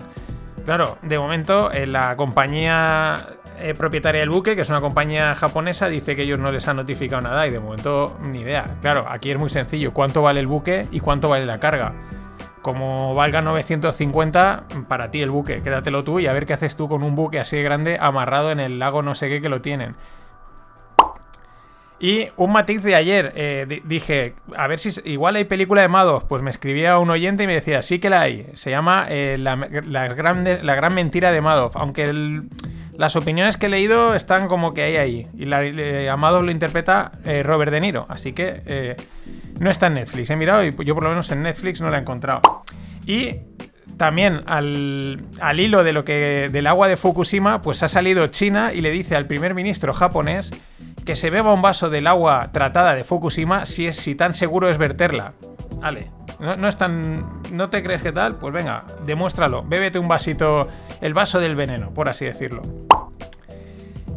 Claro, 0.64 0.98
de 1.02 1.18
momento 1.18 1.70
eh, 1.70 1.86
la 1.86 2.16
compañía 2.16 3.14
eh, 3.58 3.72
propietaria 3.74 4.20
del 4.20 4.30
buque, 4.30 4.54
que 4.54 4.62
es 4.62 4.68
una 4.68 4.80
compañía 4.80 5.34
japonesa, 5.34 5.88
dice 5.88 6.16
que 6.16 6.22
ellos 6.22 6.38
no 6.38 6.50
les 6.50 6.66
han 6.68 6.76
notificado 6.76 7.22
nada 7.22 7.46
y 7.46 7.50
de 7.50 7.60
momento 7.60 8.18
ni 8.20 8.40
idea. 8.40 8.76
Claro, 8.82 9.06
aquí 9.08 9.30
es 9.30 9.38
muy 9.38 9.48
sencillo, 9.48 9.92
¿cuánto 9.92 10.22
vale 10.22 10.40
el 10.40 10.46
buque 10.46 10.86
y 10.90 11.00
cuánto 11.00 11.28
vale 11.28 11.46
la 11.46 11.60
carga? 11.60 11.94
Como 12.66 13.14
valga 13.14 13.42
950, 13.42 14.64
para 14.88 15.12
ti 15.12 15.22
el 15.22 15.30
buque, 15.30 15.62
quédatelo 15.62 16.02
tú 16.02 16.18
y 16.18 16.26
a 16.26 16.32
ver 16.32 16.46
qué 16.46 16.54
haces 16.54 16.74
tú 16.74 16.88
con 16.88 17.04
un 17.04 17.14
buque 17.14 17.38
así 17.38 17.54
de 17.54 17.62
grande 17.62 17.96
amarrado 18.00 18.50
en 18.50 18.58
el 18.58 18.80
lago 18.80 19.02
no 19.02 19.14
sé 19.14 19.28
qué 19.28 19.40
que 19.40 19.48
lo 19.48 19.60
tienen. 19.60 19.94
Y 22.00 22.26
un 22.36 22.50
matiz 22.50 22.82
de 22.82 22.96
ayer, 22.96 23.32
eh, 23.36 23.82
dije, 23.84 24.34
a 24.56 24.66
ver 24.66 24.80
si 24.80 24.90
igual 25.08 25.36
hay 25.36 25.44
película 25.44 25.80
de 25.80 25.86
Madoff. 25.86 26.24
Pues 26.24 26.42
me 26.42 26.50
escribía 26.50 26.98
un 26.98 27.08
oyente 27.08 27.44
y 27.44 27.46
me 27.46 27.54
decía, 27.54 27.82
sí 27.82 28.00
que 28.00 28.10
la 28.10 28.22
hay. 28.22 28.48
Se 28.54 28.70
llama 28.70 29.06
eh, 29.08 29.36
la, 29.38 29.54
la, 29.54 30.08
gran, 30.08 30.94
mentira 30.94 31.30
de 31.30 31.40
Madoff. 31.40 31.76
Aunque 31.76 32.12
las 32.98 33.14
opiniones 33.14 33.56
que 33.56 33.66
he 33.66 33.68
leído 33.68 34.14
están 34.14 34.48
como 34.48 34.74
que 34.74 34.82
hay 34.82 34.96
ahí. 34.96 35.26
Y 35.38 35.44
la, 35.44 35.64
eh, 35.64 36.10
Amado 36.10 36.42
lo 36.42 36.50
interpreta 36.50 37.12
Robert 37.44 37.70
De 37.70 37.80
Niro. 37.80 38.06
Así 38.08 38.32
que 38.32 38.96
no 39.58 39.70
está 39.70 39.86
en 39.86 39.94
Netflix. 39.94 40.30
He 40.30 40.36
mirado 40.36 40.64
y 40.64 40.74
yo 40.84 40.94
por 40.94 41.04
lo 41.04 41.10
menos 41.10 41.30
en 41.30 41.42
Netflix 41.42 41.80
no 41.80 41.90
la 41.90 41.98
he 41.98 42.00
encontrado. 42.00 42.40
Y 43.06 43.36
también 43.96 44.42
al, 44.46 45.24
al, 45.40 45.60
hilo 45.60 45.84
de 45.84 45.92
lo 45.92 46.04
que 46.04 46.48
del 46.52 46.66
agua 46.66 46.88
de 46.88 46.96
Fukushima, 46.96 47.62
pues 47.62 47.82
ha 47.82 47.88
salido 47.88 48.26
China 48.26 48.72
y 48.74 48.80
le 48.80 48.90
dice 48.90 49.16
al 49.16 49.26
primer 49.26 49.54
ministro 49.54 49.92
japonés 49.92 50.50
que 51.04 51.16
se 51.16 51.30
beba 51.30 51.54
un 51.54 51.62
vaso 51.62 51.88
del 51.88 52.06
agua 52.06 52.50
tratada 52.52 52.94
de 52.94 53.04
Fukushima 53.04 53.64
si 53.64 53.86
es 53.86 53.96
si 53.96 54.14
tan 54.14 54.34
seguro 54.34 54.68
es 54.68 54.76
verterla. 54.76 55.34
Vale, 55.80 56.10
no, 56.40 56.56
no, 56.56 56.68
es 56.68 56.76
tan. 56.76 57.42
¿No 57.52 57.70
te 57.70 57.82
crees 57.82 58.02
que 58.02 58.12
tal? 58.12 58.34
Pues 58.34 58.52
venga, 58.52 58.84
demuéstralo. 59.04 59.62
Bébete 59.62 59.98
un 59.98 60.08
vasito, 60.08 60.66
el 61.00 61.14
vaso 61.14 61.38
del 61.38 61.54
veneno, 61.54 61.92
por 61.94 62.08
así 62.08 62.24
decirlo. 62.24 62.62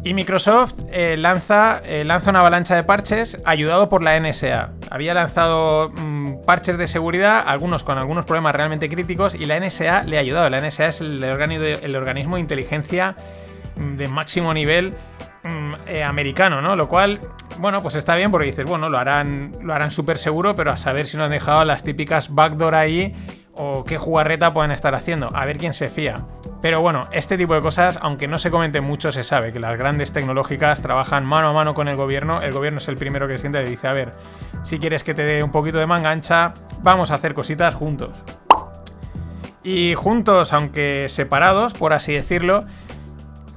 Y 0.02 0.14
Microsoft 0.14 0.74
eh, 0.90 1.16
lanza, 1.18 1.82
eh, 1.84 2.04
lanza 2.04 2.30
una 2.30 2.40
avalancha 2.40 2.74
de 2.74 2.84
parches 2.84 3.36
ayudado 3.44 3.90
por 3.90 4.02
la 4.02 4.18
NSA. 4.18 4.70
Había 4.90 5.12
lanzado 5.12 5.90
mmm, 5.90 6.42
parches 6.46 6.78
de 6.78 6.88
seguridad, 6.88 7.42
algunos 7.46 7.84
con 7.84 7.98
algunos 7.98 8.24
problemas 8.24 8.54
realmente 8.54 8.88
críticos, 8.88 9.34
y 9.34 9.44
la 9.44 9.60
NSA 9.60 10.04
le 10.04 10.16
ha 10.16 10.20
ayudado. 10.20 10.48
La 10.48 10.60
NSA 10.60 10.88
es 10.88 11.00
el, 11.02 11.22
organismo 11.96 12.36
de 12.36 12.40
inteligencia 12.40 13.14
de 13.76 14.08
máximo 14.08 14.54
nivel 14.54 14.96
mmm, 15.44 15.74
eh, 15.86 16.02
americano, 16.02 16.62
¿no? 16.62 16.76
Lo 16.76 16.88
cual, 16.88 17.20
bueno, 17.58 17.82
pues 17.82 17.94
está 17.94 18.16
bien 18.16 18.30
porque 18.30 18.46
dices, 18.46 18.64
bueno, 18.64 18.88
lo 18.88 18.96
harán, 18.96 19.52
lo 19.60 19.74
harán 19.74 19.90
súper 19.90 20.16
seguro, 20.16 20.56
pero 20.56 20.70
a 20.70 20.78
saber 20.78 21.06
si 21.08 21.18
no 21.18 21.24
han 21.24 21.30
dejado 21.30 21.62
las 21.66 21.84
típicas 21.84 22.34
backdoor 22.34 22.74
ahí 22.74 23.14
o 23.62 23.84
qué 23.84 23.98
jugarreta 23.98 24.54
pueden 24.54 24.70
estar 24.70 24.94
haciendo, 24.94 25.30
a 25.36 25.44
ver 25.44 25.58
quién 25.58 25.74
se 25.74 25.90
fía. 25.90 26.16
Pero 26.62 26.80
bueno, 26.80 27.02
este 27.12 27.36
tipo 27.36 27.54
de 27.54 27.60
cosas, 27.60 27.98
aunque 28.00 28.26
no 28.26 28.38
se 28.38 28.50
comente 28.50 28.80
mucho, 28.80 29.12
se 29.12 29.22
sabe 29.22 29.52
que 29.52 29.60
las 29.60 29.76
grandes 29.76 30.12
tecnológicas 30.12 30.80
trabajan 30.80 31.26
mano 31.26 31.48
a 31.48 31.52
mano 31.52 31.74
con 31.74 31.86
el 31.86 31.94
gobierno. 31.94 32.40
El 32.40 32.52
gobierno 32.52 32.78
es 32.78 32.88
el 32.88 32.96
primero 32.96 33.28
que 33.28 33.36
siente 33.36 33.62
y 33.62 33.66
dice, 33.66 33.86
a 33.86 33.92
ver, 33.92 34.12
si 34.64 34.78
quieres 34.78 35.04
que 35.04 35.12
te 35.12 35.24
dé 35.24 35.42
un 35.42 35.50
poquito 35.50 35.76
de 35.76 35.86
manga 35.86 36.10
ancha, 36.10 36.54
vamos 36.82 37.10
a 37.10 37.16
hacer 37.16 37.34
cositas 37.34 37.74
juntos. 37.74 38.24
Y 39.62 39.92
juntos, 39.94 40.54
aunque 40.54 41.06
separados, 41.10 41.74
por 41.74 41.92
así 41.92 42.14
decirlo, 42.14 42.64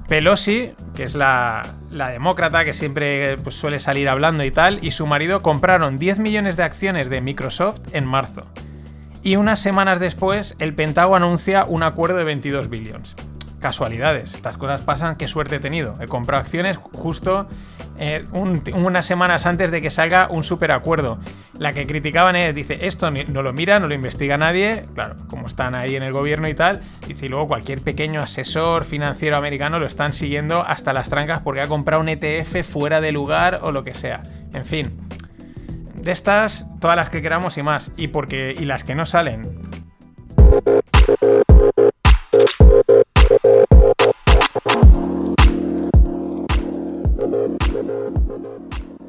Pelosi, 0.06 0.74
que 0.94 1.04
es 1.04 1.14
la, 1.14 1.62
demócrata 1.90 2.66
que 2.66 2.74
siempre 2.74 3.38
pues, 3.38 3.54
suele 3.54 3.80
salir 3.80 4.10
hablando 4.10 4.44
y 4.44 4.50
tal, 4.50 4.80
y 4.82 4.90
su 4.90 5.06
marido 5.06 5.40
compraron 5.40 5.96
10 5.96 6.18
millones 6.18 6.58
de 6.58 6.62
acciones 6.62 7.08
de 7.08 7.22
Microsoft 7.22 7.80
en 7.92 8.04
marzo. 8.04 8.46
Y 9.24 9.36
unas 9.36 9.58
semanas 9.58 10.00
después, 10.00 10.54
el 10.58 10.74
Pentágono 10.74 11.24
anuncia 11.24 11.64
un 11.64 11.82
acuerdo 11.82 12.18
de 12.18 12.24
22 12.24 12.68
billones. 12.68 13.16
Casualidades, 13.58 14.34
estas 14.34 14.58
cosas 14.58 14.82
pasan, 14.82 15.16
qué 15.16 15.28
suerte 15.28 15.56
he 15.56 15.60
tenido. 15.60 15.94
He 15.98 16.06
comprado 16.06 16.42
acciones 16.42 16.76
justo 16.76 17.46
eh, 17.98 18.26
un, 18.32 18.62
unas 18.74 19.06
semanas 19.06 19.46
antes 19.46 19.70
de 19.70 19.80
que 19.80 19.90
salga 19.90 20.28
un 20.30 20.44
superacuerdo. 20.44 21.18
La 21.58 21.72
que 21.72 21.86
criticaban 21.86 22.36
es, 22.36 22.54
dice, 22.54 22.86
esto 22.86 23.10
no 23.10 23.40
lo 23.40 23.54
mira, 23.54 23.80
no 23.80 23.86
lo 23.86 23.94
investiga 23.94 24.36
nadie, 24.36 24.84
claro, 24.92 25.16
como 25.30 25.46
están 25.46 25.74
ahí 25.74 25.96
en 25.96 26.02
el 26.02 26.12
gobierno 26.12 26.46
y 26.46 26.54
tal, 26.54 26.82
dice, 27.08 27.24
y 27.24 27.28
luego 27.30 27.48
cualquier 27.48 27.80
pequeño 27.80 28.20
asesor 28.20 28.84
financiero 28.84 29.38
americano 29.38 29.78
lo 29.78 29.86
están 29.86 30.12
siguiendo 30.12 30.62
hasta 30.66 30.92
las 30.92 31.08
trancas 31.08 31.40
porque 31.40 31.62
ha 31.62 31.66
comprado 31.66 32.02
un 32.02 32.10
ETF 32.10 32.62
fuera 32.62 33.00
de 33.00 33.12
lugar 33.12 33.60
o 33.62 33.72
lo 33.72 33.84
que 33.84 33.94
sea. 33.94 34.22
En 34.52 34.66
fin, 34.66 34.98
de 36.04 36.12
estas, 36.12 36.66
todas 36.80 36.96
las 36.96 37.08
que 37.08 37.22
queramos 37.22 37.56
y 37.56 37.62
más. 37.62 37.90
Y 37.96 38.08
porque. 38.08 38.54
Y 38.56 38.66
las 38.66 38.84
que 38.84 38.94
no 38.94 39.06
salen. 39.06 39.58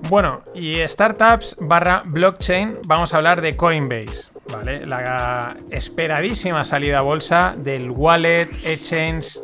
Bueno, 0.10 0.44
y 0.54 0.88
startups 0.88 1.58
barra 1.60 2.04
blockchain, 2.06 2.80
vamos 2.86 3.14
a 3.14 3.18
hablar 3.18 3.42
de 3.42 3.58
Coinbase, 3.58 4.32
¿vale? 4.52 4.86
La 4.86 5.58
esperadísima 5.72 6.64
salida 6.64 7.00
a 7.00 7.02
bolsa 7.02 7.56
del 7.58 7.90
wallet, 7.90 8.50
exchange, 8.64 9.40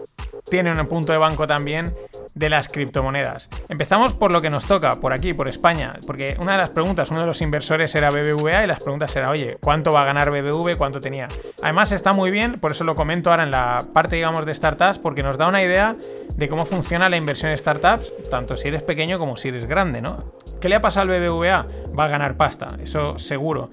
tiene 0.50 0.72
un 0.72 0.88
punto 0.88 1.12
de 1.12 1.18
banco 1.18 1.48
también 1.48 1.94
de 2.42 2.50
las 2.50 2.68
criptomonedas. 2.68 3.50
Empezamos 3.70 4.16
por 4.16 4.32
lo 4.32 4.42
que 4.42 4.50
nos 4.50 4.66
toca, 4.66 5.00
por 5.00 5.14
aquí, 5.14 5.34
por 5.36 5.48
España, 5.48 6.00
porque 6.08 6.36
una 6.40 6.54
de 6.54 6.58
las 6.58 6.72
preguntas, 6.72 7.12
uno 7.12 7.22
de 7.22 7.28
los 7.28 7.40
inversores 7.42 7.94
era 7.94 8.10
BBVA 8.10 8.64
y 8.64 8.68
las 8.68 8.82
preguntas 8.82 9.16
era, 9.16 9.30
oye, 9.30 9.58
¿cuánto 9.62 9.94
va 9.94 10.02
a 10.02 10.06
ganar 10.06 10.32
BBV? 10.32 10.76
¿Cuánto 10.76 11.00
tenía? 11.00 11.28
Además 11.62 11.92
está 11.92 12.14
muy 12.14 12.32
bien, 12.32 12.60
por 12.60 12.72
eso 12.72 12.84
lo 12.84 12.96
comento 12.96 13.30
ahora 13.30 13.44
en 13.44 13.52
la 13.52 13.86
parte, 13.94 14.16
digamos, 14.16 14.44
de 14.48 14.56
startups, 14.56 14.98
porque 14.98 15.22
nos 15.22 15.38
da 15.38 15.48
una 15.48 15.62
idea 15.62 15.96
de 16.36 16.50
cómo 16.50 16.66
funciona 16.66 17.10
la 17.10 17.18
inversión 17.18 17.52
en 17.52 17.58
startups, 17.60 18.12
tanto 18.32 18.58
si 18.58 18.70
eres 18.70 18.82
pequeño 18.82 19.20
como 19.20 19.38
si 19.38 19.50
eres 19.50 19.66
grande, 19.66 20.02
¿no? 20.02 20.34
¿Qué 20.60 20.68
le 20.68 20.76
ha 20.76 20.82
pasado 20.82 21.14
al 21.14 21.20
BBVA? 21.20 21.68
Va 21.98 22.06
a 22.06 22.08
ganar 22.08 22.38
pasta, 22.38 22.70
eso 22.82 23.20
seguro. 23.20 23.70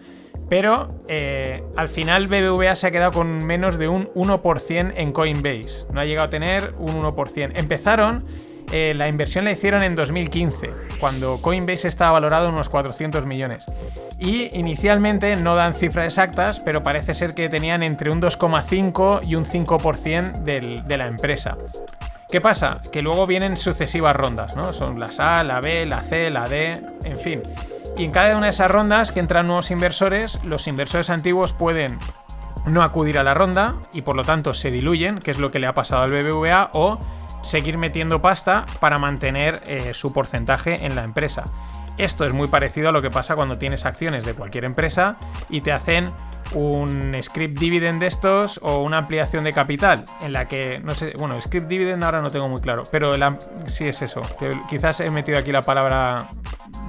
Pero 0.49 1.03
eh, 1.09 1.63
al 1.77 1.89
final 1.89 2.27
BBVA 2.27 2.75
se 2.75 2.87
ha 2.87 2.91
quedado 2.91 3.13
con 3.13 3.47
menos 3.47 3.79
de 3.79 3.89
un 3.89 4.09
1% 4.15 4.93
en 4.97 5.13
Coinbase. 5.13 5.87
No 5.93 6.01
ha 6.01 6.05
llegado 6.07 6.27
a 6.27 6.31
tener 6.31 6.75
un 6.79 7.03
1%. 7.03 7.53
Empezaron, 7.55 8.25
eh, 8.73 8.93
la 8.95 9.09
inversión 9.09 9.45
la 9.45 9.53
hicieron 9.53 9.83
en 9.83 9.95
2015, 9.95 10.71
cuando 11.01 11.41
Coinbase 11.41 11.89
estaba 11.89 12.13
valorado 12.13 12.49
en 12.49 12.55
unos 12.55 12.69
400 12.69 13.25
millones. 13.27 13.67
Y 14.19 14.57
inicialmente 14.59 15.37
no 15.37 15.55
dan 15.55 15.75
cifras 15.75 16.07
exactas, 16.07 16.61
pero 16.61 16.83
parece 16.83 17.15
ser 17.15 17.35
que 17.35 17.49
tenían 17.49 17.83
entre 17.83 18.11
un 18.11 18.21
2,5 18.21 19.21
y 19.27 19.35
un 19.35 19.45
5% 19.45 20.43
del, 20.43 20.87
de 20.87 20.97
la 20.97 21.07
empresa. 21.07 21.57
¿Qué 22.31 22.41
pasa? 22.43 22.83
Que 22.93 23.01
luego 23.01 23.27
vienen 23.27 23.57
sucesivas 23.57 24.15
rondas, 24.15 24.55
¿no? 24.55 24.75
Son 24.75 25.01
las 25.01 25.19
A, 25.19 25.43
la 25.45 25.61
B, 25.61 25.87
la 25.87 26.03
C, 26.03 26.29
la 26.29 26.47
D, 26.47 26.79
en 27.05 27.19
fin. 27.19 27.43
Y 27.97 28.05
en 28.05 28.11
cada 28.11 28.37
una 28.37 28.47
de 28.47 28.51
esas 28.51 28.71
rondas 28.71 29.13
que 29.13 29.21
entran 29.21 29.47
nuevos 29.47 29.71
inversores, 29.71 30.39
los 30.45 30.67
inversores 30.67 31.09
antiguos 31.09 31.55
pueden 31.55 31.99
no 32.67 32.83
acudir 32.83 33.19
a 33.19 33.23
la 33.23 33.35
ronda 33.35 33.77
y 33.93 34.03
por 34.03 34.15
lo 34.15 34.25
tanto 34.25 34.53
se 34.53 34.71
diluyen, 34.71 35.19
que 35.19 35.31
es 35.31 35.39
lo 35.39 35.51
que 35.51 35.59
le 35.59 35.67
ha 35.67 35.75
pasado 35.75 36.03
al 36.03 36.11
BBVA, 36.11 36.71
o 36.75 36.99
seguir 37.43 37.79
metiendo 37.79 38.21
pasta 38.21 38.67
para 38.81 38.99
mantener 38.99 39.63
eh, 39.67 39.95
su 39.95 40.13
porcentaje 40.13 40.85
en 40.85 40.95
la 40.95 41.05
empresa. 41.05 41.45
Esto 41.97 42.25
es 42.25 42.33
muy 42.33 42.47
parecido 42.49 42.91
a 42.91 42.93
lo 42.93 43.03
que 43.03 43.11
pasa 43.11 43.35
cuando 43.35 43.59
tienes 43.59 43.85
acciones 43.85 44.25
de 44.25 44.35
cualquier 44.35 44.65
empresa 44.65 45.17
y 45.49 45.63
te 45.63 45.73
hacen 45.73 46.13
un 46.55 47.17
script 47.23 47.59
dividend 47.59 48.01
de 48.01 48.07
estos 48.07 48.61
o 48.63 48.81
una 48.83 48.99
ampliación 48.99 49.45
de 49.45 49.53
capital 49.53 50.05
en 50.21 50.33
la 50.33 50.47
que, 50.47 50.79
no 50.79 50.95
sé, 50.95 51.13
bueno, 51.19 51.41
script 51.41 51.67
dividend 51.67 52.03
ahora 52.05 52.23
no 52.23 52.31
tengo 52.31 52.49
muy 52.49 52.61
claro, 52.61 52.85
pero 52.91 53.13
sí 53.67 53.89
es 53.89 54.01
eso, 54.03 54.23
que 54.39 54.51
quizás 54.69 55.01
he 55.01 55.11
metido 55.11 55.39
aquí 55.39 55.53
la 55.53 55.63
palabra 55.63 56.31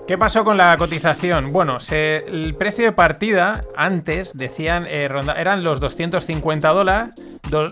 ¿Qué 0.05 0.17
pasó 0.17 0.43
con 0.43 0.57
la 0.57 0.75
cotización? 0.75 1.53
Bueno, 1.53 1.77
el 1.91 2.55
precio 2.55 2.84
de 2.84 2.91
partida 2.91 3.63
antes 3.77 4.36
decían 4.36 4.86
eh, 4.86 5.07
eran 5.38 5.63
los 5.63 5.79
250 5.79 6.67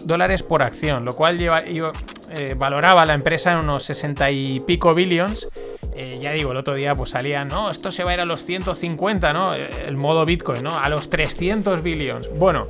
dólares, 0.06 0.44
por 0.44 0.64
acción, 0.64 1.04
lo 1.04 1.14
cual 1.14 1.38
lleva, 1.38 1.64
eh, 1.66 2.56
valoraba 2.58 3.06
la 3.06 3.16
empresa 3.16 3.52
en 3.52 3.58
unos 3.58 3.84
60 3.84 4.32
y 4.32 4.62
pico 4.62 4.96
billions. 4.96 5.50
Eh, 6.02 6.18
ya 6.22 6.32
digo, 6.32 6.54
el 6.54 6.58
otro 6.58 6.76
día 6.76 6.96
pues 6.96 7.10
salían, 7.10 7.50
no, 7.50 7.70
esto 7.70 7.92
se 7.92 8.06
va 8.06 8.12
a 8.12 8.14
ir 8.14 8.20
a 8.22 8.26
los 8.26 8.46
150, 8.46 9.34
¿no? 9.34 9.54
El 9.54 9.98
modo 9.98 10.26
Bitcoin, 10.26 10.64
¿no? 10.64 10.80
A 10.80 10.88
los 10.88 11.10
300 11.10 11.84
billions. 11.84 12.30
Bueno, 12.40 12.68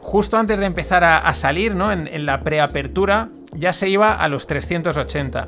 justo 0.00 0.36
antes 0.36 0.58
de 0.58 0.66
empezar 0.66 1.04
a, 1.04 1.18
a 1.18 1.32
salir, 1.34 1.76
¿no? 1.76 1.92
En, 1.92 2.08
en 2.08 2.26
la 2.26 2.42
preapertura 2.42 3.28
ya 3.52 3.72
se 3.72 3.88
iba 3.88 4.14
a 4.14 4.26
los 4.26 4.48
380. 4.48 5.46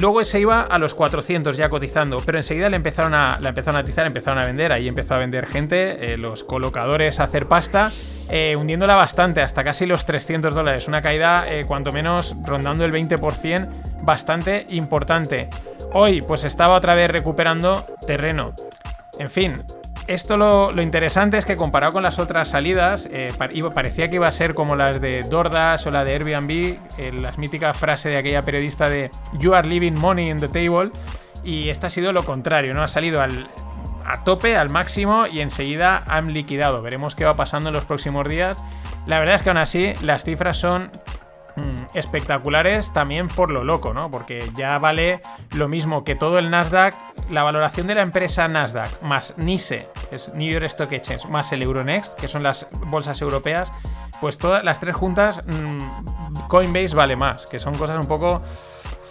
Luego 0.00 0.24
se 0.24 0.40
iba 0.40 0.62
a 0.62 0.78
los 0.78 0.94
400 0.94 1.56
ya 1.56 1.68
cotizando, 1.68 2.18
pero 2.24 2.38
enseguida 2.38 2.68
le 2.68 2.76
empezaron 2.76 3.14
a, 3.14 3.38
la 3.40 3.50
empezaron 3.50 3.78
a 3.78 3.80
atizar, 3.80 4.06
empezaron 4.06 4.40
a 4.40 4.46
vender, 4.46 4.72
ahí 4.72 4.88
empezó 4.88 5.14
a 5.14 5.18
vender 5.18 5.46
gente, 5.46 6.12
eh, 6.12 6.16
los 6.16 6.44
colocadores 6.44 7.20
a 7.20 7.24
hacer 7.24 7.46
pasta, 7.46 7.92
eh, 8.30 8.56
hundiéndola 8.58 8.94
bastante, 8.94 9.42
hasta 9.42 9.64
casi 9.64 9.86
los 9.86 10.04
300 10.06 10.54
dólares, 10.54 10.88
una 10.88 11.02
caída 11.02 11.44
eh, 11.48 11.64
cuanto 11.66 11.92
menos 11.92 12.36
rondando 12.44 12.84
el 12.84 12.92
20%, 12.92 13.68
bastante 14.02 14.66
importante. 14.70 15.48
Hoy 15.92 16.22
pues 16.22 16.44
estaba 16.44 16.76
otra 16.76 16.94
vez 16.94 17.10
recuperando 17.10 17.84
terreno. 18.06 18.54
En 19.18 19.28
fin, 19.28 19.62
esto 20.06 20.36
lo, 20.36 20.82
interesante 20.82 21.38
es 21.38 21.44
que 21.44 21.56
comparado 21.56 21.92
con 21.92 22.02
las 22.02 22.18
otras 22.18 22.48
salidas, 22.48 23.08
eh, 23.12 23.32
parecía 23.74 24.08
que 24.08 24.16
iba 24.16 24.28
a 24.28 24.32
ser 24.32 24.54
como 24.54 24.76
las 24.76 25.00
de 25.00 25.22
Dordas 25.22 25.86
o 25.86 25.90
la 25.90 26.04
de 26.04 26.12
Airbnb, 26.12 26.50
eh, 26.98 27.12
la 27.12 27.32
mítica 27.32 27.72
frase 27.72 28.08
de 28.08 28.18
aquella 28.18 28.42
periodista 28.42 28.88
de 28.88 29.10
You 29.38 29.54
are 29.54 29.68
leaving 29.68 29.98
money 29.98 30.28
in 30.28 30.38
the 30.38 30.48
table, 30.48 30.90
y 31.44 31.68
esta 31.68 31.86
ha 31.88 31.90
sido 31.90 32.12
lo 32.12 32.24
contrario, 32.24 32.74
¿no? 32.74 32.82
Ha 32.82 32.88
salido 32.88 33.20
al, 33.20 33.48
a 34.04 34.24
tope, 34.24 34.56
al 34.56 34.70
máximo, 34.70 35.26
y 35.26 35.40
enseguida 35.40 36.04
han 36.06 36.32
liquidado. 36.32 36.82
Veremos 36.82 37.14
qué 37.14 37.24
va 37.24 37.34
pasando 37.34 37.70
en 37.70 37.74
los 37.74 37.84
próximos 37.84 38.28
días. 38.28 38.58
La 39.06 39.18
verdad 39.18 39.36
es 39.36 39.42
que 39.42 39.50
aún 39.50 39.58
así 39.58 39.94
las 40.02 40.24
cifras 40.24 40.56
son 40.56 40.90
espectaculares 41.94 42.92
también 42.92 43.28
por 43.28 43.50
lo 43.50 43.64
loco, 43.64 43.92
¿no? 43.92 44.10
Porque 44.10 44.50
ya 44.56 44.78
vale 44.78 45.20
lo 45.54 45.68
mismo 45.68 46.04
que 46.04 46.14
todo 46.14 46.38
el 46.38 46.50
Nasdaq, 46.50 46.94
la 47.30 47.42
valoración 47.42 47.86
de 47.86 47.94
la 47.94 48.02
empresa 48.02 48.48
Nasdaq 48.48 49.02
más 49.02 49.34
NISE, 49.36 49.88
es 50.10 50.32
New 50.34 50.50
York 50.50 50.64
Stock 50.66 50.92
Exchange, 50.92 51.26
más 51.26 51.52
el 51.52 51.62
Euronext, 51.62 52.18
que 52.18 52.28
son 52.28 52.42
las 52.42 52.66
bolsas 52.86 53.20
europeas, 53.20 53.72
pues 54.20 54.38
todas 54.38 54.64
las 54.64 54.80
tres 54.80 54.94
juntas, 54.94 55.42
mm, 55.46 56.46
Coinbase 56.48 56.94
vale 56.94 57.16
más, 57.16 57.46
que 57.46 57.58
son 57.58 57.76
cosas 57.76 57.98
un 57.98 58.06
poco 58.06 58.40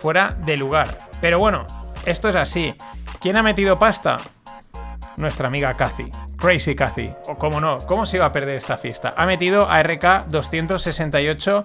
fuera 0.02 0.30
de 0.46 0.58
lugar. 0.58 1.10
Pero 1.20 1.38
bueno, 1.38 1.66
esto 2.06 2.30
es 2.30 2.36
así. 2.36 2.74
¿Quién 3.20 3.38
ha 3.38 3.44
metido 3.44 3.78
pasta? 3.78 4.18
Nuestra 5.18 5.48
amiga 5.48 5.76
Cathy. 5.76 6.10
Crazy 6.38 6.76
Cathy. 6.76 7.12
O 7.28 7.36
cómo 7.36 7.62
no, 7.62 7.78
¿cómo 7.80 8.06
se 8.06 8.18
iba 8.18 8.26
a 8.26 8.32
perder 8.32 8.58
esta 8.58 8.78
fiesta? 8.78 9.14
Ha 9.16 9.26
metido 9.26 9.70
a 9.70 9.84
RK 9.84 10.26
268 10.28 11.64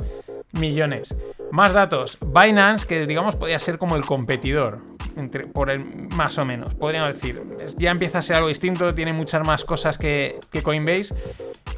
millones. 0.53 1.17
Más 1.51 1.73
datos. 1.73 2.19
Binance, 2.21 2.87
que 2.87 3.07
digamos 3.07 3.37
podría 3.37 3.59
ser 3.59 3.79
como 3.79 3.97
el 3.97 4.05
competidor, 4.05 4.81
entre, 5.17 5.47
por 5.47 5.71
el, 5.71 5.81
más 6.15 6.39
o 6.39 6.45
menos, 6.45 6.75
podríamos 6.75 7.15
decir. 7.15 7.43
Ya 7.77 7.91
empieza 7.91 8.19
a 8.19 8.23
ser 8.23 8.37
algo 8.37 8.49
distinto, 8.49 8.95
tiene 8.95 9.13
muchas 9.13 9.47
más 9.47 9.65
cosas 9.65 9.99
que, 9.99 10.41
que 10.51 10.63
Coinbase, 10.63 11.15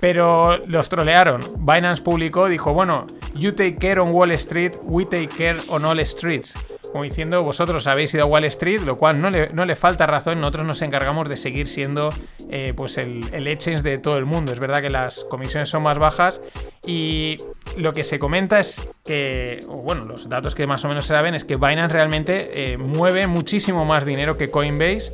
pero 0.01 0.59
los 0.67 0.89
trolearon. 0.89 1.41
Binance 1.59 2.03
publicó, 2.03 2.49
dijo, 2.49 2.73
bueno, 2.73 3.07
you 3.35 3.53
take 3.53 3.77
care 3.77 4.01
on 4.01 4.11
Wall 4.11 4.31
Street, 4.33 4.73
we 4.83 5.05
take 5.05 5.29
care 5.29 5.59
on 5.69 5.85
all 5.85 6.05
streets 6.05 6.55
como 6.91 7.05
diciendo, 7.05 7.43
vosotros 7.43 7.87
habéis 7.87 8.15
ido 8.15 8.25
a 8.25 8.27
Wall 8.27 8.45
Street, 8.45 8.81
lo 8.83 8.97
cual 8.97 9.21
no 9.21 9.31
le, 9.31 9.51
no 9.53 9.65
le 9.65 9.77
falta 9.77 10.07
razón, 10.07 10.41
nosotros 10.41 10.67
nos 10.67 10.83
encargamos 10.83 11.29
de 11.29 11.37
seguir 11.37 11.69
siendo 11.69 12.11
eh, 12.51 12.73
pues 12.77 12.99
el, 12.99 13.23
el 13.33 13.47
exchange 13.47 13.83
de 13.83 13.99
todo 13.99 14.19
el 14.19 14.25
mundo. 14.25 14.53
Es 14.53 14.59
verdad 14.59 14.81
que 14.81 14.91
las 14.91 15.25
comisiones 15.25 15.69
son 15.69 15.83
más 15.83 15.99
bajas 15.99 16.41
y 16.87 17.39
lo 17.77 17.93
que 17.93 18.05
se 18.05 18.19
comenta 18.19 18.61
es 18.61 18.89
que, 19.05 19.61
bueno, 19.69 20.05
los 20.05 20.29
datos 20.29 20.55
que 20.55 20.67
más 20.67 20.85
o 20.85 20.89
menos 20.89 21.07
se 21.07 21.15
saben 21.15 21.35
es 21.35 21.45
que 21.45 21.57
Binance 21.57 21.93
realmente 21.93 22.73
eh, 22.73 22.79
mueve 22.79 23.27
muchísimo 23.27 23.85
más 23.85 24.05
dinero 24.05 24.37
que 24.37 24.51
Coinbase 24.51 25.13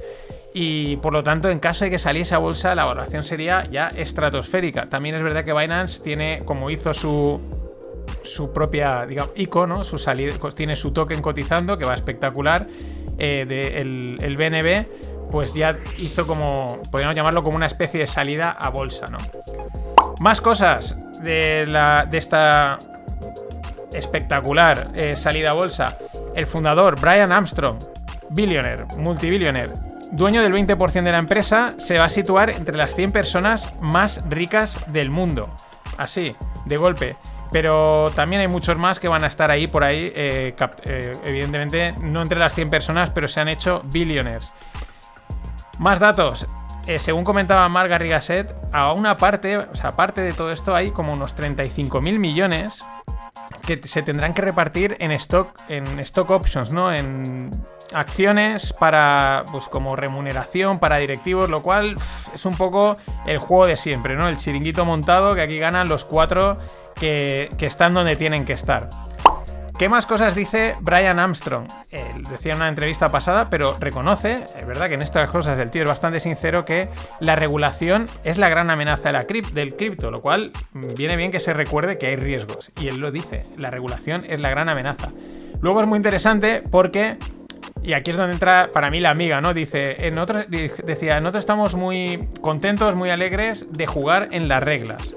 y 0.54 0.96
por 0.98 1.12
lo 1.12 1.24
tanto 1.24 1.50
en 1.50 1.58
caso 1.58 1.84
de 1.84 1.90
que 1.90 1.98
saliese 1.98 2.34
a 2.34 2.38
bolsa 2.38 2.74
la 2.76 2.84
valoración 2.84 3.24
sería 3.24 3.68
ya 3.70 3.88
estratosférica. 3.88 4.88
También 4.88 5.16
es 5.16 5.22
verdad 5.22 5.44
que 5.44 5.52
Binance 5.52 6.00
tiene, 6.02 6.42
como 6.44 6.70
hizo 6.70 6.94
su 6.94 7.40
su 8.24 8.52
propia, 8.52 9.06
digamos, 9.06 9.32
icono, 9.36 9.84
su 9.84 9.98
salida, 9.98 10.34
tiene 10.54 10.76
su 10.76 10.92
token 10.92 11.22
cotizando, 11.22 11.78
que 11.78 11.84
va 11.84 11.94
espectacular, 11.94 12.66
eh, 13.18 13.44
de 13.46 13.80
el, 13.80 14.36
BNB, 14.36 15.30
pues 15.30 15.54
ya 15.54 15.78
hizo 15.98 16.26
como, 16.26 16.80
podríamos 16.90 17.14
llamarlo 17.14 17.42
como 17.44 17.56
una 17.56 17.66
especie 17.66 18.00
de 18.00 18.06
salida 18.06 18.50
a 18.50 18.70
bolsa, 18.70 19.06
¿no? 19.06 19.18
Más 20.20 20.40
cosas 20.40 20.98
de, 21.22 21.66
la, 21.66 22.06
de 22.10 22.18
esta 22.18 22.78
espectacular 23.92 24.90
eh, 24.94 25.16
salida 25.16 25.50
a 25.50 25.52
bolsa. 25.52 25.98
El 26.34 26.46
fundador, 26.46 27.00
Brian 27.00 27.32
Armstrong, 27.32 27.78
billionaire, 28.30 28.86
multibillionaire, 28.98 29.72
dueño 30.12 30.42
del 30.42 30.52
20% 30.52 31.02
de 31.02 31.12
la 31.12 31.18
empresa, 31.18 31.74
se 31.78 31.98
va 31.98 32.06
a 32.06 32.08
situar 32.08 32.50
entre 32.50 32.76
las 32.76 32.94
100 32.94 33.12
personas 33.12 33.72
más 33.80 34.22
ricas 34.28 34.92
del 34.92 35.10
mundo. 35.10 35.50
Así, 35.96 36.34
de 36.64 36.76
golpe. 36.76 37.16
Pero 37.54 38.10
también 38.16 38.42
hay 38.42 38.48
muchos 38.48 38.76
más 38.76 38.98
que 38.98 39.06
van 39.06 39.22
a 39.22 39.28
estar 39.28 39.48
ahí 39.48 39.68
por 39.68 39.84
ahí, 39.84 40.12
eh, 40.16 40.56
eh, 40.82 41.12
evidentemente 41.24 41.94
no 42.02 42.20
entre 42.20 42.36
las 42.36 42.52
100 42.52 42.68
personas, 42.68 43.10
pero 43.10 43.28
se 43.28 43.38
han 43.40 43.46
hecho 43.46 43.80
billionaires. 43.84 44.52
Más 45.78 46.00
datos. 46.00 46.48
Eh, 46.88 46.98
según 46.98 47.22
comentaba 47.22 47.68
Marga 47.68 47.96
Rigaset, 47.96 48.52
a 48.72 48.92
una 48.92 49.16
parte, 49.18 49.56
o 49.56 49.74
sea, 49.76 49.90
aparte 49.90 50.20
de 50.20 50.32
todo 50.32 50.50
esto, 50.50 50.74
hay 50.74 50.90
como 50.90 51.12
unos 51.12 51.36
35.000 51.36 52.18
millones 52.18 52.84
que 53.66 53.80
se 53.86 54.02
tendrán 54.02 54.34
que 54.34 54.42
repartir 54.42 54.96
en 55.00 55.12
stock, 55.12 55.48
en 55.68 55.98
stock 56.00 56.30
options, 56.30 56.70
¿no? 56.70 56.92
En 56.92 57.50
acciones 57.92 58.72
para, 58.72 59.44
pues 59.50 59.68
como 59.68 59.96
remuneración 59.96 60.78
para 60.78 60.98
directivos, 60.98 61.48
lo 61.48 61.62
cual 61.62 61.96
es 62.34 62.44
un 62.44 62.56
poco 62.56 62.96
el 63.26 63.38
juego 63.38 63.66
de 63.66 63.76
siempre, 63.76 64.16
¿no? 64.16 64.28
El 64.28 64.36
chiringuito 64.36 64.84
montado 64.84 65.34
que 65.34 65.42
aquí 65.42 65.58
ganan 65.58 65.88
los 65.88 66.04
cuatro 66.04 66.58
que, 66.94 67.50
están 67.60 67.94
donde 67.94 68.16
tienen 68.16 68.44
que 68.44 68.52
estar. 68.52 68.90
¿Qué 69.76 69.88
más 69.88 70.06
cosas 70.06 70.36
dice 70.36 70.76
Brian 70.80 71.18
Armstrong? 71.18 71.66
Él 71.90 72.22
decía 72.30 72.52
en 72.52 72.58
una 72.58 72.68
entrevista 72.68 73.08
pasada, 73.08 73.50
pero 73.50 73.76
reconoce, 73.80 74.44
es 74.56 74.66
verdad 74.66 74.86
que 74.86 74.94
en 74.94 75.02
estas 75.02 75.28
cosas 75.30 75.60
el 75.60 75.70
tío 75.70 75.82
es 75.82 75.88
bastante 75.88 76.20
sincero, 76.20 76.64
que 76.64 76.88
la 77.18 77.34
regulación 77.34 78.08
es 78.22 78.38
la 78.38 78.48
gran 78.48 78.70
amenaza 78.70 79.08
de 79.08 79.12
la 79.14 79.24
del 79.24 79.74
cripto, 79.74 80.12
lo 80.12 80.22
cual 80.22 80.52
viene 80.72 81.16
bien 81.16 81.32
que 81.32 81.40
se 81.40 81.52
recuerde 81.52 81.98
que 81.98 82.06
hay 82.06 82.14
riesgos. 82.14 82.70
Y 82.80 82.86
él 82.86 82.98
lo 82.98 83.10
dice, 83.10 83.46
la 83.56 83.70
regulación 83.70 84.24
es 84.28 84.38
la 84.38 84.48
gran 84.48 84.68
amenaza. 84.68 85.10
Luego 85.60 85.80
es 85.80 85.88
muy 85.88 85.96
interesante 85.96 86.62
porque 86.70 87.18
y 87.82 87.94
aquí 87.94 88.12
es 88.12 88.16
donde 88.16 88.34
entra 88.34 88.70
para 88.72 88.90
mí 88.90 89.00
la 89.00 89.10
amiga, 89.10 89.40
¿no? 89.40 89.52
Dice, 89.52 90.06
en 90.06 90.18
otros, 90.18 90.46
decía, 90.48 91.20
nosotros 91.20 91.42
estamos 91.42 91.74
muy 91.74 92.28
contentos, 92.40 92.94
muy 92.94 93.10
alegres 93.10 93.66
de 93.70 93.86
jugar 93.86 94.28
en 94.30 94.46
las 94.46 94.62
reglas. 94.62 95.16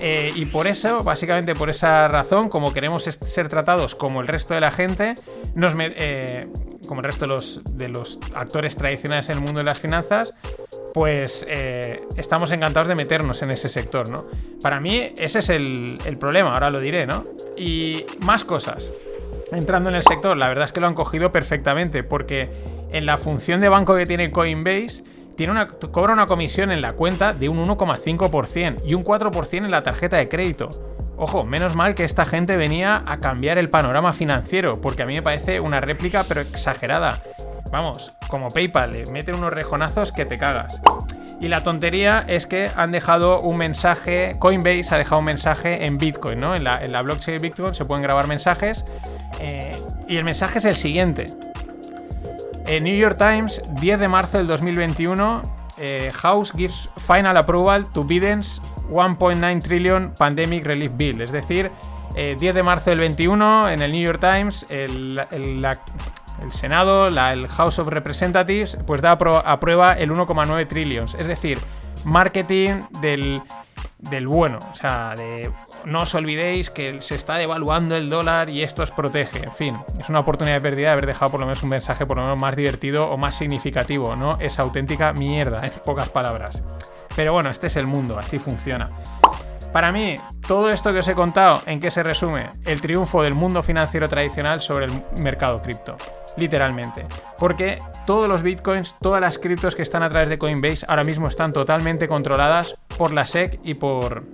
Eh, 0.00 0.32
y 0.34 0.46
por 0.46 0.66
eso, 0.66 1.02
básicamente 1.02 1.54
por 1.54 1.70
esa 1.70 2.06
razón, 2.08 2.48
como 2.48 2.72
queremos 2.72 3.04
ser 3.04 3.48
tratados 3.48 3.94
como 3.94 4.20
el 4.20 4.28
resto 4.28 4.54
de 4.54 4.60
la 4.60 4.70
gente, 4.70 5.16
nos 5.54 5.74
eh, 5.78 6.46
como 6.86 7.00
el 7.00 7.06
resto 7.06 7.24
de 7.24 7.28
los, 7.28 7.62
de 7.76 7.88
los, 7.88 8.20
actores 8.34 8.76
tradicionales 8.76 9.28
en 9.28 9.38
el 9.38 9.42
mundo 9.42 9.58
de 9.58 9.64
las 9.64 9.78
finanzas, 9.78 10.32
pues 10.94 11.44
eh, 11.48 12.02
estamos 12.16 12.52
encantados 12.52 12.88
de 12.88 12.94
meternos 12.94 13.42
en 13.42 13.50
ese 13.50 13.68
sector, 13.68 14.08
¿no? 14.08 14.24
Para 14.62 14.80
mí 14.80 15.12
ese 15.18 15.40
es 15.40 15.48
el, 15.48 15.98
el 16.04 16.16
problema, 16.16 16.54
ahora 16.54 16.70
lo 16.70 16.80
diré, 16.80 17.06
¿no? 17.06 17.24
Y 17.56 18.04
más 18.20 18.44
cosas. 18.44 18.92
Entrando 19.50 19.88
en 19.88 19.96
el 19.96 20.02
sector, 20.02 20.36
la 20.36 20.48
verdad 20.48 20.66
es 20.66 20.72
que 20.72 20.80
lo 20.80 20.86
han 20.86 20.94
cogido 20.94 21.32
perfectamente, 21.32 22.04
porque 22.04 22.50
en 22.92 23.06
la 23.06 23.16
función 23.16 23.60
de 23.60 23.68
banco 23.68 23.96
que 23.96 24.06
tiene 24.06 24.30
Coinbase, 24.30 25.02
una, 25.46 25.68
cobra 25.68 26.12
una 26.12 26.26
comisión 26.26 26.70
en 26.72 26.80
la 26.80 26.94
cuenta 26.94 27.32
de 27.32 27.48
un 27.48 27.58
1,5% 27.58 28.82
y 28.84 28.94
un 28.94 29.04
4% 29.04 29.64
en 29.64 29.70
la 29.70 29.82
tarjeta 29.82 30.16
de 30.16 30.28
crédito. 30.28 30.70
Ojo, 31.16 31.44
menos 31.44 31.74
mal 31.74 31.94
que 31.94 32.04
esta 32.04 32.24
gente 32.24 32.56
venía 32.56 33.02
a 33.06 33.18
cambiar 33.18 33.58
el 33.58 33.70
panorama 33.70 34.12
financiero, 34.12 34.80
porque 34.80 35.02
a 35.02 35.06
mí 35.06 35.14
me 35.14 35.22
parece 35.22 35.60
una 35.60 35.80
réplica 35.80 36.24
pero 36.26 36.40
exagerada. 36.40 37.20
Vamos, 37.72 38.14
como 38.28 38.48
PayPal, 38.48 38.92
le 38.92 39.06
meten 39.06 39.34
unos 39.34 39.52
rejonazos 39.52 40.12
que 40.12 40.24
te 40.24 40.38
cagas. 40.38 40.80
Y 41.40 41.48
la 41.48 41.62
tontería 41.62 42.24
es 42.26 42.46
que 42.46 42.70
han 42.74 42.90
dejado 42.90 43.40
un 43.40 43.58
mensaje, 43.58 44.34
Coinbase 44.38 44.94
ha 44.94 44.98
dejado 44.98 45.20
un 45.20 45.26
mensaje 45.26 45.86
en 45.86 45.98
Bitcoin, 45.98 46.40
¿no? 46.40 46.56
En 46.56 46.64
la, 46.64 46.80
en 46.80 46.92
la 46.92 47.02
blockchain 47.02 47.38
de 47.38 47.48
Bitcoin 47.48 47.74
se 47.74 47.84
pueden 47.84 48.02
grabar 48.02 48.26
mensajes. 48.26 48.84
Eh, 49.40 49.76
y 50.08 50.16
el 50.16 50.24
mensaje 50.24 50.58
es 50.58 50.64
el 50.64 50.76
siguiente. 50.76 51.26
En 52.68 52.84
New 52.84 52.94
York 52.94 53.16
Times, 53.16 53.62
10 53.80 53.98
de 53.98 54.08
marzo 54.08 54.36
del 54.36 54.46
2021, 54.46 55.40
eh, 55.78 56.12
House 56.14 56.52
gives 56.54 56.90
final 56.98 57.38
approval 57.38 57.86
to 57.92 58.04
Biden's 58.04 58.60
1.9 58.90 59.62
trillion 59.62 60.12
pandemic 60.12 60.66
relief 60.66 60.92
bill. 60.94 61.22
Es 61.22 61.32
decir, 61.32 61.70
10 62.14 62.42
eh, 62.42 62.52
de 62.52 62.62
marzo 62.62 62.90
del 62.90 62.98
21, 63.00 63.70
en 63.70 63.80
el 63.80 63.90
New 63.90 64.02
York 64.02 64.20
Times, 64.20 64.66
el, 64.68 65.18
Senado, 66.50 67.08
el 67.08 67.48
House 67.48 67.78
of 67.78 67.88
Representatives, 67.88 68.76
pues 68.86 69.00
da 69.00 69.12
a 69.12 69.60
prueba 69.60 69.94
el 69.94 70.10
1,9 70.10 70.68
trillions. 70.68 71.14
Es 71.14 71.26
decir, 71.26 71.56
marketing 72.04 72.82
del, 73.00 73.42
del 73.98 74.26
bueno. 74.26 74.58
O 74.70 74.74
sea, 74.74 75.14
de 75.16 75.50
no 75.84 76.02
os 76.02 76.14
olvidéis 76.14 76.70
que 76.70 77.00
se 77.00 77.14
está 77.14 77.34
devaluando 77.34 77.96
el 77.96 78.10
dólar 78.10 78.50
y 78.50 78.62
esto 78.62 78.82
os 78.82 78.90
protege. 78.90 79.44
En 79.44 79.52
fin, 79.52 79.76
es 79.98 80.08
una 80.08 80.20
oportunidad 80.20 80.60
perdida 80.60 80.88
de 80.88 80.92
haber 80.92 81.06
dejado 81.06 81.30
por 81.30 81.40
lo 81.40 81.46
menos 81.46 81.62
un 81.62 81.70
mensaje 81.70 82.06
por 82.06 82.16
lo 82.16 82.24
menos 82.24 82.40
más 82.40 82.56
divertido 82.56 83.08
o 83.08 83.16
más 83.16 83.36
significativo, 83.36 84.16
¿no? 84.16 84.38
Es 84.40 84.58
auténtica 84.58 85.12
mierda, 85.12 85.64
en 85.64 85.72
pocas 85.84 86.08
palabras. 86.08 86.62
Pero 87.16 87.32
bueno, 87.32 87.50
este 87.50 87.66
es 87.66 87.76
el 87.76 87.86
mundo, 87.86 88.18
así 88.18 88.38
funciona. 88.38 88.90
Para 89.72 89.92
mí, 89.92 90.16
todo 90.46 90.70
esto 90.70 90.92
que 90.92 91.00
os 91.00 91.08
he 91.08 91.14
contado, 91.14 91.60
¿en 91.66 91.80
qué 91.80 91.90
se 91.90 92.02
resume? 92.02 92.50
El 92.64 92.80
triunfo 92.80 93.22
del 93.22 93.34
mundo 93.34 93.62
financiero 93.62 94.08
tradicional 94.08 94.60
sobre 94.60 94.86
el 94.86 94.92
mercado 95.18 95.60
cripto. 95.60 95.96
Literalmente. 96.38 97.06
Porque 97.36 97.82
todos 98.06 98.28
los 98.28 98.42
bitcoins, 98.42 98.96
todas 99.00 99.20
las 99.20 99.38
criptos 99.38 99.74
que 99.74 99.82
están 99.82 100.02
a 100.02 100.08
través 100.08 100.28
de 100.28 100.38
Coinbase 100.38 100.86
ahora 100.88 101.04
mismo 101.04 101.26
están 101.26 101.52
totalmente 101.52 102.06
controladas 102.06 102.76
por 102.96 103.12
la 103.12 103.26
SEC 103.26 103.58
y 103.64 103.74
por, 103.74 104.24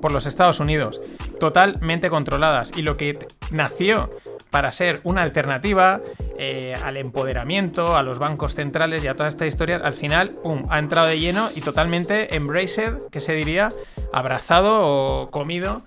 por 0.00 0.12
los 0.12 0.26
Estados 0.26 0.60
Unidos. 0.60 1.00
Totalmente 1.40 2.08
controladas. 2.08 2.70
Y 2.76 2.82
lo 2.82 2.96
que 2.96 3.18
nació 3.50 4.10
para 4.50 4.70
ser 4.70 5.00
una 5.02 5.22
alternativa 5.22 6.00
eh, 6.38 6.74
al 6.84 6.96
empoderamiento, 6.96 7.96
a 7.96 8.04
los 8.04 8.20
bancos 8.20 8.54
centrales 8.54 9.02
y 9.02 9.08
a 9.08 9.16
toda 9.16 9.28
esta 9.28 9.46
historia, 9.46 9.76
al 9.76 9.94
final, 9.94 10.30
pum, 10.30 10.66
ha 10.70 10.78
entrado 10.78 11.08
de 11.08 11.18
lleno 11.18 11.48
y 11.56 11.60
totalmente 11.60 12.36
embraced, 12.36 12.94
que 13.10 13.20
se 13.20 13.34
diría, 13.34 13.70
abrazado 14.12 14.78
o 14.82 15.30
comido 15.32 15.82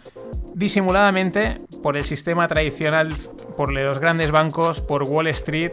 disimuladamente 0.58 1.62
por 1.84 1.98
el 1.98 2.04
sistema 2.04 2.48
tradicional, 2.48 3.14
por 3.56 3.72
los 3.72 4.00
grandes 4.00 4.32
bancos, 4.32 4.82
por 4.82 5.04
Wall 5.04 5.28
Street. 5.28 5.72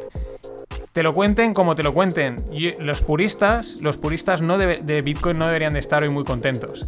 Te 0.93 1.03
lo 1.03 1.15
cuenten 1.15 1.55
como 1.55 1.75
te 1.75 1.83
lo 1.83 1.95
cuenten. 1.95 2.37
Y 2.53 2.73
los 2.83 3.01
puristas, 3.01 3.81
los 3.81 3.97
puristas 3.97 4.43
no 4.43 4.59
de, 4.59 4.83
de 4.83 5.03
Bitcoin 5.03 5.39
no 5.39 5.47
deberían 5.47 5.73
de 5.73 5.81
estar 5.81 6.03
hoy 6.03 6.11
muy 6.11 6.25
contentos. 6.25 6.87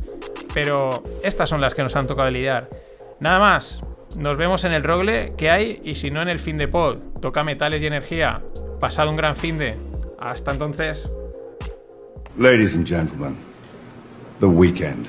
Pero 0.52 1.02
estas 1.22 1.48
son 1.48 1.60
las 1.60 1.74
que 1.74 1.82
nos 1.82 1.96
han 1.96 2.06
tocado 2.06 2.30
lidiar. 2.30 2.68
Nada 3.18 3.38
más. 3.38 3.82
Nos 4.16 4.38
vemos 4.38 4.64
en 4.64 4.72
el 4.72 4.82
rogle 4.82 5.34
que 5.36 5.50
hay 5.50 5.80
y 5.84 5.96
si 5.96 6.10
no 6.10 6.22
en 6.22 6.28
el 6.28 6.38
fin 6.38 6.56
de 6.56 6.68
pod. 6.68 6.98
Toca 7.20 7.44
metales 7.44 7.82
y 7.82 7.86
energía. 7.86 8.40
Pasado 8.80 9.10
un 9.10 9.16
gran 9.16 9.36
fin 9.36 9.58
de. 9.58 9.76
Hasta 10.18 10.52
entonces. 10.52 11.10
Ladies 12.38 12.74
and 12.74 12.86
gentlemen, 12.86 13.36
the 14.40 14.46
weekend. 14.46 15.08